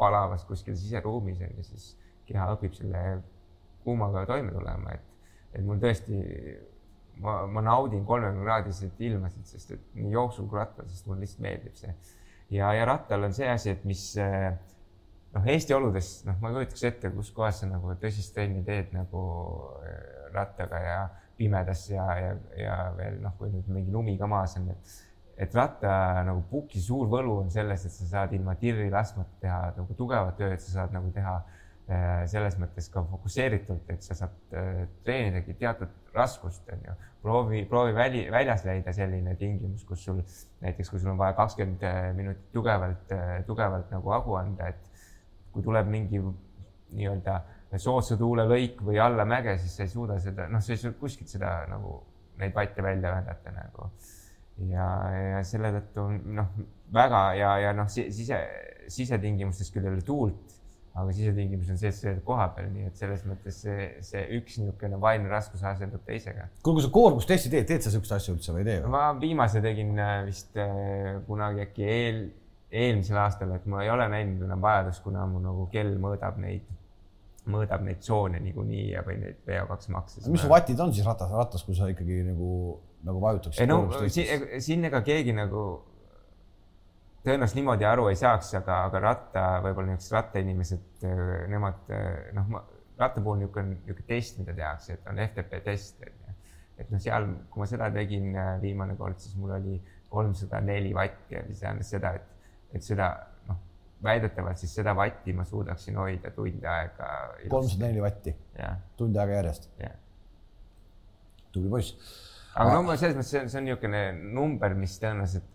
palavas 0.00 0.44
kuskil 0.48 0.76
siseruumis 0.78 1.42
on 1.44 1.58
ju, 1.58 1.66
siis 1.72 1.90
keha 2.28 2.46
õpib 2.54 2.74
selle 2.76 3.04
kuumaga 3.84 4.24
toime 4.28 4.52
tulema, 4.54 4.94
et, 4.94 5.28
et 5.56 5.64
mul 5.66 5.80
tõesti 5.82 6.20
ma, 7.20 7.44
ma 7.50 7.64
naudin 7.64 8.04
kolmekümne 8.08 8.44
kraadiseid 8.46 9.04
ilmasid, 9.10 9.46
sest 9.48 9.76
et 9.76 9.94
nii 9.98 10.14
jooksul 10.14 10.48
kui 10.48 10.60
rattal, 10.60 10.88
sest 10.88 11.08
mulle 11.08 11.24
lihtsalt 11.24 11.44
meeldib 11.44 11.76
see. 11.78 11.94
ja, 12.56 12.72
ja 12.76 12.88
rattal 12.88 13.28
on 13.28 13.36
see 13.36 13.48
asi, 13.50 13.74
et 13.74 13.84
mis 13.88 14.04
noh, 15.34 15.46
Eesti 15.54 15.74
oludes, 15.76 16.10
noh, 16.26 16.38
ma 16.42 16.50
ei 16.50 16.58
kujutaks 16.58 16.86
ette, 16.88 17.12
kus 17.14 17.30
kohas 17.34 17.62
sa 17.62 17.68
nagu 17.70 17.94
tõsist 18.02 18.34
trenni 18.36 18.64
teed 18.66 18.94
nagu 18.96 19.24
äh, 19.84 20.00
rattaga 20.34 20.80
ja 20.84 20.98
pimedas 21.38 21.86
ja, 21.90 22.06
ja, 22.20 22.32
ja 22.58 22.80
veel 22.96 23.20
noh, 23.22 23.36
kui 23.38 23.52
nüüd 23.52 23.70
mingi 23.72 23.94
lumi 23.94 24.16
ka 24.20 24.28
maas 24.30 24.56
on, 24.60 24.68
et 24.74 24.96
et 25.40 25.54
ratta 25.56 25.92
nagu 26.26 26.42
puki 26.50 26.80
suur 26.84 27.08
võlu 27.08 27.38
on 27.44 27.50
selles, 27.52 27.86
et 27.86 27.94
sa 27.94 28.08
saad 28.08 28.34
ilma 28.36 28.54
tirri 28.60 28.90
laskmata 28.92 29.40
teha 29.40 29.60
nagu 29.78 29.96
tugevat 29.96 30.36
tööd, 30.36 30.60
sa 30.60 30.74
saad 30.74 30.92
nagu 30.92 31.08
teha 31.14 31.36
äh, 31.40 32.26
selles 32.30 32.58
mõttes 32.60 32.90
ka 32.92 33.02
fokusseeritult, 33.08 33.88
et 33.94 34.04
sa 34.04 34.18
saad 34.18 34.58
äh, 34.58 34.82
treenidagi 35.06 35.56
teatud 35.62 36.12
raskust, 36.12 36.68
on 36.74 36.84
ju. 36.84 36.98
proovi, 37.22 37.62
proovi 37.70 37.96
väli, 37.96 38.26
väljas 38.32 38.66
leida 38.68 38.92
selline 38.92 39.34
tingimus, 39.40 39.86
kus 39.88 40.04
sul 40.04 40.20
näiteks, 40.60 40.92
kui 40.92 41.00
sul 41.00 41.14
on 41.14 41.22
vaja 41.22 41.38
kakskümmend 41.40 41.88
äh, 41.88 42.02
minutit 42.16 42.52
tugevalt, 42.52 43.16
tugevalt 43.48 43.90
nagu 43.96 44.12
hagu 44.12 44.36
anda, 44.42 44.68
et 44.68 45.02
kui 45.54 45.64
tuleb 45.64 45.88
mingi 45.88 46.20
nii-öelda 46.20 47.40
soodsa 47.80 48.18
tuule 48.18 48.44
lõik 48.50 48.82
või 48.84 49.00
alla 49.00 49.24
mäge, 49.24 49.56
siis 49.62 49.78
sa 49.78 49.86
ei 49.86 49.92
suuda 49.92 50.20
seda, 50.20 50.50
noh, 50.52 50.60
sa 50.60 50.74
ei 50.74 50.80
suuda 50.82 50.98
kuskilt 51.00 51.32
seda 51.32 51.62
nagu 51.70 52.00
neid 52.40 52.52
vatte 52.56 52.82
välja 52.82 53.12
vändata 53.14 53.52
nagu 53.54 53.92
ja, 54.68 54.86
ja 55.14 55.42
selle 55.46 55.72
tõttu 55.78 56.06
noh, 56.36 56.54
väga 56.94 57.20
ja, 57.38 57.50
ja 57.64 57.74
noh, 57.76 57.88
sise, 57.90 58.40
sisetingimustes 58.90 59.70
küll 59.72 59.86
ei 59.86 59.94
ole 59.94 60.04
tuult, 60.06 60.56
aga 60.98 61.12
sisetingimus 61.14 61.70
on 61.70 61.78
see, 61.78 61.92
et 61.92 61.96
sa 61.96 62.08
oled 62.10 62.24
koha 62.26 62.48
peal, 62.56 62.70
nii 62.74 62.88
et 62.88 62.98
selles 62.98 63.22
mõttes 63.28 63.60
see, 63.62 63.86
see 64.06 64.24
üks 64.40 64.58
niisugune 64.58 64.98
vaimne 65.02 65.30
raskus 65.30 65.62
asendub 65.66 66.02
teisega. 66.06 66.48
kuule, 66.64 66.80
kui 66.80 66.86
sa 66.86 66.92
koormustesti 66.96 67.52
teed, 67.52 67.68
teed 67.70 67.84
sa 67.84 67.92
niisuguseid 67.92 68.18
asju 68.18 68.34
üldse 68.36 68.56
või 68.56 68.64
ei 68.64 68.68
tee? 68.72 68.90
ma 68.96 69.04
viimase 69.20 69.62
tegin 69.64 69.94
äh, 69.98 70.16
vist 70.26 70.58
äh, 70.58 71.22
kunagi 71.28 71.64
äkki 71.68 71.86
eel, 71.86 72.20
eelmisel 72.70 73.22
aastal, 73.22 73.54
et 73.54 73.70
ma 73.70 73.84
ei 73.86 73.94
ole 73.94 74.10
näinud 74.10 74.44
enam 74.46 74.66
vajadust, 74.66 75.02
kuna 75.06 75.24
mu 75.30 75.42
nagu 75.42 75.66
kell 75.72 75.94
mõõdab 76.02 76.42
neid, 76.42 76.66
mõõdab 77.50 77.86
neid 77.86 78.02
tsoone 78.02 78.42
niikuinii 78.42 78.90
ja 78.92 79.06
või 79.06 79.20
neid 79.22 79.40
VO2 79.46 79.94
makse. 79.94 80.26
mis 80.26 80.42
su 80.42 80.50
vatid 80.50 80.82
on 80.82 80.94
siis 80.94 81.06
ratas, 81.06 81.30
rattas, 81.34 81.64
kui 81.66 81.78
sa 81.78 81.88
ikkagi 81.90 82.24
nagu 82.32 82.50
nagu 83.06 83.20
vajutaks. 83.22 83.60
ei 83.60 83.66
no 83.70 83.84
siin, 84.08 84.48
siin 84.60 84.84
ega 84.88 85.00
keegi 85.04 85.32
nagu 85.36 85.62
tõenäoliselt 87.24 87.58
niimoodi 87.60 87.84
aru 87.84 88.08
ei 88.10 88.18
saaks, 88.18 88.52
aga, 88.60 88.82
aga 88.88 89.00
ratta, 89.04 89.46
võib-olla 89.64 89.92
niisugused 89.92 90.16
rattainimesed, 90.16 91.06
nemad 91.52 91.92
noh, 92.36 92.60
ratta 93.00 93.20
puhul 93.20 93.42
niisugune, 93.42 93.76
niisugune 93.76 94.06
test, 94.08 94.40
mida 94.40 94.56
tehakse, 94.56 94.96
et 94.96 95.10
on 95.10 95.20
FTP 95.26 95.62
test, 95.66 96.00
on 96.04 96.12
ju. 96.14 96.36
et 96.80 96.92
noh, 96.92 97.02
seal, 97.02 97.28
kui 97.52 97.62
ma 97.62 97.68
seda 97.68 97.90
tegin 97.92 98.30
viimane 98.62 98.96
kord, 99.00 99.20
siis 99.20 99.36
mul 99.40 99.52
oli 99.58 99.76
kolmsada 100.10 100.62
neli 100.64 100.94
vatti 100.96 101.36
ja 101.36 101.44
mis 101.46 101.60
tähendas 101.60 101.92
seda, 101.92 102.14
et, 102.16 102.48
et 102.78 102.86
seda 102.86 103.10
noh, 103.50 103.60
väidetavalt 104.04 104.58
siis 104.58 104.72
seda 104.80 104.96
vatti 104.96 105.36
ma 105.36 105.44
suudaksin 105.48 106.00
hoida 106.00 106.32
tund 106.34 106.64
aega. 106.64 107.10
kolmsada 107.52 107.86
neli 107.86 108.02
vatti? 108.04 108.34
tund 108.96 109.20
aega 109.20 109.42
järjest? 109.42 109.70
tubli 111.52 111.68
poiss 111.68 112.29
aga 112.54 112.80
no 112.80 112.96
selles 112.96 113.16
mõttes 113.16 113.30
see 113.30 113.42
on, 113.42 113.48
see 113.52 113.60
on 113.60 113.66
niisugune 113.68 114.02
number, 114.34 114.74
mis 114.78 114.98
tõenäoliselt 115.02 115.48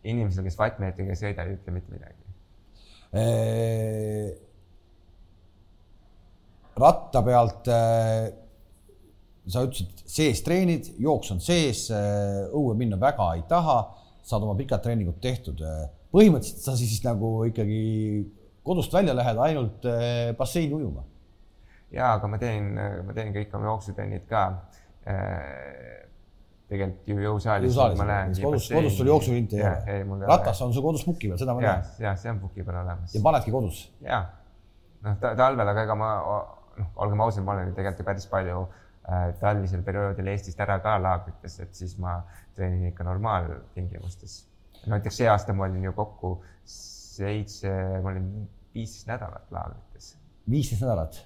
inimesele, 0.00 0.48
kes 0.48 0.58
vattmeetriga 0.58 1.12
ei 1.12 1.20
sõida, 1.20 1.44
ei 1.44 1.58
ütle 1.58 1.74
mitte 1.76 1.92
midagi 1.92 2.20
ratta 6.80 7.22
pealt 7.26 7.68
sa 9.50 9.62
ütlesid, 9.66 10.02
sees 10.06 10.42
treenid, 10.46 10.92
jooks 11.02 11.32
on 11.34 11.40
sees, 11.42 11.88
õue 11.90 12.76
minna 12.78 12.98
väga 13.00 13.32
ei 13.38 13.42
taha, 13.50 13.80
saad 14.22 14.44
oma 14.46 14.54
pikad 14.58 14.84
treeningud 14.84 15.18
tehtud. 15.22 15.62
põhimõtteliselt 16.10 16.64
sa 16.64 16.76
siis 16.78 17.02
nagu 17.04 17.44
ikkagi 17.46 17.80
kodust 18.66 18.92
välja 18.94 19.14
lähed 19.14 19.38
ainult 19.38 19.86
basseini 20.38 20.74
ujuma. 20.74 21.04
ja, 21.90 22.14
aga 22.14 22.28
ma 22.28 22.38
teen, 22.38 22.74
ma 22.74 23.12
teen 23.14 23.34
kõik 23.34 23.54
oma 23.58 23.72
jooksutrennid 23.72 24.26
ka 24.30 24.44
tegelikult 26.70 27.08
ju 27.10 27.16
jõusaalis. 27.24 27.78
kodus, 28.42 28.68
kodus 28.70 28.98
sul 28.98 29.10
jooksurinti 29.10 29.58
ei 29.60 30.02
ole. 30.04 30.26
ratas 30.28 30.60
on 30.62 30.74
sul 30.74 30.84
kodus 30.84 31.04
puki 31.06 31.30
peal, 31.30 31.40
seda 31.40 31.56
ma 31.56 31.64
tean. 31.64 31.88
ja, 32.04 32.14
see 32.20 32.30
on 32.30 32.38
puki 32.42 32.64
peal 32.66 32.78
olemas. 32.84 33.14
ja 33.14 33.22
panedki 33.24 33.54
kodus? 33.54 33.80
ja, 34.04 34.20
noh 35.06 35.18
talvel, 35.18 35.72
aga 35.72 35.86
ega 35.86 35.96
ma, 35.98 36.12
noh, 36.78 36.92
olgem 37.02 37.24
ausad, 37.26 37.46
ma 37.46 37.56
olen 37.56 37.74
tegelikult 37.74 38.04
ju 38.04 38.08
päris 38.12 38.28
palju 38.30 38.62
äh, 38.62 39.26
talvisel 39.42 39.82
perioodil 39.86 40.30
Eestist 40.34 40.62
ära 40.62 40.78
ka 40.84 40.94
laagrites, 41.02 41.58
et 41.64 41.74
siis 41.82 41.96
ma 42.02 42.20
treenin 42.54 42.92
ikka 42.92 43.06
normaaltingimustes. 43.08 44.40
näiteks 44.86 45.22
see 45.22 45.30
aasta 45.30 45.56
ma 45.56 45.66
olin 45.66 45.90
ju 45.90 45.96
kokku 45.96 46.36
seitse, 46.64 47.72
ma 48.02 48.14
olin 48.14 48.28
viisteist 48.74 49.10
nädalat 49.10 49.50
laagrites. 49.50 50.12
viisteist 50.50 50.86
nädalat? 50.86 51.24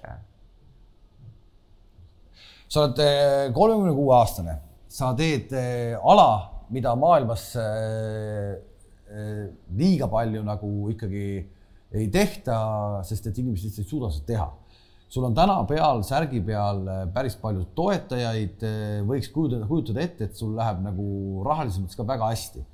sa 2.65 2.87
oled 2.87 3.03
äh, 3.03 3.51
kolmekümne 3.53 3.93
kuue 3.93 4.15
aastane 4.15 4.63
sa 4.95 5.11
teed 5.17 5.51
äh, 5.55 5.95
ala, 5.99 6.63
mida 6.71 6.93
maailmas 6.95 7.49
äh, 7.59 8.55
äh, 9.11 9.47
liiga 9.75 10.07
palju 10.11 10.43
nagu 10.45 10.69
ikkagi 10.93 11.25
ei 11.95 12.07
tehta, 12.11 13.01
sest 13.07 13.27
et 13.29 13.41
inimesed 13.41 13.67
lihtsalt 13.67 13.83
ei 13.83 13.89
suuda 13.89 14.11
seda 14.13 14.29
teha. 14.29 14.47
sul 15.15 15.23
on 15.23 15.35
täna 15.37 15.61
peal, 15.69 16.01
särgi 16.03 16.41
peal 16.43 16.81
päris 17.13 17.37
palju 17.39 17.67
toetajaid, 17.77 18.63
võiks 19.07 19.29
kujutada, 19.31 19.67
kujutada 19.69 20.01
ette, 20.03 20.27
et 20.27 20.35
sul 20.35 20.55
läheb 20.57 20.81
nagu 20.83 21.05
rahalises 21.45 21.79
mõttes 21.83 21.95
ka 21.95 22.03
väga 22.09 22.31
hästi. 22.33 22.65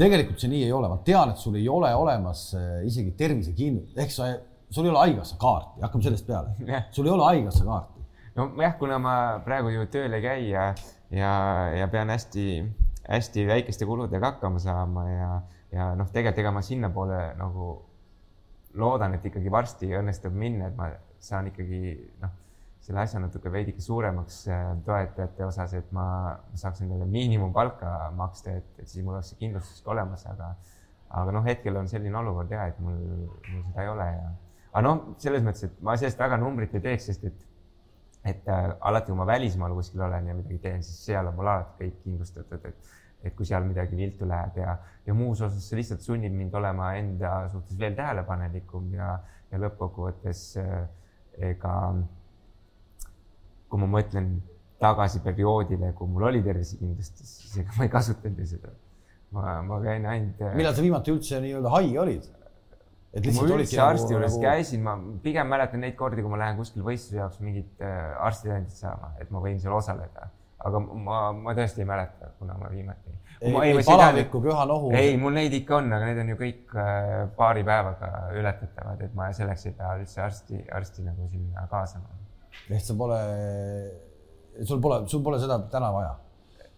tegelikult 0.00 0.40
see 0.40 0.50
nii 0.50 0.64
ei 0.66 0.72
ole, 0.74 0.88
ma 0.90 0.98
tean, 1.06 1.30
et 1.30 1.38
sul 1.38 1.58
ei 1.60 1.68
ole 1.70 1.92
olemas 1.94 2.48
isegi 2.88 3.12
tervisekindlust, 3.20 3.94
ehk 3.98 4.14
sa, 4.14 4.30
sul 4.70 4.88
ei 4.88 4.94
ole 4.94 5.04
haigekassa 5.04 5.38
kaarti, 5.38 5.84
hakkame 5.84 6.08
sellest 6.08 6.26
peale. 6.26 6.56
sul 6.96 7.06
ei 7.06 7.14
ole 7.14 7.28
haigekassa 7.28 7.68
kaarti. 7.68 8.06
nojah, 8.40 8.78
kuna 8.80 8.98
ma 9.02 9.16
praegu 9.44 9.76
ju 9.76 9.86
tööl 9.92 10.18
ei 10.18 10.24
käi 10.24 10.48
ja 10.48 10.72
ja, 11.10 11.32
ja 11.76 11.88
pean 11.88 12.10
hästi-hästi 12.10 13.46
väikeste 13.48 13.86
kuludega 13.86 14.32
hakkama 14.32 14.58
saama 14.62 15.06
ja, 15.10 15.30
ja 15.72 15.92
noh, 15.98 16.10
tegelikult 16.12 16.42
ega 16.44 16.54
ma 16.54 16.64
sinnapoole 16.64 17.20
nagu 17.38 17.70
loodan, 18.78 19.16
et 19.16 19.24
ikkagi 19.26 19.50
varsti 19.50 19.90
õnnestub 19.98 20.34
minna, 20.36 20.68
et 20.68 20.76
ma 20.76 20.90
saan 21.20 21.48
ikkagi 21.50 21.94
noh, 22.22 22.34
selle 22.84 23.02
asja 23.02 23.20
natuke 23.20 23.50
veidike 23.52 23.82
suuremaks 23.84 24.42
äh, 24.52 24.66
toetajate 24.86 25.44
osas, 25.44 25.74
et 25.76 25.88
ma, 25.92 26.06
saaks 26.56 26.84
endale 26.84 27.08
miinimumpalka 27.10 28.10
maksta, 28.16 28.58
et, 28.60 28.68
et 28.78 28.88
siis 28.88 29.04
mul 29.04 29.18
oleks 29.18 29.32
see 29.32 29.40
kindlustus 29.42 29.82
ka 29.84 29.96
olemas, 29.96 30.24
aga 30.30 30.54
aga 31.18 31.32
noh, 31.32 31.44
hetkel 31.46 31.76
on 31.80 31.88
selline 31.88 32.18
olukord 32.20 32.50
ja 32.52 32.66
et 32.68 32.80
mul, 32.84 32.98
mul 33.48 33.62
seda 33.70 33.84
ei 33.84 33.88
ole 33.88 34.06
ja 34.12 34.26
aga 34.72 34.82
noh, 34.84 35.04
selles 35.20 35.44
mõttes, 35.44 35.64
et 35.64 35.78
ma 35.84 35.96
sellest 35.96 36.20
väga 36.20 36.36
numbrit 36.40 36.74
ei 36.76 36.84
teeks, 36.84 37.08
sest 37.08 37.24
et 37.30 37.47
et 38.28 38.48
äh, 38.52 38.68
alati, 38.90 39.12
kui 39.12 39.18
ma 39.18 39.26
välismaal 39.28 39.74
kuskil 39.76 40.04
olen 40.06 40.30
ja 40.30 40.36
midagi 40.36 40.60
teen, 40.62 40.84
siis 40.86 41.00
seal 41.08 41.30
on 41.30 41.36
mul 41.38 41.50
alati 41.50 41.84
kõik 41.84 41.98
kindlustatud, 42.04 42.68
et, 42.68 42.92
et 43.24 43.36
kui 43.36 43.48
seal 43.48 43.66
midagi 43.66 43.98
viltu 43.98 44.28
läheb 44.28 44.60
ja, 44.60 44.76
ja 45.06 45.16
muus 45.16 45.42
osas 45.44 45.64
see 45.64 45.80
lihtsalt 45.80 46.04
sunnib 46.04 46.34
mind 46.34 46.54
olema 46.58 46.92
enda 47.00 47.32
suhtes 47.52 47.78
veel 47.80 47.96
tähelepanelikum 47.98 48.92
ja, 48.98 49.16
ja 49.52 49.62
lõppkokkuvõttes 49.64 50.44
äh, 50.62 50.78
ega 51.52 51.74
kui 53.68 53.80
ma 53.82 53.88
mõtlen 53.98 54.38
tagasi 54.80 55.20
perioodile, 55.24 55.92
kui 55.98 56.08
mul 56.10 56.28
oli 56.30 56.42
tervisekindlustus, 56.44 57.32
siis 57.42 57.62
ega 57.64 57.74
ma 57.76 57.86
ei 57.86 57.92
kasutanud 57.92 58.42
ju 58.42 58.52
seda. 58.54 58.72
ma, 59.34 59.60
ma 59.62 59.80
käin 59.84 60.06
ainult. 60.08 60.40
millal 60.56 60.74
sa 60.76 60.84
viimati 60.84 61.12
üldse 61.12 61.40
nii-öelda 61.44 61.72
haige 61.74 62.00
olid? 62.00 62.28
Et 63.12 63.24
lihtsalt 63.24 63.52
olidki 63.56 63.78
arsti 63.80 64.14
juures 64.14 64.34
nagu, 64.34 64.42
käisin, 64.44 64.82
ma 64.84 64.96
pigem 65.24 65.48
mäletan 65.48 65.80
neid 65.84 65.96
kordi, 65.98 66.24
kui 66.24 66.32
ma 66.32 66.40
lähen 66.42 66.58
kuskil 66.58 66.84
võistluse 66.84 67.20
jaoks 67.20 67.38
mingit 67.44 67.84
äh, 67.84 68.10
arstitõendit 68.24 68.76
saama, 68.76 69.14
et 69.22 69.30
ma 69.32 69.40
võin 69.44 69.60
seal 69.62 69.76
osaleda. 69.76 70.28
aga 70.68 70.80
ma, 70.82 71.20
ma 71.32 71.54
tõesti 71.54 71.84
ei 71.84 71.88
mäleta, 71.88 72.32
kuna 72.38 72.56
ma 72.58 72.68
viimati. 72.72 73.14
ei, 73.40 73.54
ei 73.70 73.84
palaviku, 73.86 74.42
köha-nohu. 74.44 74.90
ei, 74.98 75.16
mul 75.16 75.36
neid 75.38 75.54
ikka 75.56 75.78
on, 75.78 75.92
aga 75.96 76.10
need 76.10 76.20
on 76.24 76.34
ju 76.34 76.40
kõik 76.42 76.76
äh, 76.76 77.14
paari 77.38 77.64
päevaga 77.64 78.12
ületatavad, 78.36 79.00
et 79.06 79.16
ma 79.16 79.30
selleks 79.32 79.66
ei 79.70 79.76
pea 79.78 79.94
üldse 80.00 80.22
arsti, 80.26 80.62
arsti 80.80 81.06
nagu 81.06 81.30
sinna 81.32 81.64
kaasama. 81.70 82.12
ehk 82.68 82.84
sa 82.84 82.98
pole, 82.98 83.22
sul 84.64 84.84
pole, 84.84 85.00
sul 85.08 85.24
pole 85.24 85.40
seda 85.40 85.62
täna 85.72 85.92
vaja. 85.96 86.12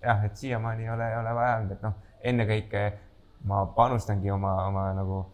jah, 0.05 0.25
et 0.31 0.37
siiamaani 0.37 0.87
ei 0.87 0.95
ole, 0.95 1.11
ei 1.11 1.21
ole 1.25 1.35
vaja 1.43 1.59
olnud, 1.59 1.75
et 1.75 1.83
noh, 1.89 1.99
ennekõike 2.23 2.87
ma 3.51 3.65
panustangi 3.75 4.31
oma, 4.31 4.55
oma 4.69 4.87
nagu 4.95 5.25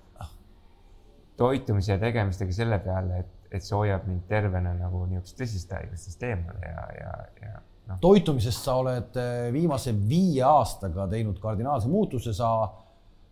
toitumise 1.37 1.95
ja 1.95 2.01
tegemistega 2.01 2.53
selle 2.57 2.79
peale, 2.85 3.23
et, 3.23 3.33
et 3.59 3.65
see 3.65 3.77
hoiab 3.77 4.07
mind 4.09 4.27
tervena 4.31 4.73
nagu 4.77 5.05
niisugust 5.07 5.39
tõsiste 5.41 5.79
haigustest 5.79 6.23
eemale 6.27 6.73
ja, 6.73 6.85
ja, 6.97 7.15
ja 7.43 7.55
noh, 7.91 8.01
toitumisest 8.03 8.67
sa 8.67 8.81
oled 8.81 9.17
eh, 9.21 9.47
viimase 9.55 9.95
viie 9.97 10.43
aastaga 10.47 11.07
teinud 11.11 11.39
kardinaalse 11.43 11.91
muutuse, 11.91 12.35
sa 12.37 12.51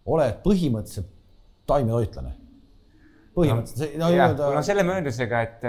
oled 0.04 0.40
põhimõtteliselt 0.44 1.10
taimetoitlane. 1.68 2.34
põhimõtteliselt, 3.34 3.96
no 3.98 4.08
jah, 4.12 4.30
nii-öelda 4.30 4.50
no 4.54 4.62
selle 4.66 4.84
mööndusega, 4.86 5.40
et, 5.48 5.64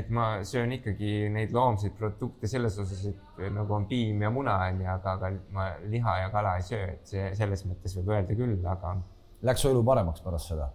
et 0.00 0.08
ma 0.14 0.28
söön 0.46 0.72
ikkagi 0.78 1.28
neid 1.34 1.52
loomseid 1.54 1.94
produkte 1.98 2.50
selles 2.50 2.78
osas, 2.82 3.04
et 3.12 3.42
nagu 3.54 3.76
on 3.76 3.86
piim 3.90 4.24
ja 4.24 4.32
muna 4.34 4.56
on 4.66 4.80
ju, 4.82 4.88
aga, 4.96 5.18
aga 5.18 5.34
ma 5.54 5.68
liha 5.90 6.16
ja 6.24 6.32
kala 6.32 6.56
ei 6.58 6.66
söö, 6.66 6.88
et 6.96 7.12
see 7.14 7.28
selles 7.38 7.66
mõttes 7.68 7.94
võib 8.00 8.16
öelda 8.16 8.38
küll, 8.38 8.56
aga 8.66 8.96
läks 9.44 9.62
su 9.62 9.70
elu 9.70 9.84
paremaks 9.86 10.24
pärast 10.24 10.54
seda. 10.54 10.72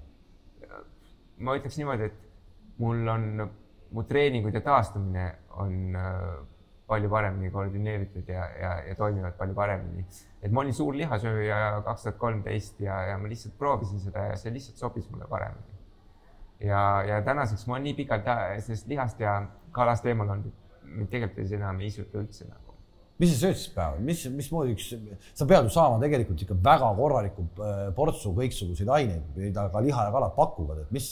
Ma 1.39 1.55
ütleks 1.57 1.77
niimoodi, 1.79 2.09
et 2.09 2.79
mul 2.79 3.07
on, 3.07 3.49
mu 3.91 4.03
treeningud 4.07 4.53
ja 4.55 4.61
taastumine 4.61 5.25
on 5.61 5.95
äh, 5.95 6.23
palju 6.89 7.09
paremini 7.09 7.51
koordineeritud 7.53 8.29
ja, 8.29 8.45
ja, 8.61 8.71
ja 8.87 8.95
toimivad 8.97 9.35
palju 9.37 9.53
paremini. 9.55 10.05
et 10.41 10.51
ma 10.51 10.63
olin 10.63 10.73
suur 10.73 10.95
lihasööja 10.97 11.81
kaks 11.85 12.05
tuhat 12.07 12.17
kolmteist 12.21 12.79
ja, 12.81 13.01
ja 13.11 13.17
ma 13.17 13.29
lihtsalt 13.29 13.57
proovisin 13.59 13.99
seda 14.01 14.29
ja 14.31 14.37
see 14.39 14.53
lihtsalt 14.53 14.81
sobis 14.81 15.09
mulle 15.11 15.27
paremini. 15.29 15.77
ja, 16.59 17.03
ja 17.07 17.21
tänaseks 17.21 17.67
ma 17.67 17.77
olen 17.77 17.83
nii 17.89 17.93
pikalt 18.01 18.27
ä- 18.27 18.59
sellest 18.65 18.87
lihast 18.87 19.19
ja 19.19 19.35
kalast 19.71 20.05
eemal 20.05 20.29
olnud, 20.29 20.55
mind 20.83 21.09
tegelikult 21.13 21.45
ei- 21.45 21.59
enam 21.59 21.79
ei 21.79 21.87
isuta 21.93 22.17
üldse 22.17 22.47
nagu. 22.49 22.68
Mis 23.19 23.33
sa 23.33 23.39
sööd 23.41 23.57
siis 23.59 23.73
päeval, 23.75 23.99
mis, 24.05 24.21
mismoodi 24.31 24.77
üks, 24.77 24.93
sa 25.35 25.47
pead 25.49 25.67
ju 25.67 25.73
saama 25.73 25.99
tegelikult 26.03 26.45
ikka 26.45 26.55
väga 26.69 26.93
korraliku 26.99 27.47
äh, 27.65 27.81
portsu 27.97 28.31
kõiksuguseid 28.37 28.93
aineid, 28.95 29.27
mida 29.35 29.67
ka 29.73 29.83
liha 29.83 30.07
ja 30.07 30.15
kalad 30.15 30.35
pakuvad, 30.37 30.85
et 30.85 30.95
mis, 30.95 31.09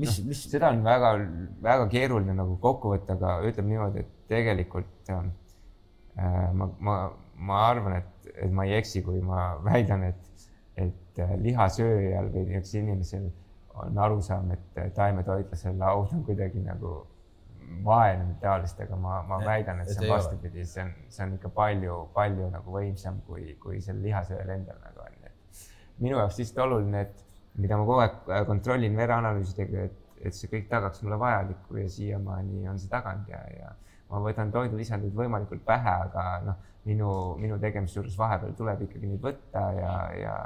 mis, 0.00 0.18
mis, 0.24 0.44
Äh, 0.44 0.50
seda 0.50 0.70
on 0.72 0.84
väga, 0.84 1.12
väga 1.62 1.86
keeruline 1.92 2.34
nagu 2.36 2.56
kokku 2.62 2.94
võtta, 2.94 3.16
aga 3.18 3.36
ütleme 3.48 3.74
niimoodi, 3.74 4.04
et 4.04 4.12
tegelikult 4.30 5.12
äh, 5.12 5.24
ma, 6.56 6.68
ma, 6.78 6.98
ma 7.36 7.62
arvan, 7.68 7.98
et, 8.00 8.30
et 8.34 8.52
ma 8.52 8.66
ei 8.68 8.78
eksi, 8.78 9.02
kui 9.04 9.20
ma 9.24 9.54
väidan, 9.68 10.06
et, 10.10 10.46
et 10.80 11.22
äh, 11.22 11.34
lihasööjal 11.44 12.30
või 12.32 12.46
niisugusel 12.50 12.84
inimesel 12.84 13.32
on 13.84 13.98
arusaam, 14.06 14.52
et 14.54 14.80
äh, 14.80 14.90
taimetoitlasel 14.96 15.76
laud 15.80 16.14
on 16.14 16.24
kuidagi 16.26 16.62
nagu 16.64 17.02
vaene 17.84 18.24
või 18.28 18.38
taolist, 18.40 18.80
aga 18.80 18.96
ma, 18.96 19.22
ma 19.28 19.40
Et- 19.40 19.46
väidan, 19.46 19.80
et 19.80 19.88
et 19.88 19.96
see 19.98 20.08
on 20.08 20.16
vastupidi, 20.16 20.64
see 20.66 20.82
on, 20.84 20.92
see 21.08 21.26
on 21.26 21.34
ikka 21.38 21.50
palju, 21.54 21.98
palju 22.14 22.48
nagu 22.52 22.76
võimsam, 22.78 23.20
kui, 23.26 23.54
kui 23.62 23.80
sel 23.84 24.00
lihasööjal 24.02 24.56
endal 24.56 24.80
nagu 24.84 25.04
on. 25.06 25.20
minu 25.98 26.16
jaoks 26.18 26.38
lihtsalt 26.40 26.64
oluline, 26.66 27.00
et 27.00 27.24
mida 27.62 27.76
ma 27.78 27.84
kogu 27.86 28.00
aeg 28.02 28.14
äh, 28.28 28.46
kontrollin 28.48 28.96
vereanalüüsidega, 28.98 29.84
et, 29.88 29.98
et 30.26 30.34
see 30.34 30.50
kõik 30.50 30.68
tagaks 30.68 31.02
mulle 31.04 31.18
vajalikku 31.22 31.76
ja 31.78 31.88
siiamaani 31.88 32.68
on 32.68 32.78
see 32.82 32.90
taganud 32.90 33.28
ja, 33.30 33.40
ja 33.54 33.70
ma 34.10 34.20
võtan 34.24 34.50
toidulisandeid 34.54 35.14
võimalikult 35.16 35.64
vähe, 35.66 35.94
aga 36.08 36.24
noh, 36.46 36.58
minu, 36.88 37.10
minu 37.40 37.58
tegemise 37.62 37.98
juures 37.98 38.16
vahepeal 38.18 38.54
tuleb 38.58 38.84
ikkagi 38.86 39.10
neid 39.10 39.22
võtta 39.24 39.64
ja, 39.78 39.94
ja, 40.20 40.36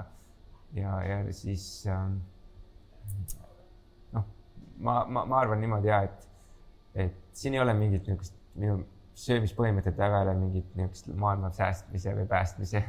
ja, 0.78 0.96
ja 1.08 1.18
siis 1.34 1.64
ähm, 1.90 2.18
noh, 4.14 4.24
ma, 4.78 5.00
ma, 5.04 5.24
ma 5.24 5.40
arvan 5.42 5.60
niimoodi 5.64 5.90
ja, 5.90 6.02
et, 6.08 6.17
et 7.06 7.38
siin 7.38 7.54
ei 7.54 7.60
ole 7.62 7.74
mingit 7.78 8.06
niisugust 8.08 8.34
minu 8.58 8.78
söömispõhimõtet 9.18 9.96
taga 9.98 10.22
ei 10.22 10.28
ole 10.28 10.36
mingit 10.38 10.74
niisugust 10.78 11.10
maailma 11.18 11.50
säästmise 11.54 12.14
või 12.16 12.26
päästmise 12.30 12.82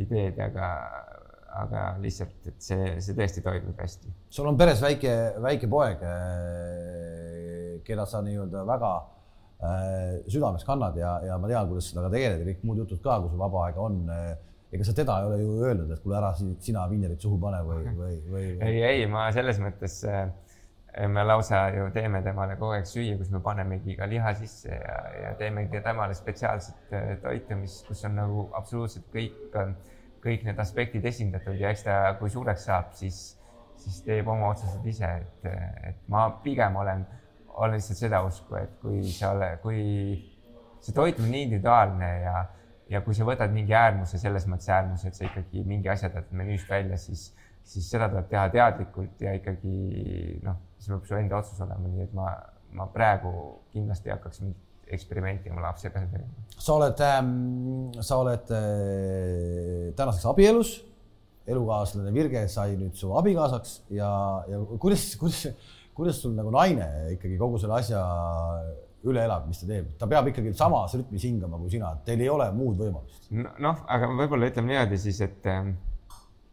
ideed, 0.00 0.38
aga, 0.42 0.66
aga 1.60 1.84
lihtsalt, 2.02 2.34
et 2.48 2.58
see, 2.64 2.90
see 3.04 3.16
tõesti 3.18 3.42
toimib 3.44 3.78
hästi. 3.80 4.12
sul 4.32 4.48
on 4.50 4.58
peres 4.58 4.82
väike, 4.82 5.14
väike 5.42 5.70
poeg, 5.70 6.04
keda 7.86 8.06
sa 8.08 8.22
nii-öelda 8.24 8.62
väga 8.68 8.92
äh, 8.96 10.20
südames 10.30 10.64
kannad 10.66 10.98
ja, 11.00 11.16
ja 11.26 11.38
ma 11.40 11.50
tean, 11.50 11.68
kuidas 11.70 11.90
temaga 11.90 12.12
tegeled 12.14 12.44
ja 12.44 12.52
kõik 12.52 12.62
muud 12.68 12.84
jutud 12.84 13.02
ka, 13.04 13.18
kui 13.22 13.32
sul 13.32 13.42
vaba 13.42 13.66
aega 13.66 13.86
on. 13.86 14.00
ega 14.70 14.84
sa 14.86 14.94
teda 14.94 15.16
ei 15.18 15.26
ole 15.26 15.38
ju 15.40 15.54
öelnud, 15.66 15.90
et 15.90 16.02
kuule 16.02 16.14
ära 16.20 16.30
si- 16.38 16.54
sina 16.62 16.84
vinnerit 16.90 17.20
suhu 17.20 17.40
pane 17.42 17.58
või, 17.66 17.80
või, 17.96 18.18
või...? 18.30 18.44
ei, 18.62 18.82
ei, 18.86 19.06
ma 19.10 19.24
selles 19.34 19.58
mõttes 19.58 19.96
äh, 20.06 20.28
me 21.08 21.24
lausa 21.24 21.68
ju 21.74 21.90
teeme 21.94 22.22
temale 22.22 22.56
kogu 22.58 22.74
aeg 22.74 22.88
süüa, 22.88 23.16
kus 23.18 23.30
me 23.30 23.40
panemegi 23.44 23.94
ka 23.98 24.08
liha 24.10 24.32
sisse 24.34 24.74
ja, 24.74 24.96
ja 25.22 25.34
teemegi 25.38 25.82
temale 25.84 26.14
spetsiaalset 26.18 26.94
äh, 26.96 27.12
toitu, 27.22 27.58
mis, 27.60 27.80
kus 27.86 28.04
on 28.08 28.16
nagu 28.18 28.46
absoluutselt 28.58 29.06
kõik, 29.14 29.54
kõik 30.24 30.46
need 30.48 30.58
aspektid 30.62 31.06
esindatud 31.06 31.58
ja 31.60 31.70
eks 31.70 31.86
ta, 31.86 32.00
kui 32.18 32.32
suureks 32.32 32.66
saab, 32.68 32.90
siis, 32.98 33.20
siis 33.80 34.02
teeb 34.06 34.28
oma 34.28 34.50
otsused 34.50 34.86
ise, 34.90 35.12
et, 35.22 35.50
et 35.92 36.00
ma 36.12 36.26
pigem 36.44 36.76
olen, 36.82 37.06
olen 37.54 37.76
lihtsalt 37.78 38.02
seda 38.02 38.22
usku, 38.26 38.58
et 38.58 38.74
kui 38.82 39.04
sa 39.14 39.34
oled, 39.36 39.60
kui 39.62 39.82
see 40.80 40.96
toit 40.96 41.18
on 41.20 41.30
nii 41.30 41.46
individuaalne 41.46 42.10
ja, 42.24 42.34
ja 42.90 43.02
kui 43.04 43.14
sa 43.16 43.26
võtad 43.28 43.52
mingi 43.54 43.76
äärmuse, 43.76 44.18
selles 44.18 44.46
mõttes 44.50 44.70
äärmuse, 44.74 45.10
et 45.10 45.18
sa 45.18 45.26
ikkagi 45.28 45.64
mingi 45.68 45.92
asja 45.92 46.10
tõid 46.12 46.34
menüüst 46.36 46.70
välja, 46.70 46.98
siis, 47.00 47.30
siis 47.64 47.86
seda 47.90 48.08
tuleb 48.10 48.28
teha 48.30 48.48
teadlikult 48.54 49.22
ja 49.22 49.34
ikkagi 49.38 50.40
noh, 50.44 50.58
see 50.78 50.92
peab 50.94 51.06
su 51.06 51.18
enda 51.18 51.38
otsus 51.40 51.60
olema, 51.64 51.92
nii 51.92 52.06
et 52.06 52.16
ma, 52.16 52.32
ma 52.76 52.88
praegu 52.90 53.32
kindlasti 53.74 54.10
ei 54.10 54.16
hakkaks 54.16 54.42
mingit 54.44 54.66
eksperimenti 54.90 55.50
oma 55.52 55.68
lapsega 55.68 56.02
tegema. 56.02 56.46
sa 56.56 56.76
oled 56.76 57.02
ähm,, 57.06 57.90
sa 58.02 58.20
oled 58.22 58.54
äh, 58.56 59.90
tänaseks 59.98 60.26
abielus, 60.30 60.72
elukaaslane 61.50 62.12
Virge 62.14 62.46
sai 62.52 62.76
nüüd 62.78 62.98
su 62.98 63.12
abikaasaks 63.18 63.80
ja, 63.96 64.10
ja 64.50 64.60
kuidas, 64.82 65.06
kuidas, 65.20 65.66
kuidas 65.96 66.20
sul 66.22 66.34
nagu 66.36 66.52
naine 66.54 66.86
ikkagi 67.16 67.38
kogu 67.40 67.60
selle 67.62 67.78
asja 67.78 68.02
üle 69.08 69.22
elab, 69.24 69.46
mis 69.48 69.62
ta 69.62 69.68
teeb, 69.68 69.92
ta 69.96 70.08
peab 70.10 70.28
ikkagi 70.28 70.52
samas 70.56 70.92
rütmis 70.98 71.22
hingama 71.24 71.58
kui 71.60 71.70
sina, 71.72 71.94
teil 72.04 72.20
ei 72.20 72.28
ole 72.28 72.50
muud 72.52 72.82
võimalust. 72.82 73.30
noh, 73.32 73.84
aga 73.88 74.10
võib-olla 74.12 74.50
ütleme 74.50 74.74
niimoodi 74.74 74.98
siis, 75.00 75.22
et 75.24 75.48
ähm, 75.48 75.72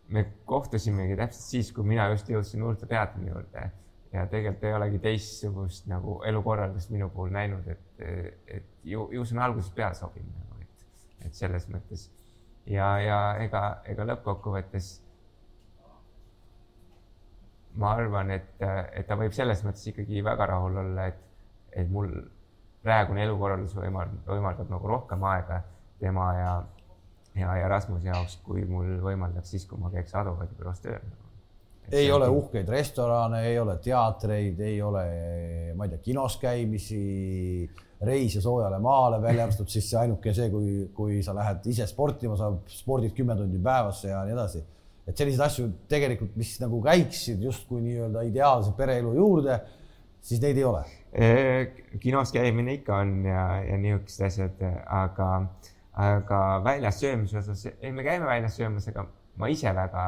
me 0.10 0.24
kohtusimegi 0.46 1.18
täpselt 1.20 1.44
siis, 1.44 1.72
kui 1.76 1.86
mina 1.88 2.08
just 2.14 2.30
jõudsin 2.32 2.64
Uurte 2.64 2.88
teatri 2.90 3.28
juurde. 3.28 3.70
Ja 4.14 4.24
tegelikult 4.32 4.64
ei 4.64 4.74
olegi 4.74 5.00
teistsugust 5.04 5.90
nagu 5.92 6.22
elukorraldust 6.26 6.94
minu 6.94 7.10
puhul 7.12 7.34
näinud, 7.36 7.68
et, 7.68 8.06
et 8.48 8.70
ju, 8.88 9.10
ju 9.12 9.26
see 9.26 9.36
on 9.36 9.44
algusest 9.50 9.76
peale 9.76 9.98
sobinud 10.00 10.32
nagu, 10.32 10.62
et, 10.64 10.86
et 11.28 11.36
selles 11.36 11.68
mõttes. 11.74 12.08
Ja, 12.68 12.94
ja 13.04 13.20
ega, 13.44 13.64
ega 13.88 14.08
lõppkokkuvõttes 14.08 14.94
ma 17.78 17.94
arvan, 18.00 18.32
et, 18.32 18.50
et 18.96 19.08
ta 19.08 19.18
võib 19.20 19.36
selles 19.36 19.62
mõttes 19.66 19.86
ikkagi 19.92 20.24
väga 20.26 20.48
rahul 20.54 20.80
olla, 20.82 21.08
et, 21.12 21.20
et 21.84 21.92
mul 21.92 22.10
praegune 22.84 23.24
elukorraldus 23.28 23.76
võimaldab, 23.78 24.24
võimaldab 24.28 24.72
nagu 24.72 24.92
rohkem 24.94 25.24
aega 25.30 25.62
tema 26.00 26.32
ja, 26.38 26.52
ja, 27.40 27.56
ja 27.62 27.70
Rasmuse 27.72 28.10
jaoks, 28.10 28.40
kui 28.46 28.66
mul 28.68 28.98
võimaldaks 29.04 29.54
siis, 29.54 29.66
kui 29.70 29.80
ma 29.82 29.92
käiks 29.94 30.16
advokaadibüroos 30.18 30.84
tööl. 30.84 31.10
ei 31.92 32.12
ole 32.12 32.28
uhkeid 32.28 32.70
restorane, 32.70 33.46
ei 33.48 33.60
ole 33.60 33.78
teatreid, 33.84 34.60
ei 34.60 34.82
ole, 34.84 35.04
ma 35.76 35.86
ei 35.86 35.94
tea, 35.94 36.02
kinos 36.10 36.36
käimisi, 36.42 37.02
reise 38.02 38.42
soojale 38.42 38.80
maale, 38.84 39.22
välja 39.22 39.48
arvatud 39.48 39.70
siis 39.72 39.88
see 39.90 40.00
ainuke 40.00 40.34
see, 40.36 40.50
kui, 40.54 40.74
kui 40.94 41.22
sa 41.26 41.34
lähed 41.38 41.66
ise 41.72 41.88
sportima, 41.90 42.36
sa 42.38 42.52
spordid 42.70 43.16
kümme 43.18 43.38
tundi 43.40 43.62
päevas 43.64 44.04
ja 44.06 44.26
nii 44.28 44.36
edasi. 44.36 44.64
et 45.08 45.16
selliseid 45.16 45.46
asju 45.46 45.70
tegelikult, 45.88 46.36
mis 46.36 46.58
nagu 46.60 46.82
käiksid 46.84 47.42
justkui 47.42 47.80
nii-öelda 47.86 48.26
ideaalse 48.28 48.74
pereelu 48.78 49.14
juurde, 49.16 49.62
siis 50.22 50.42
neid 50.44 50.58
ei 50.60 50.66
ole. 50.68 50.84
kinos 52.04 52.34
käimine 52.36 52.78
ikka 52.78 53.02
on 53.04 53.24
ja, 53.26 53.48
ja 53.64 53.78
niisugused 53.82 54.26
asjad, 54.28 54.64
aga, 54.86 55.32
aga 55.98 56.40
väljas 56.66 57.00
söömise 57.02 57.40
osas, 57.40 57.64
ei, 57.82 57.92
me 57.92 58.06
käime 58.06 58.28
väljas 58.30 58.58
söömas, 58.60 58.88
aga 58.92 59.08
ma 59.42 59.50
ise 59.50 59.72
väga 59.74 60.04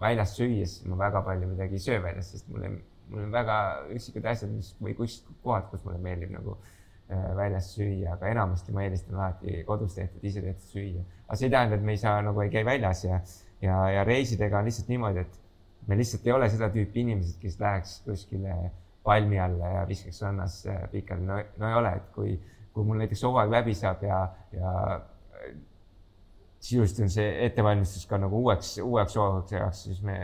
väljas 0.00 0.34
süües 0.36 0.78
ma 0.90 0.98
väga 0.98 1.22
palju 1.26 1.48
midagi 1.52 1.78
ei 1.78 1.84
söö 1.84 2.00
väljas, 2.02 2.32
sest 2.34 2.48
mulle, 2.50 2.70
mul 3.08 3.26
on 3.26 3.34
väga 3.34 3.58
üksikud 3.94 4.26
asjad, 4.26 4.50
mis 4.54 4.72
või 4.82 4.96
kus 4.98 5.20
kohad, 5.44 5.68
kus 5.70 5.84
mulle 5.86 6.00
meeldib 6.02 6.32
nagu 6.34 6.56
äh, 6.58 7.30
väljas 7.38 7.70
süüa, 7.76 8.16
aga 8.16 8.32
enamasti 8.32 8.74
ma 8.74 8.84
eelistan 8.86 9.20
alati 9.20 9.62
kodus 9.68 9.94
tehtud, 9.98 10.24
ise 10.26 10.42
tehtud 10.42 10.70
süüa. 10.72 11.04
aga 11.28 11.38
see 11.38 11.48
ei 11.48 11.54
tähenda, 11.56 11.78
et 11.78 11.86
me 11.86 11.94
ei 11.94 12.02
saa 12.02 12.22
nagu 12.26 12.42
ei 12.42 12.50
käi 12.52 12.64
väljas 12.66 13.04
ja, 13.06 13.20
ja, 13.62 13.78
ja 13.98 14.06
reisidega 14.08 14.58
on 14.58 14.70
lihtsalt 14.70 14.90
niimoodi, 14.90 15.22
et 15.22 15.38
me 15.86 15.98
lihtsalt 16.00 16.26
ei 16.26 16.34
ole 16.34 16.48
seda 16.50 16.70
tüüpi 16.74 17.04
inimesed, 17.04 17.38
kes 17.42 17.60
läheks 17.60 18.00
kuskile 18.08 18.58
palmi 19.04 19.38
alla 19.38 19.70
ja 19.78 19.86
viskaks 19.88 20.22
rannas 20.24 20.62
pikali, 20.90 21.26
no, 21.28 21.38
no 21.60 21.70
ei 21.70 21.78
ole, 21.78 21.94
et 22.00 22.10
kui, 22.16 22.34
kui 22.74 22.84
mul 22.84 22.98
näiteks 23.02 23.22
hooaeg 23.22 23.52
läbi 23.54 23.74
saab 23.78 24.02
ja, 24.02 24.20
ja 24.52 24.72
sisuliselt 26.64 27.04
on 27.06 27.12
see 27.12 27.30
ettevalmistus 27.46 28.06
ka 28.10 28.18
nagu 28.18 28.40
uueks, 28.46 28.76
uueks 28.82 29.16
hooaegaks 29.20 29.52
ajaks, 29.52 29.82
siis 29.88 30.00
me, 30.02 30.18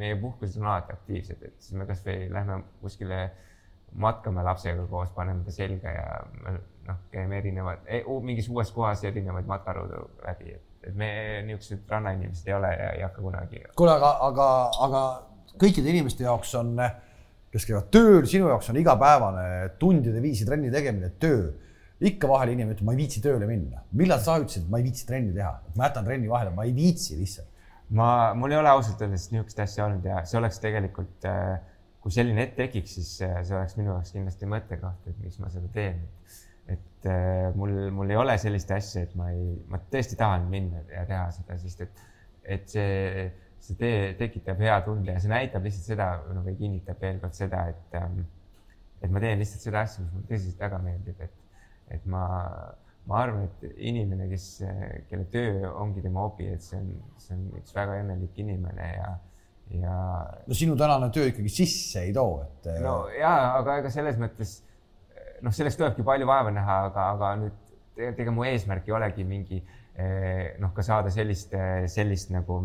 meie 0.00 0.16
puhkused 0.20 0.60
on 0.60 0.70
alati 0.70 0.94
aktiivsed, 0.94 1.42
et 1.42 1.56
siis 1.58 1.78
me 1.78 1.86
kasvõi 1.88 2.28
lähme 2.32 2.60
kuskile 2.82 3.24
matkame 3.94 4.42
lapsega 4.42 4.86
koos, 4.90 5.10
paneme 5.14 5.44
ta 5.46 5.54
selga 5.54 5.90
ja 5.94 6.06
noh, 6.88 7.00
käime 7.12 7.38
erinevad, 7.38 7.84
e, 7.86 8.02
mingis 8.22 8.48
uues 8.50 8.72
kohas 8.74 9.04
erinevaid 9.06 9.46
matkarõudu 9.50 10.02
läbi, 10.24 10.56
et, 10.56 10.64
et 10.88 10.96
me 10.98 11.10
niisugused 11.46 11.90
rannainimesed 11.90 12.50
ei 12.50 12.56
ole 12.56 12.72
ja 12.74 12.90
ei 12.96 13.04
hakka 13.06 13.22
kunagi. 13.22 13.62
kuule, 13.78 13.94
aga, 13.98 14.12
aga, 14.28 14.48
aga 14.86 15.04
kõikide 15.60 15.94
inimeste 15.94 16.26
jaoks 16.26 16.54
on, 16.58 16.74
kes 17.54 17.68
käivad 17.68 17.90
tööl, 17.94 18.24
sinu 18.26 18.48
jaoks 18.50 18.72
on 18.72 18.80
igapäevane 18.80 19.44
tundide 19.78 20.22
viisi 20.22 20.46
trenni 20.48 20.72
tegemine 20.74 21.12
töö 21.22 21.52
ikka 22.04 22.28
vahel 22.28 22.52
inimene 22.52 22.74
ütleb, 22.74 22.88
ma 22.88 22.94
ei 22.94 23.00
viitsi 23.04 23.22
tööle 23.22 23.46
minna. 23.48 23.84
millal 23.94 24.22
sa 24.22 24.38
ütlesid, 24.42 24.64
et 24.66 24.72
ma 24.72 24.80
ei 24.80 24.88
viitsi 24.88 25.06
trenni 25.08 25.34
teha, 25.36 25.52
ma 25.78 25.88
jätan 25.88 26.08
trenni 26.08 26.30
vahele, 26.30 26.50
ma 26.56 26.66
ei 26.66 26.74
viitsi 26.76 27.18
lihtsalt? 27.20 27.50
ma, 27.94 28.08
mul 28.38 28.54
ei 28.54 28.58
ole 28.58 28.72
ausalt 28.72 29.02
öeldes 29.04 29.28
niisugust 29.30 29.60
asja 29.62 29.86
olnud 29.86 30.06
ja 30.08 30.22
see 30.26 30.38
oleks 30.40 30.58
tegelikult, 30.62 31.28
äh, 31.28 31.58
kui 32.02 32.14
selline 32.14 32.42
hetk 32.42 32.56
tekiks, 32.58 32.96
siis 32.98 33.12
äh, 33.24 33.38
see 33.46 33.56
oleks 33.56 33.76
minu 33.78 33.92
jaoks 33.92 34.14
kindlasti 34.16 34.48
mõttekoht, 34.50 35.06
et 35.10 35.20
miks 35.22 35.38
ma 35.42 35.52
seda 35.52 35.70
teen. 35.74 36.02
et 36.64 37.06
äh, 37.12 37.52
mul, 37.54 37.74
mul 37.92 38.10
ei 38.10 38.16
ole 38.16 38.38
sellist 38.40 38.70
asja, 38.72 39.04
et 39.04 39.14
ma 39.20 39.28
ei, 39.34 39.52
ma 39.68 39.78
tõesti 39.92 40.16
tahan 40.18 40.48
minna 40.50 40.80
ja 40.88 41.04
teha 41.08 41.28
seda, 41.36 41.58
sest 41.60 41.84
et, 41.84 42.04
et 42.56 42.68
see, 42.72 43.26
see 43.64 43.78
tee 43.80 44.12
tekitab 44.20 44.60
hea 44.60 44.76
tunde 44.86 45.14
ja 45.14 45.20
see 45.22 45.32
näitab 45.32 45.64
lihtsalt 45.64 45.88
seda 45.94 46.08
nagu 46.28 46.44
või 46.46 46.56
kinnitab 46.58 47.00
veel 47.00 47.20
kord 47.22 47.36
seda, 47.36 47.64
et, 47.72 47.98
ähm, 48.00 48.24
et 49.00 49.12
ma 49.12 49.22
teen 49.22 49.40
lihtsalt 49.40 49.64
seda 49.64 49.84
asja, 49.84 50.04
mis 50.04 50.14
mulle 50.14 50.30
tõsiselt 50.30 50.64
väga 50.66 50.80
meeldib, 50.84 51.20
et 51.24 51.40
et 51.92 52.06
ma, 52.08 52.24
ma 53.08 53.20
arvan, 53.20 53.44
et 53.44 53.80
inimene, 53.90 54.26
kes, 54.30 54.46
kelle 55.10 55.26
töö 55.32 55.68
ongi 55.68 56.02
tema 56.04 56.24
hobi, 56.24 56.48
et 56.54 56.64
see 56.64 56.78
on, 56.80 56.94
see 57.20 57.36
on 57.36 57.42
üks 57.60 57.74
väga 57.76 57.98
õnnelik 58.00 58.38
inimene 58.40 58.86
ja, 58.88 59.10
ja. 59.82 59.96
no 60.48 60.56
sinu 60.56 60.76
tänane 60.80 61.10
töö 61.14 61.28
ikkagi 61.32 61.52
sisse 61.52 62.06
ei 62.06 62.14
too, 62.16 62.38
et. 62.46 62.70
no 62.84 63.02
ja, 63.12 63.34
aga 63.58 63.80
ega 63.82 63.92
selles 63.92 64.16
mõttes 64.20 64.56
noh, 65.44 65.52
selleks 65.52 65.76
tulebki 65.80 66.06
palju 66.06 66.28
vaeva 66.28 66.52
näha, 66.54 66.78
aga, 66.88 67.10
aga 67.16 67.34
nüüd 67.42 67.60
tegelikult 67.94 68.24
ega 68.24 68.34
mu 68.34 68.46
eesmärk 68.48 68.88
ei 68.88 68.96
olegi 68.96 69.28
mingi 69.28 69.60
noh, 70.58 70.72
ka 70.74 70.82
saada 70.82 71.12
sellist, 71.14 71.52
sellist 71.92 72.32
nagu 72.34 72.64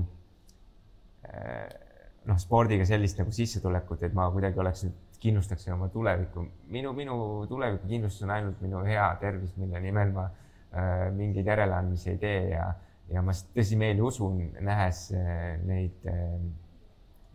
noh, 2.29 2.39
spordiga 2.41 2.85
sellist 2.87 3.19
nagu 3.21 3.31
sissetulekut, 3.33 4.03
et 4.07 4.15
ma 4.17 4.27
kuidagi 4.33 4.61
oleks 4.61 4.85
nüüd 4.87 4.97
kindlustaksin 5.19 5.73
oma 5.73 5.89
tulevikku. 5.91 6.45
minu, 6.67 6.93
minu 6.93 7.45
tulevikukindlustus 7.49 8.23
on 8.23 8.35
ainult 8.35 8.61
minu 8.61 8.83
hea 8.87 9.07
tervis, 9.19 9.55
mille 9.57 9.81
nimel 9.83 10.13
ma 10.15 10.29
äh, 10.29 11.09
mingeid 11.15 11.47
järeleandmisi 11.47 12.13
ei 12.13 12.17
tee 12.21 12.39
ja, 12.53 12.69
ja 13.11 13.23
ma 13.25 13.35
tõsimeeli 13.55 14.03
usun, 14.05 14.39
nähes 14.63 15.09
äh, 15.17 15.59
neid 15.67 16.07
äh, 16.07 16.37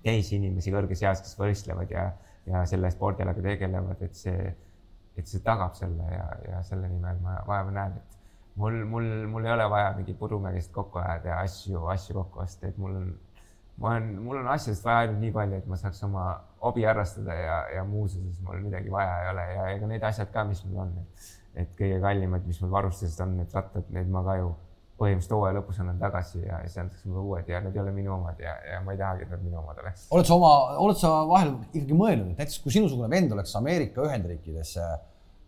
teisi 0.05 0.38
inimesi 0.38 0.72
kõrges 0.72 1.05
eas, 1.05 1.22
kes 1.24 1.36
võistlevad 1.40 1.92
ja, 1.92 2.09
ja 2.49 2.64
selle 2.68 2.90
spordialaga 2.92 3.45
tegelevad, 3.45 4.01
et 4.05 4.16
see, 4.16 4.51
et 5.16 5.28
see 5.28 5.45
tagab 5.45 5.76
selle 5.76 6.09
ja, 6.12 6.26
ja 6.49 6.64
selle 6.64 6.88
nimel 6.88 7.20
ma 7.24 7.38
vaeva 7.49 7.72
näen, 7.72 8.01
et 8.01 8.18
mul, 8.61 8.80
mul, 8.88 9.12
mul 9.28 9.47
ei 9.49 9.53
ole 9.53 9.68
vaja 9.70 9.92
mingi 9.99 10.16
Purumägest 10.16 10.72
kokku 10.72 11.01
ajada 11.05 11.34
ja 11.34 11.38
asju, 11.45 11.86
asju 11.92 12.16
kokku 12.22 12.45
osta, 12.45 12.68
et 12.72 12.80
mul 12.80 12.97
on 13.01 13.14
ma 13.82 13.94
olen, 13.94 14.10
mul 14.22 14.40
on 14.42 14.50
asjadest 14.54 14.84
vaja 14.86 15.04
ainult 15.04 15.22
nii 15.22 15.32
palju, 15.34 15.60
et 15.62 15.70
ma 15.70 15.78
saaks 15.78 16.02
oma 16.06 16.26
hobi 16.62 16.84
harrastada 16.86 17.34
ja, 17.38 17.56
ja 17.76 17.86
muus 17.88 18.14
osas 18.18 18.42
mul 18.46 18.60
midagi 18.64 18.92
vaja 18.92 19.16
ei 19.22 19.30
ole 19.32 19.46
ja 19.54 19.64
ega 19.76 19.88
need 19.90 20.04
asjad 20.06 20.30
ka, 20.34 20.44
mis 20.48 20.62
mul 20.68 20.84
on, 20.84 20.92
et 21.58 21.72
kõige 21.78 21.98
kallimad, 22.02 22.46
mis 22.46 22.60
mul 22.62 22.70
varustused 22.74 23.20
on, 23.24 23.34
need 23.40 23.56
rattad, 23.56 23.90
need 23.94 24.12
ma 24.12 24.22
ka 24.26 24.38
ju 24.40 24.52
põhimõtteliselt 24.94 25.34
hooaja 25.34 25.56
lõpus 25.56 25.80
annan 25.82 25.98
tagasi 25.98 26.44
ja 26.44 26.60
siis 26.62 26.76
antakse 26.78 27.08
mulle 27.10 27.24
uued 27.26 27.48
ja 27.50 27.60
need 27.64 27.74
ei 27.74 27.82
ole 27.82 27.92
minu 27.96 28.12
omad 28.14 28.38
ja, 28.42 28.54
ja 28.70 28.78
ma 28.84 28.94
ei 28.94 29.00
tahagi, 29.00 29.26
et 29.26 29.32
nad 29.34 29.42
minu 29.42 29.58
omad 29.58 29.80
oleks. 29.82 30.06
oled 30.14 30.28
sa 30.28 30.36
oma, 30.38 30.52
oled 30.84 31.00
sa 31.00 31.10
vahel 31.26 31.50
ikkagi 31.72 31.98
mõelnud, 31.98 32.30
et 32.30 32.44
näiteks 32.44 32.60
kui 32.62 32.74
sinusugune 32.76 33.10
vend 33.10 33.34
oleks 33.34 33.56
Ameerika 33.58 34.06
Ühendriikides, 34.06 34.76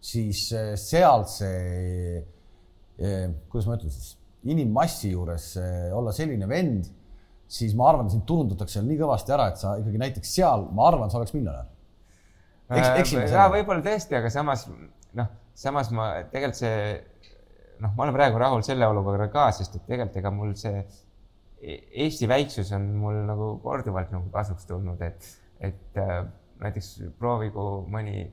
siis 0.02 0.42
eh, 0.56 0.72
seal 0.80 1.26
see, 1.30 2.24
eh, 2.98 3.26
kuidas 3.52 3.70
ma 3.70 3.78
ütlen 3.78 3.94
siis, 3.94 4.16
inimmassi 4.46 5.12
juures 5.14 5.52
eh, 5.62 5.94
olla 5.94 6.14
selline 6.14 6.50
vend 6.50 6.90
siis 7.49 7.74
ma 7.78 7.90
arvan, 7.90 8.11
sind 8.11 8.26
turundatakse 8.28 8.78
seal 8.78 8.86
nii 8.88 9.01
kõvasti 9.01 9.34
ära, 9.36 9.51
et 9.53 9.61
sa 9.61 9.76
ikkagi 9.80 10.01
näiteks 10.03 10.36
seal, 10.38 10.66
ma 10.74 10.88
arvan, 10.90 11.11
sa 11.12 11.20
oleks 11.20 11.34
miljonär 11.36 11.66
Eks,. 12.66 13.12
ja 13.30 13.44
võib-olla 13.53 13.84
tõesti, 13.84 14.16
aga 14.18 14.30
samas 14.34 14.64
noh, 15.14 15.28
samas 15.55 15.92
ma 15.94 16.09
tegelikult 16.32 16.59
see 16.59 16.78
noh, 17.82 17.92
ma 17.92 18.07
olen 18.07 18.16
praegu 18.16 18.40
rahul 18.42 18.64
selle 18.66 18.88
olukorraga 18.90 19.28
ka, 19.32 19.44
sest 19.55 19.76
et 19.78 19.84
tegelikult 19.86 20.18
ega 20.20 20.32
mul 20.34 20.55
see 20.59 20.80
e-, 20.80 21.82
Eesti 22.07 22.28
väiksus 22.30 22.72
on 22.76 22.88
mul 23.01 23.20
nagu 23.28 23.53
korduvalt 23.62 24.11
nagu 24.14 24.30
kasuks 24.34 24.66
tulnud, 24.66 25.03
et, 25.07 25.30
et 25.70 26.01
äh, 26.03 26.18
näiteks 26.62 26.90
proovigu 27.20 27.68
mõni 27.92 28.26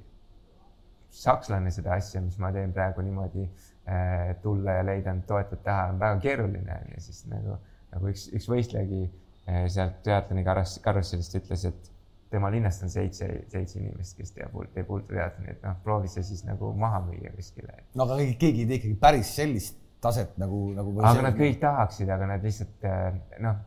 sakslane 1.14 1.70
seda 1.74 2.00
asja, 2.00 2.24
mis 2.26 2.40
ma 2.42 2.50
teen 2.56 2.74
praegu 2.74 3.04
niimoodi 3.06 3.46
äh, 3.46 4.34
tulla 4.42 4.80
ja 4.80 4.88
leida 4.88 5.14
end 5.14 5.28
toetajat 5.30 5.62
taha, 5.68 5.92
on 5.94 6.02
väga 6.02 6.20
keeruline 6.24 6.80
ja 6.96 7.04
siis 7.04 7.22
nagu 7.30 7.60
nagu 7.94 8.12
üks, 8.12 8.28
üks 8.34 8.50
võistlejagi 8.50 9.02
eh, 9.06 9.66
sealt 9.72 10.02
triatloni 10.06 10.46
kaross, 10.46 10.80
karussellist 10.84 11.38
ütles, 11.40 11.66
et 11.70 11.92
tema 12.34 12.50
linnast 12.54 12.84
on 12.86 12.90
seitse, 12.90 13.28
seitse 13.52 13.78
inimest, 13.80 14.18
kes 14.18 14.34
teeb, 14.34 14.56
teeb 14.74 14.90
ultratriatloni, 14.90 15.54
et 15.54 15.66
noh, 15.66 15.78
proovi 15.86 16.10
see 16.10 16.26
siis 16.26 16.42
nagu 16.48 16.72
maha 16.78 17.04
müüa 17.06 17.34
kuskile. 17.36 17.84
no 17.94 18.08
aga 18.08 18.18
keegi 18.42 18.66
ei 18.66 18.70
tee 18.70 18.80
ikkagi 18.82 18.96
päris 19.02 19.36
sellist 19.38 19.78
taset 20.04 20.34
nagu, 20.42 20.66
nagu. 20.76 20.96
aga 21.02 21.14
see... 21.20 21.28
nad 21.28 21.38
kõik 21.38 21.62
tahaksid, 21.62 22.10
aga 22.16 22.32
nad 22.34 22.50
lihtsalt 22.50 22.90
eh, 22.90 23.22
noh, 23.46 23.62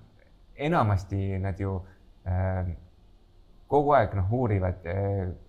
enamasti 0.67 1.39
nad 1.43 1.61
ju 1.61 1.77
äh, 2.27 2.75
kogu 3.71 3.95
aeg 3.97 4.15
noh, 4.19 4.31
uurivad, 4.39 4.87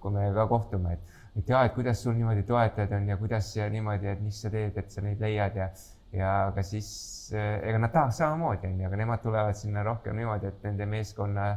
kui 0.01 0.13
me 0.13 0.29
ka 0.35 0.47
kohtume, 0.49 0.97
et, 0.97 1.19
et 1.37 1.51
ja, 1.51 1.61
et 1.67 1.75
kuidas 1.75 2.01
sul 2.03 2.15
niimoodi 2.17 2.43
toetajad 2.47 2.95
on 2.97 3.11
ja 3.11 3.17
kuidas 3.19 3.49
ja 3.55 3.67
niimoodi, 3.69 4.09
et 4.13 4.23
mis 4.25 4.41
sa 4.41 4.51
teed, 4.53 4.77
et 4.77 4.93
sa 4.93 5.03
neid 5.05 5.21
leiad 5.21 5.57
ja 5.57 5.69
ja 6.17 6.51
ka 6.55 6.63
siis 6.65 6.89
eh, 7.35 7.57
ega 7.69 7.79
nad 7.81 7.93
tahaks 7.93 8.21
samamoodi, 8.21 8.69
onju, 8.71 8.85
aga 8.89 8.99
nemad 9.01 9.23
tulevad 9.23 9.57
sinna 9.57 9.83
rohkem 9.85 10.17
niimoodi, 10.17 10.51
et 10.51 10.63
nende 10.65 10.87
meeskonna, 10.89 11.47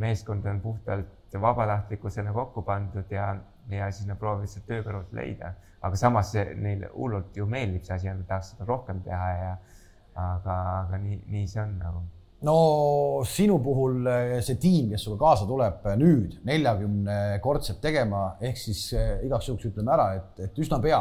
meeskond 0.00 0.46
on 0.46 0.60
puhtalt 0.62 1.40
vabatahtlikkusena 1.40 2.32
kokku 2.34 2.62
pandud 2.66 3.10
ja, 3.10 3.32
ja 3.70 3.90
siis 3.90 4.08
nad 4.08 4.18
proovivad 4.18 4.50
seda 4.50 4.66
töö 4.66 4.86
kõrvalt 4.86 5.12
leida. 5.14 5.54
aga 5.80 5.96
samas 5.96 6.34
neile 6.36 6.90
hullult 6.92 7.36
ju 7.36 7.46
meeldib 7.48 7.84
see 7.86 7.94
asi 7.94 8.06
ja 8.06 8.12
nad 8.14 8.26
tahaks 8.28 8.50
seda 8.52 8.66
rohkem 8.68 8.98
teha 9.00 9.28
ja 9.32 9.52
aga, 10.20 10.56
aga 10.82 10.98
nii, 11.00 11.22
nii 11.32 11.46
see 11.48 11.62
on 11.62 11.78
nagu 11.80 12.02
no 12.44 12.56
sinu 13.24 13.56
puhul 13.64 14.06
eh, 14.10 14.34
see 14.44 14.58
tiim, 14.60 14.90
kes 14.92 15.06
sulle 15.06 15.18
kaasa 15.20 15.46
tuleb 15.48 15.86
eh, 15.86 15.96
nüüd 16.00 16.36
neljakümnekordset 16.50 17.80
tegema, 17.82 18.26
ehk 18.40 18.60
siis 18.60 18.90
igaks 19.24 19.48
juhuks 19.48 19.70
ütleme 19.72 19.96
ära, 19.96 20.12
et, 20.18 20.44
et 20.48 20.62
üsna 20.66 20.80
pea 20.82 21.00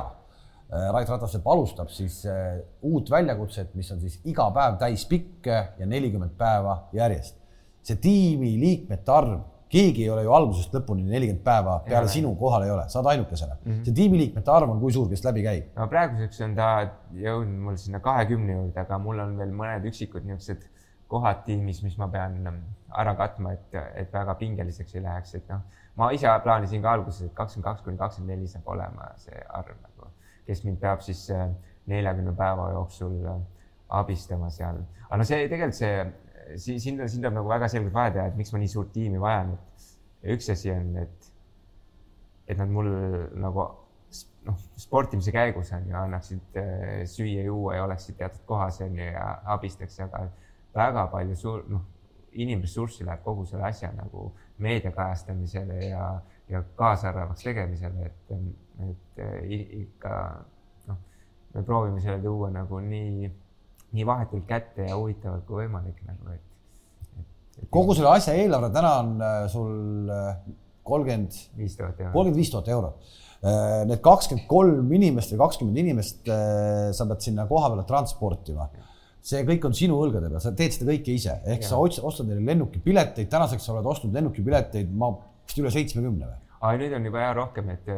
Äh, 0.70 0.90
Rait 0.94 1.10
Ratasepp 1.10 1.48
alustab 1.50 1.90
siis 1.90 2.22
äh, 2.30 2.60
uut 2.86 3.10
väljakutset, 3.10 3.72
mis 3.74 3.88
on 3.92 4.02
siis 4.04 4.20
iga 4.30 4.46
päev 4.54 4.76
täispikk 4.78 5.48
ja 5.50 5.86
nelikümmend 5.90 6.36
päeva 6.38 6.84
järjest. 6.94 7.38
see 7.90 7.96
tiimi 7.98 8.52
liikmete 8.60 9.12
arv, 9.12 9.40
keegi 9.72 10.04
ei 10.04 10.10
ole 10.14 10.26
ju 10.28 10.34
algusest 10.36 10.76
lõpuni 10.76 11.08
nelikümmend 11.10 11.42
päeva 11.46 11.80
peale 11.88 12.06
ja, 12.06 12.12
sinu 12.14 12.36
kohal 12.38 12.68
ei 12.68 12.74
ole, 12.74 12.84
sa 12.92 13.00
oled 13.00 13.10
ainukesena 13.16 13.56
mm. 13.56 13.72
-hmm. 13.72 13.84
see 13.88 13.96
tiimiliikmete 13.98 14.52
arv 14.52 14.70
on 14.70 14.80
kui 14.84 14.94
suur, 14.94 15.10
kes 15.10 15.24
läbi 15.26 15.44
käib? 15.48 15.72
no 15.76 15.88
praeguseks 15.88 16.42
on 16.46 16.56
ta 16.56 16.70
jõudnud 17.24 17.66
mul 17.66 17.82
sinna 17.82 18.00
kahekümne 18.00 18.54
juurde, 18.54 18.80
aga 18.80 19.00
mul 19.02 19.26
on 19.26 19.38
veel 19.42 19.56
mõned 19.64 19.90
üksikud 19.90 20.28
niisugused 20.28 20.70
kohad 21.08 21.42
tiimis, 21.46 21.82
mis 21.84 21.98
ma 21.98 22.08
pean 22.14 22.46
ähm, 22.46 22.62
ära 22.94 23.16
katma, 23.18 23.56
et, 23.58 23.82
et 23.96 24.14
väga 24.14 24.36
pingeliseks 24.36 24.96
ei 24.96 25.02
läheks, 25.02 25.34
et 25.42 25.50
noh, 25.50 25.66
ma 25.96 26.12
ise 26.14 26.30
plaanisin 26.44 26.86
ka 26.86 26.94
alguses, 26.94 27.26
et 27.26 27.34
kakskümmend 27.34 27.72
kaks 27.72 27.88
kuni 27.88 27.98
kakskümmend 27.98 28.36
neli 28.36 28.48
saab 28.48 28.68
olema 28.76 29.10
see 29.18 29.42
arv 29.50 29.74
kes 30.50 30.64
mind 30.66 30.82
peab 30.82 31.06
siis 31.06 31.28
äh, 31.36 31.48
neljakümne 31.90 32.34
päeva 32.38 32.72
jooksul 32.74 33.20
äh, 33.30 33.42
abistama 34.02 34.50
seal. 34.54 34.82
aga 35.08 35.22
no 35.22 35.28
see 35.28 35.46
tegelikult 35.50 35.78
see, 35.78 36.06
siin, 36.58 36.82
siin 36.82 37.22
tuleb 37.22 37.38
nagu 37.38 37.50
väga 37.50 37.70
selgelt 37.72 37.94
vahe 37.94 38.14
teha, 38.16 38.30
et 38.30 38.40
miks 38.40 38.54
ma 38.54 38.62
nii 38.62 38.72
suurt 38.72 38.92
tiimi 38.94 39.22
vajan, 39.22 39.54
et 39.54 40.34
üks 40.36 40.50
asi 40.54 40.74
on, 40.74 40.90
et, 41.04 41.30
et 42.50 42.58
nad 42.58 42.74
mul 42.74 42.90
nagu 43.40 43.68
noh, 44.48 44.58
sportimise 44.80 45.34
käigus 45.36 45.72
on 45.76 45.88
ju, 45.90 45.96
annaksid 46.00 46.60
äh, 46.60 47.06
süüa-juua 47.10 47.78
ja 47.78 47.86
oleksid 47.86 48.18
teatud 48.20 48.46
kohas 48.50 48.82
on 48.86 48.98
ju 48.98 49.06
ja 49.06 49.26
abistaks, 49.56 50.00
aga 50.06 50.26
väga 50.76 51.08
palju 51.14 51.38
suur, 51.38 51.64
noh, 51.70 51.86
inimressurssi 52.40 53.06
läheb 53.06 53.24
kogu 53.26 53.46
selle 53.50 53.66
asja 53.70 53.90
nagu 53.96 54.30
meedia 54.62 54.92
kajastamisele 54.94 55.80
ja, 55.88 56.04
ja 56.50 56.62
kaasarvavaks 56.78 57.44
tegemisele, 57.48 58.12
et 58.12 58.34
et 58.86 59.22
eh, 59.24 59.66
ikka 59.84 60.16
noh, 60.90 61.00
me 61.56 61.64
proovime 61.68 62.04
selle 62.04 62.22
tuua 62.24 62.52
nagu 62.54 62.82
nii, 62.84 63.30
nii 63.96 64.08
vahetult 64.08 64.46
kätte 64.50 64.88
ja 64.88 64.98
huvitavalt 64.98 65.46
kui 65.48 65.64
võimalik 65.64 66.04
nagu, 66.08 66.36
et, 66.36 67.24
et 67.60 67.72
kogu 67.74 67.98
selle 67.98 68.14
asja 68.16 68.36
eelarve 68.40 68.72
täna 68.76 68.94
on 69.04 69.16
äh, 69.24 69.40
sul 69.52 70.14
kolmkümmend 70.90 71.42
eurot. 71.58 72.14
kolmkümmend 72.14 72.38
viis 72.40 72.54
tuhat 72.54 72.70
eurot. 72.74 73.10
Need 73.40 74.02
kakskümmend 74.04 74.50
kolm 74.52 74.90
inimest 74.98 75.32
või 75.32 75.38
kakskümmend 75.40 75.78
inimest 75.80 76.26
sa 76.28 77.06
pead 77.08 77.22
sinna 77.24 77.46
koha 77.48 77.70
peale 77.72 77.86
transportima 77.88 78.66
see 79.26 79.46
kõik 79.48 79.66
on 79.68 79.76
sinu 79.76 80.00
õlgade 80.04 80.30
peal, 80.32 80.42
sa 80.44 80.54
teed 80.56 80.76
seda 80.76 80.90
kõike 80.90 81.16
ise, 81.16 81.36
ehk 81.44 81.66
ja. 81.66 81.72
sa 81.72 81.80
ostad 81.82 82.28
neile 82.28 82.44
lennukipileteid, 82.48 83.28
tänaseks 83.32 83.68
sa 83.68 83.76
oled 83.76 83.90
ostnud 83.92 84.16
lennukipileteid, 84.16 84.92
ma 84.96 85.12
vist 85.14 85.60
üle 85.62 85.72
seitsmekümne 85.74 86.30
või? 86.30 86.40
Aa, 86.60 86.76
nüüd 86.80 86.94
on 86.96 87.08
juba 87.08 87.24
jah 87.24 87.36
rohkem, 87.38 87.72
et, 87.76 87.90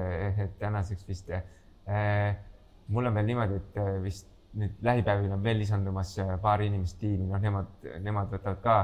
et 0.46 0.58
tänaseks 0.62 1.08
vist 1.08 1.32
äh, 1.34 2.36
mul 2.92 3.10
on 3.10 3.18
veel 3.18 3.30
niimoodi, 3.32 3.60
et 3.62 3.80
äh, 3.82 3.94
vist 4.04 4.28
nüüd 4.58 4.82
lähipäevil 4.84 5.32
on 5.32 5.44
veel 5.44 5.62
lisandumas 5.62 6.16
paar 6.44 6.62
inimest 6.66 7.00
tiimi, 7.00 7.30
noh, 7.30 7.40
nemad, 7.42 7.70
nemad 8.04 8.34
võtavad 8.34 8.60
ka, 8.64 8.76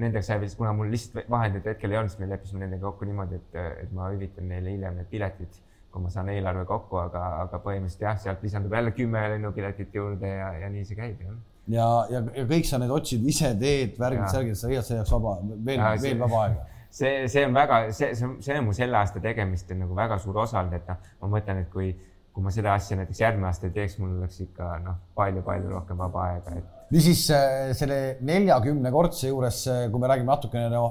nendeks 0.00 0.32
vist, 0.42 0.58
kuna 0.58 0.72
mul 0.74 0.90
lihtsalt 0.90 1.30
vahendeid 1.30 1.68
hetkel 1.70 1.94
ei 1.94 2.00
olnud, 2.00 2.12
siis 2.12 2.24
me 2.24 2.30
leppisime 2.32 2.64
nendega 2.64 2.88
kokku 2.88 3.06
niimoodi, 3.06 3.38
et, 3.38 3.56
et 3.84 3.94
ma 3.94 4.10
hüvitan 4.10 4.50
neile 4.50 4.74
hiljem 4.74 4.98
need 4.98 5.10
piletid, 5.12 5.60
kui 5.94 6.02
ma 6.02 6.10
saan 6.10 6.32
eelarve 6.34 6.64
kokku, 6.66 6.98
aga, 6.98 7.22
aga 7.44 7.62
põhimõtteliselt 7.62 8.06
jah, 8.08 8.18
sealt 8.24 8.42
lisandub 8.42 8.74
jälle 8.74 8.90
kümme 8.96 9.22
lennupiletit 9.36 9.94
juurde 9.94 10.34
ja, 10.34 10.50
ja 10.64 10.70
nii 10.72 10.86
see 10.88 10.98
käib 10.98 11.22
jah. 11.22 11.36
Ja, 11.70 11.88
ja, 12.10 12.20
ja 12.34 12.42
kõik 12.48 12.66
sa 12.68 12.80
need 12.82 12.90
otsid 12.92 13.22
ise, 13.30 13.54
teed, 13.60 13.94
värgid, 14.00 14.26
särgid, 14.34 14.58
sa 14.58 14.68
leiad 14.68 14.84
selle 14.84 15.04
jaoks 15.04 15.14
vaba, 15.14 15.38
veel, 15.70 15.84
veel 16.02 16.18
vaba 16.26 16.46
aega 16.48 16.66
see, 16.94 17.28
see 17.28 17.44
on 17.46 17.54
väga, 17.56 17.80
see, 17.92 18.14
see 18.14 18.26
on, 18.26 18.34
see 18.44 18.58
on 18.58 18.66
mu 18.68 18.74
selle 18.76 18.98
aasta 19.00 19.22
tegemist 19.22 19.70
on 19.74 19.84
nagu 19.84 19.96
väga 19.98 20.18
suur 20.22 20.42
osa 20.44 20.60
olnud, 20.62 20.76
et 20.78 20.90
noh, 20.90 21.14
ma 21.22 21.32
mõtlen, 21.36 21.62
et 21.64 21.70
kui, 21.72 21.90
kui 22.34 22.44
ma 22.44 22.52
seda 22.54 22.74
asja 22.78 22.98
näiteks 23.00 23.22
järgmine 23.24 23.50
aasta 23.50 23.68
ei 23.68 23.74
teeks, 23.74 23.98
mul 24.02 24.18
oleks 24.20 24.42
ikka 24.46 24.74
noh, 24.84 25.00
palju-palju 25.18 25.72
rohkem 25.72 26.02
vaba 26.04 26.28
aega, 26.30 26.58
et. 26.60 26.84
niisiis 26.94 27.24
äh, 27.34 27.72
selle 27.78 28.00
neljakümne 28.26 28.92
kordse 28.94 29.32
juures, 29.32 29.64
äh, 29.72 29.88
kui 29.90 30.02
me 30.02 30.12
räägime 30.12 30.30
natukene 30.30 30.70
no 30.72 30.84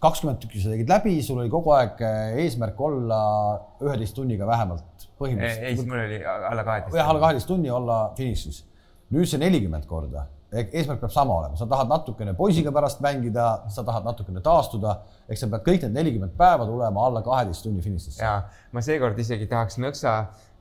kakskümmend 0.00 0.42
tükki 0.42 0.60
sa 0.60 0.72
tegid 0.74 0.90
läbi, 0.92 1.16
sul 1.24 1.40
oli 1.40 1.52
kogu 1.52 1.72
aeg 1.76 2.00
äh, 2.04 2.38
eesmärk 2.44 2.80
olla 2.88 3.20
üheteist 3.80 4.16
tunniga 4.18 4.48
vähemalt 4.48 5.06
põhimõtteliselt. 5.16 5.64
ei, 5.64 5.76
siis 5.78 5.88
mul 5.88 6.02
oli 6.02 6.18
alla 6.26 6.64
kaheteist. 6.66 6.98
jah, 7.00 7.12
alla 7.12 7.22
kaheteist 7.22 7.48
tunni 7.48 7.72
olla 7.72 8.00
finišis. 8.18 8.62
Nüüd 9.10 9.28
see 9.30 9.38
nelikümmend 9.42 9.86
korda 9.86 10.26
eesmärk 10.52 11.00
peab 11.00 11.10
sama 11.10 11.34
olema, 11.34 11.56
sa 11.56 11.66
tahad 11.66 11.88
natukene 11.90 12.34
poisiga 12.36 12.72
pärast 12.72 13.00
mängida, 13.02 13.46
sa 13.70 13.82
tahad 13.84 14.04
natukene 14.06 14.40
taastuda, 14.40 15.00
eks 15.28 15.42
sa 15.42 15.48
pead 15.50 15.64
kõik 15.66 15.86
need 15.86 15.96
nelikümmend 15.98 16.36
päeva 16.38 16.66
tulema 16.68 17.06
alla 17.06 17.22
kaheteist 17.26 17.66
tunni 17.66 17.82
finišisse. 17.82 18.22
ja 18.22 18.42
ma 18.72 18.82
seekord 18.82 19.18
isegi 19.18 19.48
tahaks 19.50 19.78
nõksa, 19.82 20.14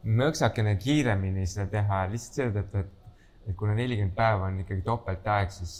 nõksakene 0.06 0.76
kiiremini 0.82 1.46
seda 1.50 1.68
teha 1.78 2.02
lihtsalt 2.12 2.42
seetõttu, 2.42 2.82
et, 2.82 3.14
et 3.50 3.56
kuna 3.60 3.78
nelikümmend 3.78 4.18
päeva 4.18 4.50
on 4.50 4.60
ikkagi 4.66 4.82
topeltaeg, 4.90 5.54
siis 5.54 5.78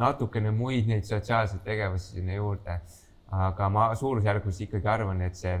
natukene 0.00 0.50
muid 0.56 0.88
neid 0.88 1.04
sotsiaalseid 1.04 1.62
tegevusi 1.64 2.16
sinna 2.16 2.40
juurde. 2.40 2.80
aga 3.32 3.68
ma 3.72 3.94
suurusjärgus 3.96 4.58
ikkagi 4.60 4.88
arvan, 4.88 5.22
et 5.24 5.36
see, 5.36 5.54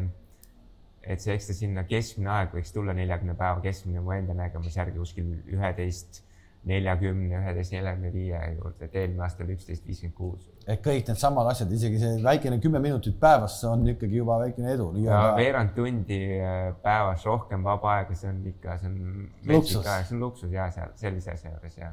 et 1.02 1.20
see, 1.20 1.32
eks 1.32 1.46
ta 1.46 1.54
sinna 1.56 1.84
keskmine 1.88 2.28
aeg 2.30 2.52
võiks 2.52 2.72
tulla 2.72 2.92
neljakümne 2.92 3.34
päeva 3.34 3.60
keskmine 3.64 4.00
mu 4.00 4.12
enda 4.12 4.34
nägemuse 4.36 4.78
järgi 4.80 4.98
kuskil 4.98 5.30
üheteist 5.48 6.20
neljakümne, 6.68 7.34
üheteist, 7.40 7.72
neljakümne 7.74 8.10
viie 8.14 8.38
juurde, 8.54 8.86
et 8.86 8.94
eelmine 9.00 9.24
aasta 9.26 9.42
oli 9.42 9.56
üksteist, 9.56 9.82
viiskümmend 9.86 10.14
kuus. 10.14 10.44
et 10.62 10.78
kõik 10.84 11.08
needsamad 11.10 11.48
asjad, 11.50 11.72
isegi 11.74 11.98
see 11.98 12.20
väikene 12.22 12.60
kümme 12.62 12.78
minutit 12.82 13.16
päevas, 13.20 13.56
see 13.60 13.70
on 13.70 13.82
ikkagi 13.90 14.20
juba 14.20 14.38
väikene 14.44 14.74
edu. 14.76 14.86
ja 15.02 15.22
veerand 15.38 15.74
tundi 15.74 16.20
äh, 16.38 16.68
päevas 16.84 17.26
rohkem 17.26 17.66
vaba 17.66 17.96
aega, 17.96 18.14
see 18.18 18.30
on 18.30 18.38
ikka, 18.52 18.76
see 18.78 18.90
on 18.92 19.26
metsik 19.50 19.82
aeg, 19.82 20.06
see 20.06 20.16
on 20.16 20.22
luksus 20.22 20.54
ja 20.54 20.68
seal 20.74 20.92
sellise 21.00 21.34
asja 21.34 21.50
juures 21.50 21.80
ja. 21.80 21.88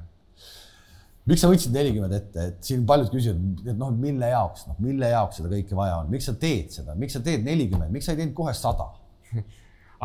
miks 1.32 1.42
sa 1.46 1.50
võtsid 1.50 1.74
nelikümmend 1.74 2.18
ette, 2.20 2.46
et 2.52 2.70
siin 2.70 2.84
paljud 2.90 3.10
küsivad, 3.16 3.64
et 3.66 3.80
noh, 3.80 3.90
mille 4.06 4.30
jaoks, 4.36 4.68
noh, 4.70 4.78
mille 4.86 5.10
jaoks 5.16 5.42
seda 5.42 5.50
kõike 5.56 5.80
vaja 5.80 6.04
on, 6.04 6.12
miks 6.14 6.30
sa 6.30 6.36
teed 6.46 6.70
seda, 6.78 6.94
miks 7.00 7.18
sa 7.18 7.24
teed 7.26 7.42
nelikümmend, 7.48 7.90
miks 7.96 8.06
sa 8.06 8.14
ei 8.14 8.22
teinud 8.22 8.38
kohe 8.38 8.54
sada? 8.58 8.92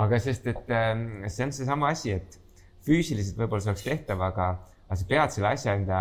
Aga 0.01 0.19
sest, 0.19 0.49
et 0.51 0.73
ähm, 0.75 1.23
see 1.29 1.45
on 1.45 1.53
seesama 1.55 1.93
asi, 1.93 2.17
et 2.17 2.41
füüsiliselt 2.85 3.39
võib-olla 3.39 3.65
see 3.65 3.73
oleks 3.73 3.87
tehtav, 3.87 4.23
aga, 4.25 4.49
aga 4.89 4.99
sa 5.01 5.09
pead 5.09 5.35
selle 5.35 5.53
asja 5.55 5.75
enda, 5.79 6.01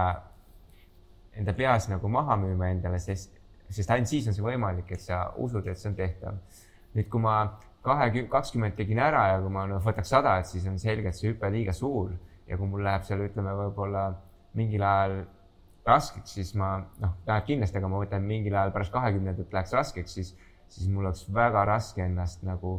enda 1.40 1.56
peas 1.58 1.88
nagu 1.92 2.12
maha 2.12 2.38
müüma 2.42 2.72
endale, 2.74 3.00
sest, 3.04 3.38
sest 3.74 3.94
ainult 3.94 4.12
siis 4.12 4.28
on 4.30 4.36
see 4.38 4.46
võimalik, 4.46 4.92
et 4.94 5.04
sa 5.04 5.26
usud, 5.42 5.68
et 5.68 5.80
see 5.80 5.92
on 5.92 5.98
tehtav. 5.98 6.42
nüüd, 6.94 7.08
kui 7.10 7.22
ma 7.24 7.38
kahekümne, 7.84 8.30
kakskümmend 8.32 8.76
tegin 8.78 9.00
ära 9.02 9.24
ja 9.32 9.40
kui 9.42 9.52
ma 9.52 9.66
no, 9.70 9.80
võtaks 9.84 10.12
sada, 10.14 10.38
et 10.40 10.50
siis 10.50 10.68
on 10.70 10.78
selge, 10.80 11.10
et 11.10 11.18
see 11.18 11.32
hüpe 11.32 11.50
liiga 11.52 11.74
suur 11.76 12.12
ja 12.48 12.60
kui 12.60 12.70
mul 12.70 12.84
läheb 12.86 13.08
seal, 13.08 13.24
ütleme, 13.26 13.56
võib-olla 13.58 14.12
mingil 14.60 14.84
ajal 14.86 15.24
raskeks, 15.88 16.36
siis 16.38 16.54
ma 16.60 16.76
noh, 17.02 17.18
läheb 17.28 17.48
kindlasti, 17.50 17.80
aga 17.80 17.90
ma 17.92 18.04
võtan 18.04 18.28
mingil 18.28 18.56
ajal 18.56 18.72
pärast 18.76 18.94
kahekümnendat 18.94 19.56
läheks 19.56 19.74
raskeks, 19.76 20.16
siis, 20.20 20.32
siis 20.72 20.92
mul 20.92 21.08
oleks 21.08 21.26
väga 21.34 21.66
raske 21.68 22.04
ennast 22.06 22.44
nagu 22.48 22.78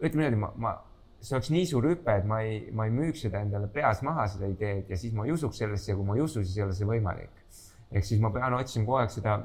ütleme 0.00 0.28
niimoodi, 0.28 0.40
ma, 0.44 0.52
ma 0.56 0.76
see 1.20 1.36
oleks 1.36 1.50
nii 1.52 1.66
suur 1.68 1.86
hüpe, 1.90 2.14
et 2.16 2.26
ma 2.28 2.40
ei, 2.44 2.60
ma 2.76 2.86
ei 2.88 2.94
müüks 2.94 3.26
seda 3.26 3.42
endale 3.44 3.68
peas 3.72 4.00
maha, 4.06 4.24
seda 4.32 4.48
ideed 4.48 4.88
ja 4.88 4.96
siis 4.98 5.12
ma 5.16 5.26
ei 5.28 5.34
usuks 5.34 5.60
sellesse 5.60 5.92
ja 5.92 5.98
kui 5.98 6.08
ma 6.08 6.16
ei 6.16 6.24
usu, 6.24 6.40
siis 6.44 6.56
ei 6.56 6.64
ole 6.64 6.76
see 6.76 6.88
võimalik. 6.88 7.44
ehk 7.90 8.06
siis 8.06 8.20
ma 8.22 8.30
pean 8.30 8.54
otsima 8.54 8.86
kogu 8.86 9.00
aeg 9.02 9.12
seda 9.12 9.36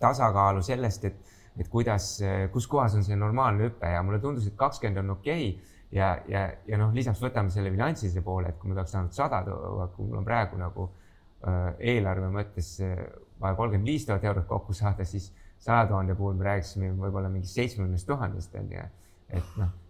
tasakaalu 0.00 0.62
sellest, 0.64 1.04
et, 1.04 1.36
et 1.60 1.68
kuidas, 1.68 2.08
kus 2.54 2.68
kohas 2.70 2.96
on 2.96 3.04
see 3.04 3.18
normaalne 3.18 3.68
hüpe 3.68 3.90
ja 3.90 4.02
mulle 4.02 4.20
tundus, 4.22 4.46
et 4.48 4.56
kakskümmend 4.56 5.02
on 5.02 5.16
okei 5.18 5.50
okay. 5.50 5.76
ja, 5.92 6.14
ja, 6.30 6.46
ja 6.70 6.80
noh, 6.80 6.94
lisaks 6.96 7.20
võtame 7.22 7.52
selle 7.52 7.72
finantsilise 7.74 8.24
poole, 8.24 8.54
et 8.54 8.60
kui 8.60 8.72
ma 8.72 8.80
peaks 8.80 8.96
saanud 8.96 9.16
sada 9.16 9.42
tuua, 9.46 9.90
kui 9.92 10.08
mul 10.08 10.22
on 10.22 10.28
praegu 10.28 10.60
nagu 10.60 10.88
äh, 10.88 11.70
eelarve 11.92 12.32
mõttes 12.32 12.74
äh, 12.80 12.96
vaja 13.42 13.60
kolmkümmend 13.60 13.92
viis 13.92 14.08
tuhat 14.08 14.24
eurot 14.24 14.48
kokku 14.48 14.72
saada, 14.72 15.04
siis 15.04 15.32
saja 15.58 15.84
tuhande 15.90 16.16
puhul 16.16 16.36
me 16.38 16.48
rääkisime 16.48 16.94
võib-olla 16.96 17.28
mingist 17.32 17.60
seitsmekümnest 17.60 18.08
tuhandest 18.08 18.60
on 18.60 18.72
ju, 18.72 18.92
et 19.34 19.56
noh 19.60 19.80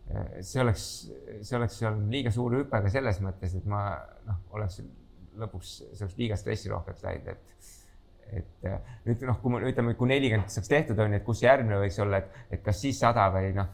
see 0.44 0.60
oleks, 0.62 0.84
see 1.40 1.56
oleks 1.58 1.80
olnud 1.82 2.12
liiga 2.12 2.32
suur 2.34 2.58
hüpe 2.58 2.80
ka 2.84 2.92
selles 2.92 3.20
mõttes, 3.24 3.54
et 3.56 3.64
ma 3.70 3.86
noh, 4.28 4.42
oleks 4.56 4.82
lõpuks, 5.40 5.70
see 5.94 6.04
oleks 6.04 6.18
liiga 6.20 6.38
stressirohkeks 6.40 7.06
läinud, 7.06 7.32
et 7.34 7.72
et 8.34 8.66
nüüd 9.04 9.20
noh, 9.28 9.36
kui 9.38 9.52
me 9.52 9.60
ütleme, 9.68 9.92
kui 9.98 10.08
nelikümmend 10.10 10.50
saaks 10.50 10.70
tehtud, 10.70 10.98
on 10.98 11.12
ju, 11.12 11.18
et 11.20 11.26
kus 11.26 11.42
järgmine 11.44 11.76
võiks 11.78 11.98
olla, 12.02 12.22
et, 12.22 12.38
et 12.56 12.62
kas 12.64 12.80
siis 12.82 12.96
sada 12.98 13.26
või 13.30 13.52
noh, 13.54 13.68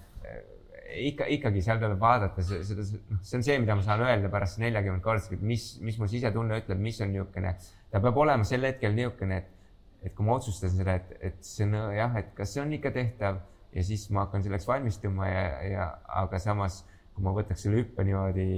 ikka, 0.91 1.29
ikkagi 1.37 1.63
seal 1.65 1.79
tuleb 1.81 2.01
vaadata 2.03 2.43
seda, 2.45 2.85
noh, 3.13 3.21
see 3.23 3.39
on 3.39 3.47
see, 3.47 3.59
mida 3.63 3.77
ma 3.79 3.85
saan 3.87 4.03
öelda 4.05 4.31
pärast 4.33 4.61
neljakümmet 4.63 5.05
korda, 5.05 5.39
mis, 5.47 5.71
mis 5.85 6.01
mu 6.01 6.09
sisetunne 6.11 6.61
ütleb, 6.65 6.83
mis 6.83 6.99
on 7.05 7.13
niisugune, 7.15 7.55
ta 7.93 8.03
peab 8.03 8.19
olema 8.25 8.47
sel 8.49 8.67
hetkel 8.67 8.95
niisugune, 8.97 9.39
et, 9.39 9.71
et 10.03 10.17
kui 10.17 10.27
ma 10.27 10.37
otsustasin 10.41 10.83
seda, 10.83 10.99
et, 10.99 11.15
et 11.31 11.41
see 11.47 11.69
on 11.69 11.79
jah, 11.95 12.19
et 12.21 12.35
kas 12.37 12.57
see 12.57 12.65
on 12.65 12.75
ikka 12.77 12.93
tehtav 12.97 13.41
ja 13.75 13.85
siis 13.87 14.07
ma 14.11 14.25
hakkan 14.27 14.45
selleks 14.45 14.67
valmistuma 14.69 15.29
ja, 15.29 15.45
ja 15.67 15.89
aga 16.23 16.41
samas, 16.43 16.83
kui 17.15 17.25
ma 17.25 17.35
võtaks 17.37 17.65
selle 17.65 17.83
hüppe 17.83 18.05
niimoodi 18.07 18.49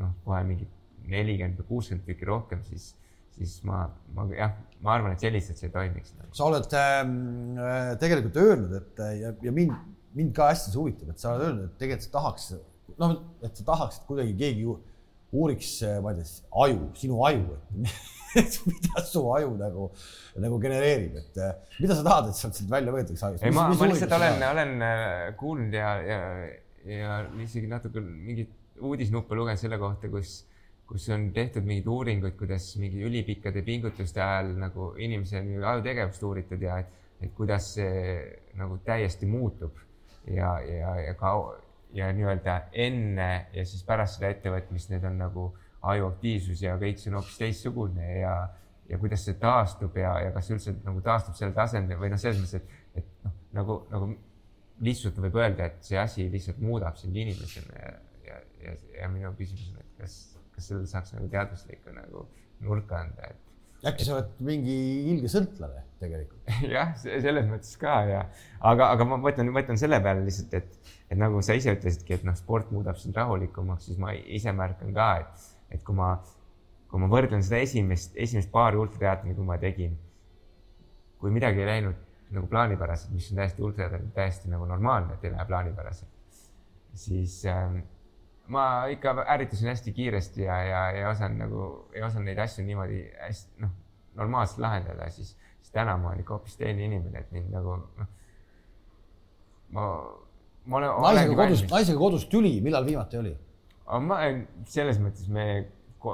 noh, 0.00 0.12
kohe 0.26 0.42
mingi 0.48 0.68
nelikümmend 1.10 1.62
või 1.62 1.68
kuuskümmend 1.70 2.06
tükki 2.06 2.28
rohkem, 2.28 2.62
siis, 2.66 2.92
siis 3.36 3.56
ma, 3.68 3.84
ma 4.14 4.26
jah, 4.36 4.54
ma 4.84 4.96
arvan, 4.96 5.16
et 5.16 5.24
selliselt 5.24 5.58
see 5.60 5.72
toimiks. 5.72 6.14
sa 6.36 6.46
oled 6.46 6.76
ähm, 6.78 7.16
äh, 7.58 7.90
tegelikult 8.00 8.38
öelnud, 8.44 8.76
et 8.78 9.02
ja, 9.18 9.34
ja 9.48 9.54
mind, 9.54 9.74
mind 10.16 10.34
ka 10.36 10.52
hästi 10.52 10.72
see 10.72 10.80
huvitab, 10.80 11.12
et 11.12 11.22
sa 11.22 11.34
oled 11.34 11.48
öelnud, 11.48 11.68
et 11.70 11.76
tegelikult 11.82 12.08
sa 12.08 12.14
tahaks, 12.18 12.48
noh, 13.00 13.18
et 13.42 13.58
sa 13.58 13.68
tahaksid 13.72 14.08
kuidagi 14.08 14.36
keegi 14.38 14.68
uuriks, 15.32 15.74
ma 16.04 16.12
ei 16.12 16.20
tea, 16.20 16.32
aju, 16.66 16.90
sinu 17.00 17.22
aju, 17.26 17.56
et 17.56 17.94
et 18.40 18.58
mida 18.68 19.04
su 19.06 19.22
aju 19.34 19.52
nagu, 19.60 19.88
nagu 20.44 20.60
genereerib, 20.62 21.18
et 21.20 21.42
eh, 21.42 21.52
mida 21.80 21.98
sa 21.98 22.06
tahad, 22.06 22.30
et 22.30 22.38
sealt 22.38 22.58
sealt 22.58 22.72
välja 22.72 22.94
võetakse 22.94 23.28
ajust? 23.28 23.44
ei, 23.44 23.54
ma, 23.54 23.68
ma 23.68 23.90
lihtsalt 23.90 24.16
olen, 24.18 24.46
olen 24.48 24.74
eh, 24.88 25.26
kuulnud 25.40 25.76
ja, 25.76 25.92
ja, 26.06 26.22
ja 26.88 27.20
isegi 27.44 27.70
natuke 27.70 28.02
mingit 28.02 28.56
uudisnuppe 28.82 29.36
lugenud 29.38 29.60
selle 29.60 29.78
kohta, 29.80 30.10
kus, 30.12 30.42
kus 30.88 31.06
on 31.14 31.28
tehtud 31.36 31.66
mingeid 31.66 31.88
uuringuid, 31.92 32.36
kuidas 32.38 32.72
mingi 32.80 33.04
ülipikkade 33.06 33.62
pingutuste 33.66 34.22
ajal 34.24 34.54
nagu 34.60 34.92
inimese 35.00 35.42
ajutegevust 35.42 36.24
uuritud 36.28 36.62
ja 36.64 36.80
et, 36.82 37.00
et 37.22 37.34
kuidas 37.36 37.74
see 37.76 38.16
nagu 38.58 38.80
täiesti 38.86 39.28
muutub 39.30 39.76
ja, 40.26 40.56
ja, 40.66 40.96
ja 41.08 41.14
ka 41.18 41.36
ja 41.94 42.08
nii-öelda 42.12 42.56
enne 42.72 43.30
ja 43.52 43.64
siis 43.68 43.84
pärast 43.84 44.18
seda 44.18 44.32
ettevõtmist, 44.32 44.90
need 44.92 45.04
on 45.04 45.18
nagu 45.20 45.50
ajuaktiivsus 45.82 46.62
ja 46.62 46.76
kõik 46.80 47.00
see 47.00 47.10
on 47.10 47.18
hoopis 47.18 47.38
teistsugune 47.40 48.08
ja, 48.20 48.34
ja 48.88 48.98
kuidas 49.02 49.24
see 49.26 49.38
taastub 49.40 49.96
ja, 49.98 50.14
ja 50.26 50.32
kas 50.34 50.50
üldse 50.54 50.74
nagu 50.84 51.02
taastub 51.04 51.36
sellel 51.38 51.54
tasemel 51.56 51.98
või 52.00 52.12
noh, 52.12 52.20
selles 52.22 52.40
mõttes, 52.42 52.60
et, 52.60 53.02
et 53.02 53.24
noh, 53.26 53.36
nagu, 53.58 53.78
nagu 53.92 54.10
lihtsalt 54.82 55.18
võib 55.22 55.38
öelda, 55.40 55.70
et 55.70 55.86
see 55.86 55.98
asi 55.98 56.26
lihtsalt 56.30 56.60
muudab 56.62 56.98
sind 57.00 57.16
inimesena 57.18 57.78
ja, 57.78 57.94
ja, 58.28 58.42
ja, 58.64 58.76
ja 59.02 59.10
minu 59.12 59.32
küsimus 59.38 59.72
on, 59.72 59.80
et 59.82 60.02
kas, 60.02 60.18
kas 60.54 60.70
sellele 60.70 60.90
saaks 60.90 61.16
nagu 61.16 61.30
teaduslikku 61.32 61.94
nagu 61.96 62.26
nurka 62.62 63.02
anda, 63.02 63.32
et 63.32 63.88
äkki 63.90 64.06
sa 64.06 64.18
oled 64.18 64.42
mingi 64.46 64.76
ilge 65.10 65.30
sõltlane 65.30 65.82
tegelikult? 66.02 66.50
Jah, 66.74 66.92
selles 66.98 67.48
mõttes 67.48 67.74
ka 67.80 67.96
ja, 68.06 68.26
aga, 68.70 68.92
aga 68.94 69.06
ma 69.08 69.18
mõtlen, 69.22 69.50
mõtlen 69.54 69.80
selle 69.80 69.98
peale 70.04 70.22
lihtsalt, 70.26 70.54
et, 70.58 70.94
et 71.10 71.18
nagu 71.18 71.42
sa 71.42 71.56
ise 71.58 71.74
ütlesidki, 71.74 72.18
et 72.18 72.26
noh, 72.26 72.36
sport 72.38 72.70
muudab 72.74 72.98
sind 73.02 73.18
rahulikumaks, 73.18 73.90
siis 73.90 73.98
ma 74.02 74.14
ise 74.14 74.54
märkan 74.56 74.94
ka, 74.94 75.08
et 75.24 75.50
et 75.72 75.82
kui 75.86 75.96
ma, 75.96 76.14
kui 76.90 77.02
ma 77.02 77.08
võrdlen 77.12 77.44
seda 77.44 77.62
esimest, 77.64 78.16
esimest 78.20 78.50
paari 78.52 78.80
ultratriatloni, 78.80 79.36
kui 79.36 79.46
ma 79.48 79.58
tegin, 79.60 79.96
kui 81.20 81.32
midagi 81.34 81.62
ei 81.62 81.68
läinud 81.68 82.08
nagu 82.32 82.48
plaanipäraselt, 82.48 83.12
mis 83.12 83.28
on 83.32 83.40
täiesti 83.42 83.64
ultra, 83.64 83.88
täiesti 84.16 84.50
nagu 84.52 84.66
normaalne, 84.68 85.16
et 85.16 85.24
ei 85.26 85.34
lähe 85.34 85.44
plaanipäraselt, 85.48 86.40
siis 86.96 87.42
äh, 87.48 87.76
ma 88.52 88.86
ikka 88.92 89.14
ärritasin 89.34 89.68
hästi 89.68 89.92
kiiresti 89.92 90.42
ja, 90.42 90.56
ja 90.64 90.82
ei 90.90 91.04
osanud 91.06 91.38
nagu, 91.44 91.68
ei 91.94 92.02
osanud 92.02 92.28
neid 92.30 92.40
asju 92.42 92.64
niimoodi 92.66 93.04
hästi 93.20 93.64
noh, 93.64 93.76
normaalselt 94.18 94.64
lahendada, 94.64 95.10
siis, 95.10 95.36
siis 95.60 95.72
täna 95.74 95.96
ma 96.00 96.10
olen 96.10 96.24
ikka 96.24 96.36
hoopis 96.36 96.56
teine 96.60 96.84
inimene, 96.88 97.22
et 97.22 97.32
mind 97.32 97.52
nagu 97.54 97.76
noh, 97.78 98.10
ma, 99.76 99.86
ma 100.66 100.80
olen. 100.80 100.98
naisega 101.06 101.38
kodus, 101.44 101.64
naisega 101.70 101.98
kodus 102.00 102.26
tüli, 102.32 102.58
millal 102.64 102.86
viimati 102.88 103.20
oli? 103.20 103.34
Ma 103.86 104.18
selles 104.70 105.00
mõttes 105.02 105.28
me, 105.32 105.46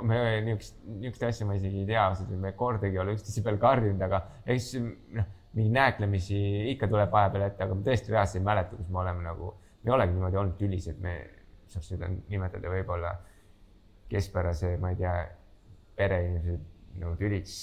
me 0.02 0.20
niisugust, 0.44 0.78
niisugust 0.98 1.26
asja 1.30 1.48
ma 1.48 1.56
isegi 1.58 1.82
ei 1.84 1.88
tea, 1.88 2.06
me 2.40 2.52
kordagi 2.56 2.96
ei 2.96 3.02
ole 3.02 3.16
üksteise 3.16 3.44
peal 3.44 3.58
karjunud, 3.62 4.02
aga 4.08 4.22
eks 4.46 4.74
noh, 4.80 5.28
mingeid 5.56 5.74
nääklemisi 5.74 6.38
ikka 6.74 6.88
tuleb 6.90 7.10
vahepeal 7.12 7.48
ette, 7.48 7.64
aga 7.64 7.76
ma 7.76 7.86
tõesti 7.86 8.14
reaalselt 8.14 8.40
ei 8.40 8.46
mäleta, 8.46 8.76
kus 8.76 8.92
me 8.92 9.02
oleme 9.02 9.24
nagu, 9.24 9.52
me 9.82 9.90
ei 9.90 9.96
olegi 9.96 10.16
niimoodi 10.16 10.40
olnud 10.42 10.56
tülis, 10.60 10.88
et 10.92 11.00
me 11.02 11.16
saaks 11.72 11.92
seda 11.94 12.08
nimetada 12.08 12.72
võib-olla 12.72 13.14
keskpärase, 14.08 14.76
ma 14.80 14.92
ei 14.92 15.00
tea, 15.00 15.14
pereinimesed 15.98 16.64
nagu 16.98 17.16
tüliks. 17.18 17.58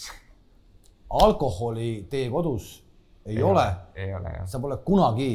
alkoholi 1.10 2.08
teie 2.12 2.30
kodus 2.34 2.84
ei, 3.26 3.38
ei 3.38 3.44
ole? 3.44 3.66
ei 3.96 4.14
ole 4.14 4.32
jah. 4.34 4.48
sa 4.50 4.60
pole 4.60 4.78
kunagi 4.86 5.30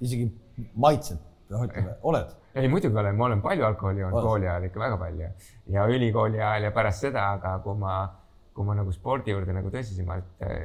isegi 0.00 0.28
maitsenud, 0.74 1.24
ütleme, 1.50 1.96
oled? 2.02 2.34
Ei, 2.58 2.68
muidugi 2.68 2.96
olen, 2.98 3.16
ma 3.16 3.28
olen 3.28 3.42
palju 3.42 3.66
alkoholi 3.66 4.02
joonud 4.02 4.24
kooli 4.24 4.48
ajal 4.48 4.66
ikka 4.68 4.80
väga 4.80 4.98
palju. 5.00 5.28
Ja 5.74 5.86
ülikooli 5.90 6.40
ajal 6.42 6.68
ja 6.68 6.72
pärast 6.74 7.06
seda, 7.06 7.28
aga 7.36 7.58
kui 7.64 7.78
ma, 7.78 8.00
kui 8.54 8.66
ma 8.66 8.76
nagu 8.78 8.92
spordi 8.94 9.34
juurde 9.34 9.54
nagu 9.56 9.70
tõsisemalt 9.74 10.44
äh, 10.46 10.64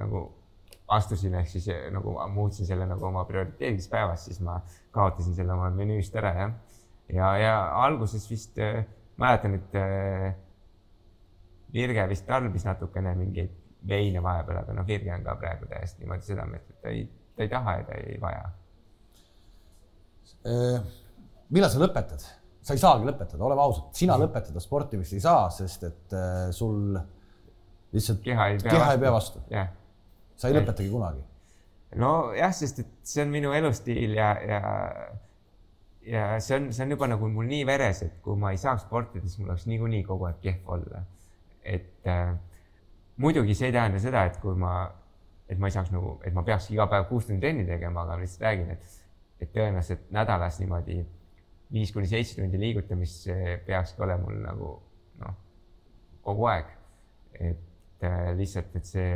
nagu 0.00 0.26
astusin, 0.88 1.34
ehk 1.40 1.48
siis 1.48 1.68
äh, 1.72 1.88
nagu 1.94 2.16
muutsin 2.32 2.66
selle 2.66 2.86
nagu 2.88 3.06
oma 3.06 3.24
prioriteediks 3.28 3.88
päevas, 3.92 4.26
siis 4.28 4.40
ma 4.44 4.60
kaotasin 4.94 5.36
selle 5.36 5.54
oma 5.56 5.70
menüüst 5.74 6.16
ära 6.20 6.32
jah. 6.38 6.56
ja, 7.12 7.36
ja 7.40 7.54
alguses 7.84 8.26
vist 8.30 8.58
äh, 8.58 8.84
mäletan, 9.16 9.54
et 9.60 9.78
äh, 9.80 10.34
Virge 11.74 12.08
vist 12.08 12.26
tarbis 12.26 12.64
natukene 12.64 13.14
mingeid 13.18 13.54
veine 13.88 14.22
vahepeal, 14.22 14.62
aga 14.62 14.76
noh, 14.76 14.86
Virge 14.86 15.12
on 15.14 15.24
ka 15.24 15.34
praegu 15.40 15.66
täiesti 15.70 16.04
niimoodi 16.04 16.28
südametu, 16.28 16.76
et 16.76 16.82
ta 16.82 16.92
ei, 16.92 17.08
ta 17.36 17.42
ei 17.42 17.50
taha 17.52 17.78
ja 17.78 17.88
ta 17.88 17.98
ei 17.98 18.20
vaja 18.20 18.44
millal 20.44 21.70
sa 21.72 21.80
lõpetad? 21.82 22.24
sa 22.64 22.72
ei 22.72 22.80
saagi 22.80 23.04
lõpetada, 23.04 23.42
oleme 23.44 23.60
ausad, 23.60 23.90
sina 23.96 24.16
lõpetada 24.20 24.62
sportimist 24.62 25.12
ei 25.12 25.20
saa, 25.20 25.48
sest 25.52 25.84
et 25.84 26.14
äh, 26.16 26.46
sul 26.54 26.96
lihtsalt 27.94 28.22
keha 28.24 28.46
ei 28.54 28.62
pea 28.62 28.72
keha 28.72 28.86
vastu, 28.86 28.94
ei 28.94 29.02
pea 29.02 29.12
vastu. 29.12 29.42
Yeah. 29.52 29.68
sa 30.40 30.48
ei 30.48 30.56
lõpetagi 30.56 30.88
kunagi. 30.92 31.20
nojah, 32.00 32.54
sest 32.56 32.80
et 32.82 32.94
see 33.06 33.22
on 33.26 33.34
minu 33.34 33.52
elustiil 33.54 34.16
ja, 34.16 34.30
ja, 34.48 34.62
ja 36.08 36.24
see 36.40 36.56
on, 36.56 36.72
see 36.72 36.86
on 36.86 36.96
juba 36.96 37.10
nagu 37.12 37.28
mul 37.36 37.52
nii 37.52 37.68
veres, 37.68 38.00
et 38.08 38.16
kui 38.24 38.40
ma 38.40 38.54
ei 38.56 38.60
saaks 38.60 38.88
sportida, 38.88 39.28
siis 39.28 39.42
mul 39.42 39.52
oleks 39.52 39.68
niikuinii 39.68 40.02
kogu 40.08 40.30
aeg 40.30 40.40
kehv 40.42 40.74
olla. 40.78 41.04
et 41.64 42.08
äh, 42.08 42.32
muidugi 43.20 43.54
see 43.54 43.68
ei 43.68 43.76
tähenda 43.76 44.00
seda, 44.00 44.24
et 44.30 44.40
kui 44.40 44.56
ma, 44.56 44.88
et 45.48 45.60
ma 45.60 45.68
ei 45.68 45.76
saaks 45.76 45.92
nagu, 45.92 46.16
et 46.24 46.32
ma 46.32 46.42
peaks 46.48 46.72
iga 46.72 46.88
päev 46.88 47.10
kuus 47.12 47.28
tundi 47.28 47.44
trenni 47.44 47.68
tegema, 47.68 48.08
aga 48.08 48.16
ma 48.16 48.24
lihtsalt 48.24 48.48
räägin, 48.48 48.72
et 48.72 49.03
et 49.44 49.52
tõenäoliselt 49.54 50.10
nädalas 50.14 50.58
niimoodi 50.62 50.98
viis 51.74 51.92
kuni 51.94 52.08
seitse 52.10 52.38
tundi 52.38 52.60
liigutamist, 52.60 53.24
see 53.28 53.56
peakski 53.66 54.04
olema 54.04 54.26
mul 54.26 54.42
nagu 54.44 54.70
noh, 55.22 55.38
kogu 56.26 56.50
aeg. 56.52 56.68
et 57.34 58.04
äh, 58.06 58.30
lihtsalt, 58.38 58.76
et 58.78 58.86
see 58.86 59.08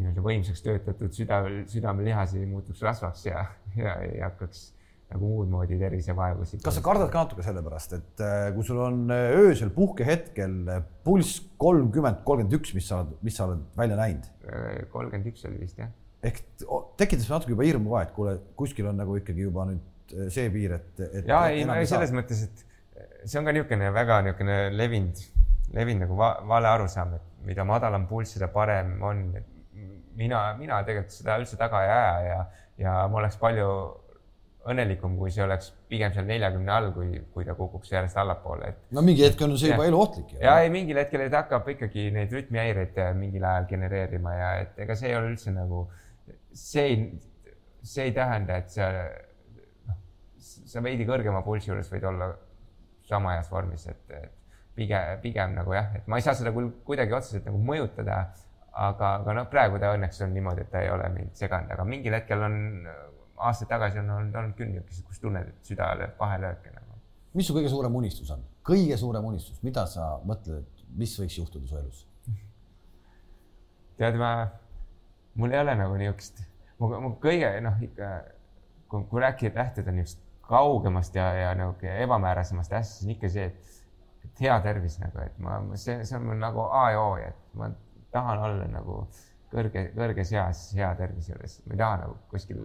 nii-öelda 0.00 0.24
võimsaks 0.24 0.62
töötatud 0.64 1.12
süda, 1.16 1.42
südamelihas 1.68 2.36
ei 2.38 2.46
muutuks 2.48 2.82
rasvaks 2.84 3.26
ja, 3.28 3.44
ja 3.76 3.96
ei 4.04 4.20
hakkaks 4.24 4.70
nagu 5.12 5.28
muud 5.28 5.50
moodi 5.52 5.76
tervisevaevusi. 5.80 6.60
kas 6.64 6.78
sa 6.78 6.84
kardad 6.84 7.10
ka 7.12 7.26
natuke 7.26 7.44
selle 7.44 7.62
pärast, 7.64 7.96
et 7.98 8.22
äh, 8.24 8.46
kui 8.56 8.64
sul 8.64 8.80
on 8.80 9.02
äh, 9.12 9.32
öösel 9.42 9.72
puhkehetkel 9.74 10.54
äh, 10.72 10.84
pulss 11.04 11.42
kolmkümmend, 11.60 12.22
kolmkümmend 12.24 12.60
üks, 12.60 12.72
mis 12.76 12.88
sa 12.88 13.02
mis 13.20 13.36
sa 13.36 13.48
oled 13.50 13.66
välja 13.78 13.98
näinud? 14.00 14.30
kolmkümmend 14.92 15.28
üks 15.30 15.44
oli 15.48 15.60
vist 15.60 15.78
jah 15.78 15.92
ehk 16.22 16.42
tekitas 17.00 17.28
natuke 17.30 17.54
juba 17.54 17.66
hirmu 17.66 17.94
ka, 17.96 18.02
et 18.06 18.12
kuule, 18.16 18.34
kuskil 18.58 18.88
on 18.90 19.00
nagu 19.02 19.16
ikkagi 19.18 19.46
juba 19.46 19.66
nüüd 19.70 20.14
eh, 20.14 20.28
see 20.34 20.50
piir, 20.54 20.76
et, 20.78 20.90
et. 21.08 21.24
ja 21.28 21.44
ei, 21.50 21.64
ei 21.66 21.88
selles 21.90 22.12
mõttes, 22.14 22.44
et 22.46 22.66
see 23.24 23.40
on 23.40 23.48
ka 23.48 23.54
niisugune 23.54 23.90
väga 23.94 24.20
niisugune 24.26 24.58
levinud, 24.76 25.24
levinud 25.74 26.06
nagu 26.06 26.18
va 26.18 26.34
vale 26.52 26.70
arusaam, 26.70 27.16
et 27.18 27.48
mida 27.48 27.66
madalam 27.66 28.06
pulss, 28.10 28.36
seda 28.36 28.50
parem 28.52 29.00
on. 29.02 29.24
mina, 30.12 30.38
mina 30.58 30.82
tegelikult 30.84 31.14
seda 31.14 31.38
üldse 31.40 31.56
taga 31.56 31.78
ei 31.86 31.90
aja 31.90 32.16
ja, 32.26 32.40
ja 32.82 32.94
ma 33.08 33.22
oleks 33.22 33.38
palju 33.40 33.68
õnnelikum, 34.68 35.14
kui 35.18 35.32
see 35.32 35.42
oleks 35.42 35.72
pigem 35.90 36.12
seal 36.14 36.26
neljakümne 36.28 36.70
all, 36.70 36.90
kui, 36.94 37.16
kui 37.34 37.46
ta 37.48 37.56
kukuks 37.58 37.90
järjest 37.90 38.20
allapoole, 38.20 38.68
et. 38.68 38.84
no 38.94 39.02
mingi 39.02 39.24
hetk 39.24 39.40
on 39.42 39.56
see 39.58 39.72
juba 39.72 39.88
eluohtlik. 39.88 40.36
ja 40.38 40.60
ei, 40.62 40.70
mingil 40.70 41.00
hetkel 41.00 41.24
ta 41.32 41.42
hakkab 41.42 41.72
ikkagi 41.74 42.10
neid 42.14 42.30
rütmihäireid 42.36 43.00
mingil 43.18 43.48
ajal 43.48 43.66
genereerima 43.72 44.36
ja 44.36 44.52
et 44.60 44.78
ega 44.84 44.94
see 45.00 45.10
ei 45.10 45.16
ole 45.18 45.32
üldse 45.32 45.56
nagu 45.56 45.82
äh, 45.88 46.01
see 46.52 46.84
ei, 46.88 46.96
see 47.82 48.08
ei 48.08 48.14
tähenda, 48.16 48.60
et 48.62 48.70
sa, 48.72 48.90
noh, 49.88 49.98
sa 50.44 50.82
veidi 50.84 51.06
kõrgema 51.08 51.42
pulssi 51.46 51.70
juures 51.70 51.90
võid 51.92 52.06
olla 52.08 52.32
sama 53.08 53.36
heas 53.36 53.50
vormis, 53.50 53.86
et, 53.90 54.14
et 54.16 54.38
pigem, 54.76 55.18
pigem 55.22 55.56
nagu 55.56 55.74
jah, 55.76 55.90
et 55.98 56.08
ma 56.08 56.18
ei 56.18 56.24
saa 56.24 56.36
seda 56.38 56.52
küll 56.54 56.70
kuidagi 56.86 57.14
otseselt 57.16 57.48
nagu 57.48 57.60
mõjutada, 57.62 58.20
aga, 58.72 59.16
aga 59.20 59.36
noh, 59.40 59.48
praegu 59.52 59.80
ta 59.82 59.92
õnneks 59.96 60.22
on 60.26 60.32
niimoodi, 60.36 60.64
et 60.64 60.72
ta 60.72 60.84
ei 60.84 60.92
ole 60.92 61.08
mind 61.16 61.34
seganud, 61.38 61.72
aga 61.74 61.86
mingil 61.88 62.16
hetkel 62.16 62.46
on, 62.46 62.56
aastaid 63.48 63.70
tagasi 63.72 64.00
on 64.02 64.14
olnud, 64.16 64.38
olnud 64.38 64.56
küll 64.58 64.70
niisuguseid, 64.72 65.08
kus 65.08 65.20
tunned, 65.22 65.50
et 65.52 65.72
süda 65.72 65.90
lööb 65.98 66.16
vahelööke 66.20 66.72
nagu. 66.72 67.00
mis 67.34 67.48
su 67.48 67.56
kõige 67.56 67.72
suurem 67.72 68.00
unistus 68.00 68.30
on? 68.34 68.46
kõige 68.66 68.96
suurem 69.00 69.28
unistus, 69.32 69.60
mida 69.66 69.84
sa 69.90 70.14
mõtled, 70.28 70.62
et 70.62 70.88
mis 70.96 71.14
võiks 71.20 71.38
juhtuda 71.40 71.68
su 71.68 71.78
elus? 71.80 72.06
tead, 73.98 74.16
ma 74.20 74.32
mul 75.34 75.52
ei 75.52 75.60
ole 75.60 75.74
nagu 75.78 75.96
niisugust, 76.00 76.42
mu, 76.78 76.90
mu 77.00 77.14
kõige 77.22 77.54
noh, 77.64 77.78
ikka 77.84 78.10
kui, 78.90 79.04
kui 79.10 79.24
rääkida, 79.24 79.56
lähtuda 79.58 79.94
niisugust 79.94 80.20
kaugemast 80.52 81.14
ja, 81.16 81.28
ja 81.38 81.52
nagu 81.56 81.92
ebamäärasemast 81.96 82.72
asjast, 82.72 82.98
siis 82.98 83.08
on 83.08 83.14
ikka 83.14 83.30
see, 83.32 83.46
et, 83.48 83.82
et 84.26 84.42
hea 84.46 84.56
tervis 84.64 84.98
nagu, 85.00 85.22
et 85.24 85.38
ma, 85.42 85.60
see, 85.80 86.02
see 86.08 86.18
on 86.18 86.26
mul 86.28 86.40
nagu 86.42 86.66
A 86.68 86.86
ja 86.92 87.04
O, 87.04 87.14
et 87.22 87.56
ma 87.58 87.70
tahan 88.12 88.42
olla 88.48 88.66
nagu 88.70 88.98
kõrge, 89.52 89.86
kõrges 89.96 90.32
eas 90.36 90.64
hea 90.76 90.90
tervise 90.98 91.32
juures, 91.32 91.58
ma 91.66 91.76
ei 91.76 91.80
taha 91.80 92.00
nagu 92.04 92.18
kuskil, 92.32 92.60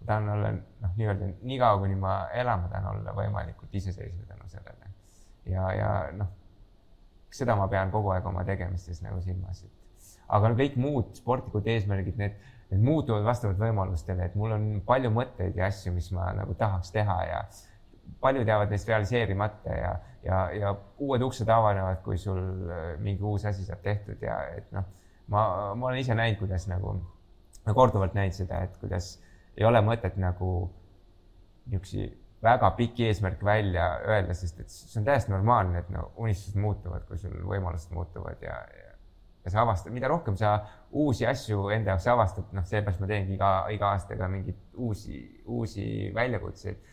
ma 0.00 0.08
tahan 0.10 0.30
olla 0.34 0.52
noh, 0.56 0.94
nii-öelda 0.98 1.30
nii 1.40 1.58
kaua, 1.62 1.80
kuni 1.84 1.98
ma 2.00 2.16
elan, 2.36 2.64
ma 2.64 2.72
tahan 2.72 2.90
olla 2.96 3.16
võimalikult 3.16 3.80
iseseisev 3.80 4.26
tänu 4.28 4.48
sellele. 4.52 4.92
ja, 5.48 5.68
ja 5.76 5.92
noh, 6.16 6.32
seda 7.32 7.56
ma 7.56 7.68
pean 7.72 7.90
kogu 7.94 8.12
aeg 8.12 8.26
oma 8.28 8.44
tegemistes 8.48 9.00
nagu 9.04 9.20
silmas, 9.24 9.64
et 9.64 9.91
aga 10.28 10.52
no 10.52 10.58
kõik 10.58 10.78
muud 10.80 11.12
sportlikud 11.18 11.66
eesmärgid, 11.74 12.16
need, 12.20 12.38
need 12.70 12.84
muutuvad 12.86 13.24
vastavalt 13.26 13.60
võimalustele, 13.60 14.28
et 14.28 14.38
mul 14.38 14.54
on 14.56 14.68
palju 14.86 15.10
mõtteid 15.12 15.58
ja 15.58 15.68
asju, 15.68 15.92
mis 15.96 16.10
ma 16.16 16.30
nagu 16.36 16.54
tahaks 16.58 16.94
teha 16.94 17.18
ja 17.28 17.42
paljud 18.22 18.48
jäävad 18.48 18.70
neist 18.70 18.88
realiseerimata 18.88 19.76
ja, 19.76 19.92
ja, 20.24 20.38
ja 20.56 20.74
uued 21.02 21.22
uksed 21.26 21.48
avanevad, 21.48 22.02
kui 22.06 22.18
sul 22.18 22.40
äh, 22.70 22.86
mingi 23.02 23.22
uus 23.22 23.44
asi 23.48 23.66
saab 23.66 23.82
tehtud 23.84 24.22
ja 24.22 24.38
et 24.56 24.70
noh, 24.74 24.86
ma, 25.32 25.42
ma 25.74 25.90
olen 25.90 26.02
ise 26.02 26.16
näinud, 26.18 26.38
kuidas 26.40 26.68
nagu, 26.70 26.96
korduvalt 27.74 28.16
näinud 28.18 28.36
seda, 28.36 28.62
et 28.66 28.76
kuidas 28.82 29.16
ei 29.56 29.66
ole 29.68 29.82
mõtet 29.84 30.16
nagu 30.20 30.50
niisuguseid 31.70 32.18
väga 32.42 32.70
pikki 32.74 33.06
eesmärke 33.06 33.44
välja 33.46 33.84
öelda, 34.08 34.34
sest 34.34 34.60
et 34.60 34.72
see 34.72 34.98
on 35.00 35.06
täiesti 35.06 35.30
normaalne, 35.30 35.78
et 35.78 35.90
no 35.94 36.08
unistused 36.18 36.58
muutuvad, 36.58 37.04
kui 37.06 37.20
sul 37.20 37.36
võimalused 37.46 37.92
muutuvad 37.94 38.42
ja 38.42 38.56
sa 39.50 39.62
avastad, 39.64 39.92
mida 39.92 40.08
rohkem 40.10 40.36
sa 40.38 40.52
uusi 40.92 41.26
asju 41.26 41.68
enda 41.74 41.94
jaoks 41.94 42.06
avastad, 42.12 42.50
noh, 42.54 42.66
seepärast 42.68 43.00
ma 43.02 43.08
teengi 43.10 43.34
iga, 43.34 43.52
iga 43.74 43.92
aastaga 43.96 44.28
mingeid 44.30 44.58
uusi, 44.78 45.22
uusi 45.46 45.86
väljakutseid. 46.14 46.90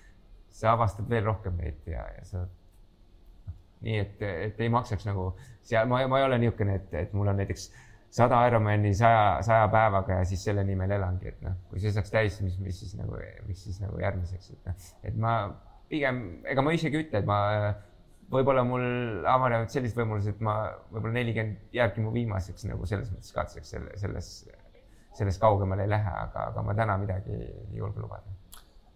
sa 0.50 0.72
avastad 0.74 1.06
veel 1.10 1.24
rohkem 1.24 1.60
neid 1.62 1.86
ja, 1.86 2.08
ja 2.18 2.24
sa 2.26 2.39
noh, 2.41 3.54
nii 3.86 4.00
et, 4.02 4.22
et 4.22 4.64
ei 4.66 4.70
maksaks 4.74 5.06
nagu 5.06 5.30
seal, 5.62 5.86
ma, 5.88 6.02
ma 6.10 6.20
ei 6.20 6.26
ole 6.26 6.39
niisugune, 6.41 6.80
et, 6.82 6.93
et 7.04 7.14
mul 7.14 7.30
on 7.30 7.38
näiteks 7.38 7.70
sada 8.12 8.41
Ironmani 8.50 8.95
saja, 8.97 9.38
saja 9.45 9.68
päevaga 9.70 10.20
ja 10.20 10.26
siis 10.26 10.43
selle 10.43 10.64
nimel 10.66 10.91
elangi, 10.97 11.30
et 11.30 11.41
noh, 11.45 11.54
kui 11.70 11.82
see 11.84 11.93
saaks 11.93 12.10
täis, 12.12 12.39
mis, 12.41 12.58
mis 12.64 12.80
siis 12.82 12.95
nagu, 12.97 13.20
mis 13.47 13.62
siis 13.64 13.78
nagu 13.84 14.02
järgmiseks, 14.02 14.56
et 14.56 14.66
noh, 14.66 14.88
et 15.06 15.22
ma 15.22 15.36
pigem, 15.89 16.24
ega 16.50 16.66
ma 16.66 16.74
isegi 16.74 16.97
ei 16.97 17.06
ütle, 17.06 17.22
et 17.22 17.30
ma 17.30 17.39
võib-olla 18.30 18.64
mul 18.68 18.84
avanevad 19.28 19.72
sellised 19.74 19.98
võimalused, 19.98 20.42
ma 20.46 20.56
võib-olla 20.92 21.16
nelikümmend 21.18 21.76
jääbki 21.76 22.04
mu 22.04 22.14
viimaseks 22.14 22.68
nagu 22.70 22.86
selles 22.90 23.10
mõttes 23.14 23.34
katseks 23.36 23.74
selle, 23.76 23.96
selles, 24.02 24.30
sellest 25.18 25.42
kaugemale 25.42 25.88
ei 25.88 25.94
lähe, 25.94 26.14
aga, 26.26 26.50
aga 26.52 26.66
ma 26.66 26.76
täna 26.78 26.98
midagi 27.02 27.34
ei 27.34 27.82
julge 27.82 28.04
lubada. 28.04 28.38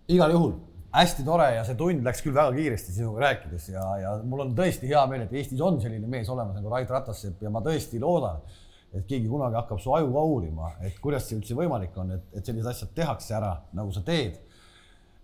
igal 0.08 0.36
juhul 0.36 0.54
hästi 0.94 1.26
tore 1.26 1.48
ja 1.56 1.64
see 1.66 1.78
tund 1.78 2.06
läks 2.06 2.22
küll 2.22 2.36
väga 2.36 2.54
kiiresti 2.54 2.94
sinuga 2.94 3.24
rääkides 3.26 3.70
ja, 3.72 3.86
ja 3.98 4.12
mul 4.30 4.46
on 4.46 4.52
tõesti 4.58 4.90
hea 4.92 5.02
meel, 5.10 5.26
et 5.26 5.34
Eestis 5.40 5.62
on 5.66 5.80
selline 5.82 6.10
mees 6.10 6.30
olemas 6.30 6.60
nagu 6.60 6.70
Rait 6.70 6.92
Ratassepp 6.94 7.42
ja 7.42 7.50
ma 7.54 7.64
tõesti 7.66 8.02
loodan, 8.02 8.44
et 8.94 9.08
keegi 9.10 9.26
kunagi 9.30 9.58
hakkab 9.58 9.82
su 9.82 9.96
aju 9.98 10.12
ka 10.14 10.26
uurima, 10.30 10.70
et 10.86 11.00
kuidas 11.02 11.26
see 11.26 11.40
üldse 11.40 11.58
võimalik 11.58 11.98
on, 11.98 12.14
et, 12.14 12.28
et 12.38 12.46
sellised 12.46 12.70
asjad 12.70 12.94
tehakse 12.94 13.34
ära, 13.40 13.56
nagu 13.74 13.90
sa 13.96 14.06
teed. 14.06 14.38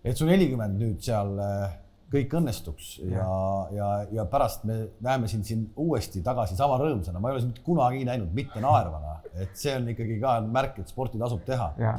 et 0.04 0.18
su 0.18 0.26
nelikümmend 0.26 0.80
nüüd 0.80 1.04
seal 1.06 1.38
äh, 1.44 1.78
kõik 2.10 2.34
õnnestuks 2.40 2.90
ja, 3.06 3.26
ja, 3.74 3.88
ja, 4.12 4.26
pärast 4.30 4.64
me 4.66 4.80
näeme 5.06 5.30
sind 5.30 5.46
siin 5.46 5.68
uuesti 5.78 6.24
tagasi 6.26 6.58
sama 6.58 6.80
rõõmsana, 6.82 7.22
ma 7.22 7.30
ei 7.30 7.38
ole 7.38 7.44
sind 7.44 7.60
kunagi 7.66 8.02
näinud 8.08 8.34
mitte 8.36 8.62
naervana, 8.64 9.20
et 9.38 9.54
see 9.58 9.76
on 9.78 9.92
ikkagi 9.94 10.18
ka 10.22 10.40
märk, 10.46 10.80
et 10.82 10.90
sporti 10.90 11.22
tasub 11.22 11.44
teha. 11.46 11.70
ja 11.78 11.94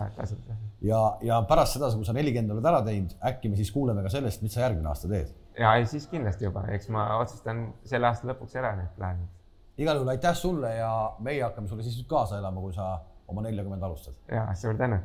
ja, 0.83 1.01
ja 1.23 1.41
pärast 1.49 1.79
seda, 1.79 1.93
kui 1.95 2.09
sa 2.09 2.15
nelikümmend 2.17 2.57
oled 2.57 2.71
ära 2.73 2.83
teinud, 2.87 3.15
äkki 3.31 3.53
me 3.53 3.61
siis 3.61 3.71
kuuleme 3.75 4.03
ka 4.03 4.13
sellest, 4.13 4.43
mis 4.43 4.57
sa 4.57 4.65
järgmine 4.67 4.91
aasta 4.91 5.11
teed. 5.11 5.31
ja 5.59 5.75
siis 5.87 6.09
kindlasti 6.11 6.49
juba, 6.49 6.67
eks 6.75 6.91
ma 6.95 7.07
otsustan 7.21 7.69
selle 7.87 8.11
aasta 8.11 8.33
lõpuks 8.33 8.59
ära 8.59 8.75
need 8.81 8.91
plaanid. 8.99 9.31
igal 9.79 10.01
juhul 10.01 10.15
aitäh 10.17 10.37
sulle 10.37 10.75
ja 10.75 10.93
meie 11.23 11.43
hakkame 11.47 11.71
sulle 11.71 11.87
siis 11.87 12.01
nüüd 12.01 12.11
kaasa 12.11 12.43
elama, 12.43 12.67
kui 12.67 12.75
sa 12.75 12.97
oma 13.31 13.47
neljakümmend 13.47 13.87
alustad. 13.87 14.19
ja 14.33 14.49
suur 14.59 14.75
tänu 14.81 14.99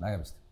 nägemist 0.00 0.47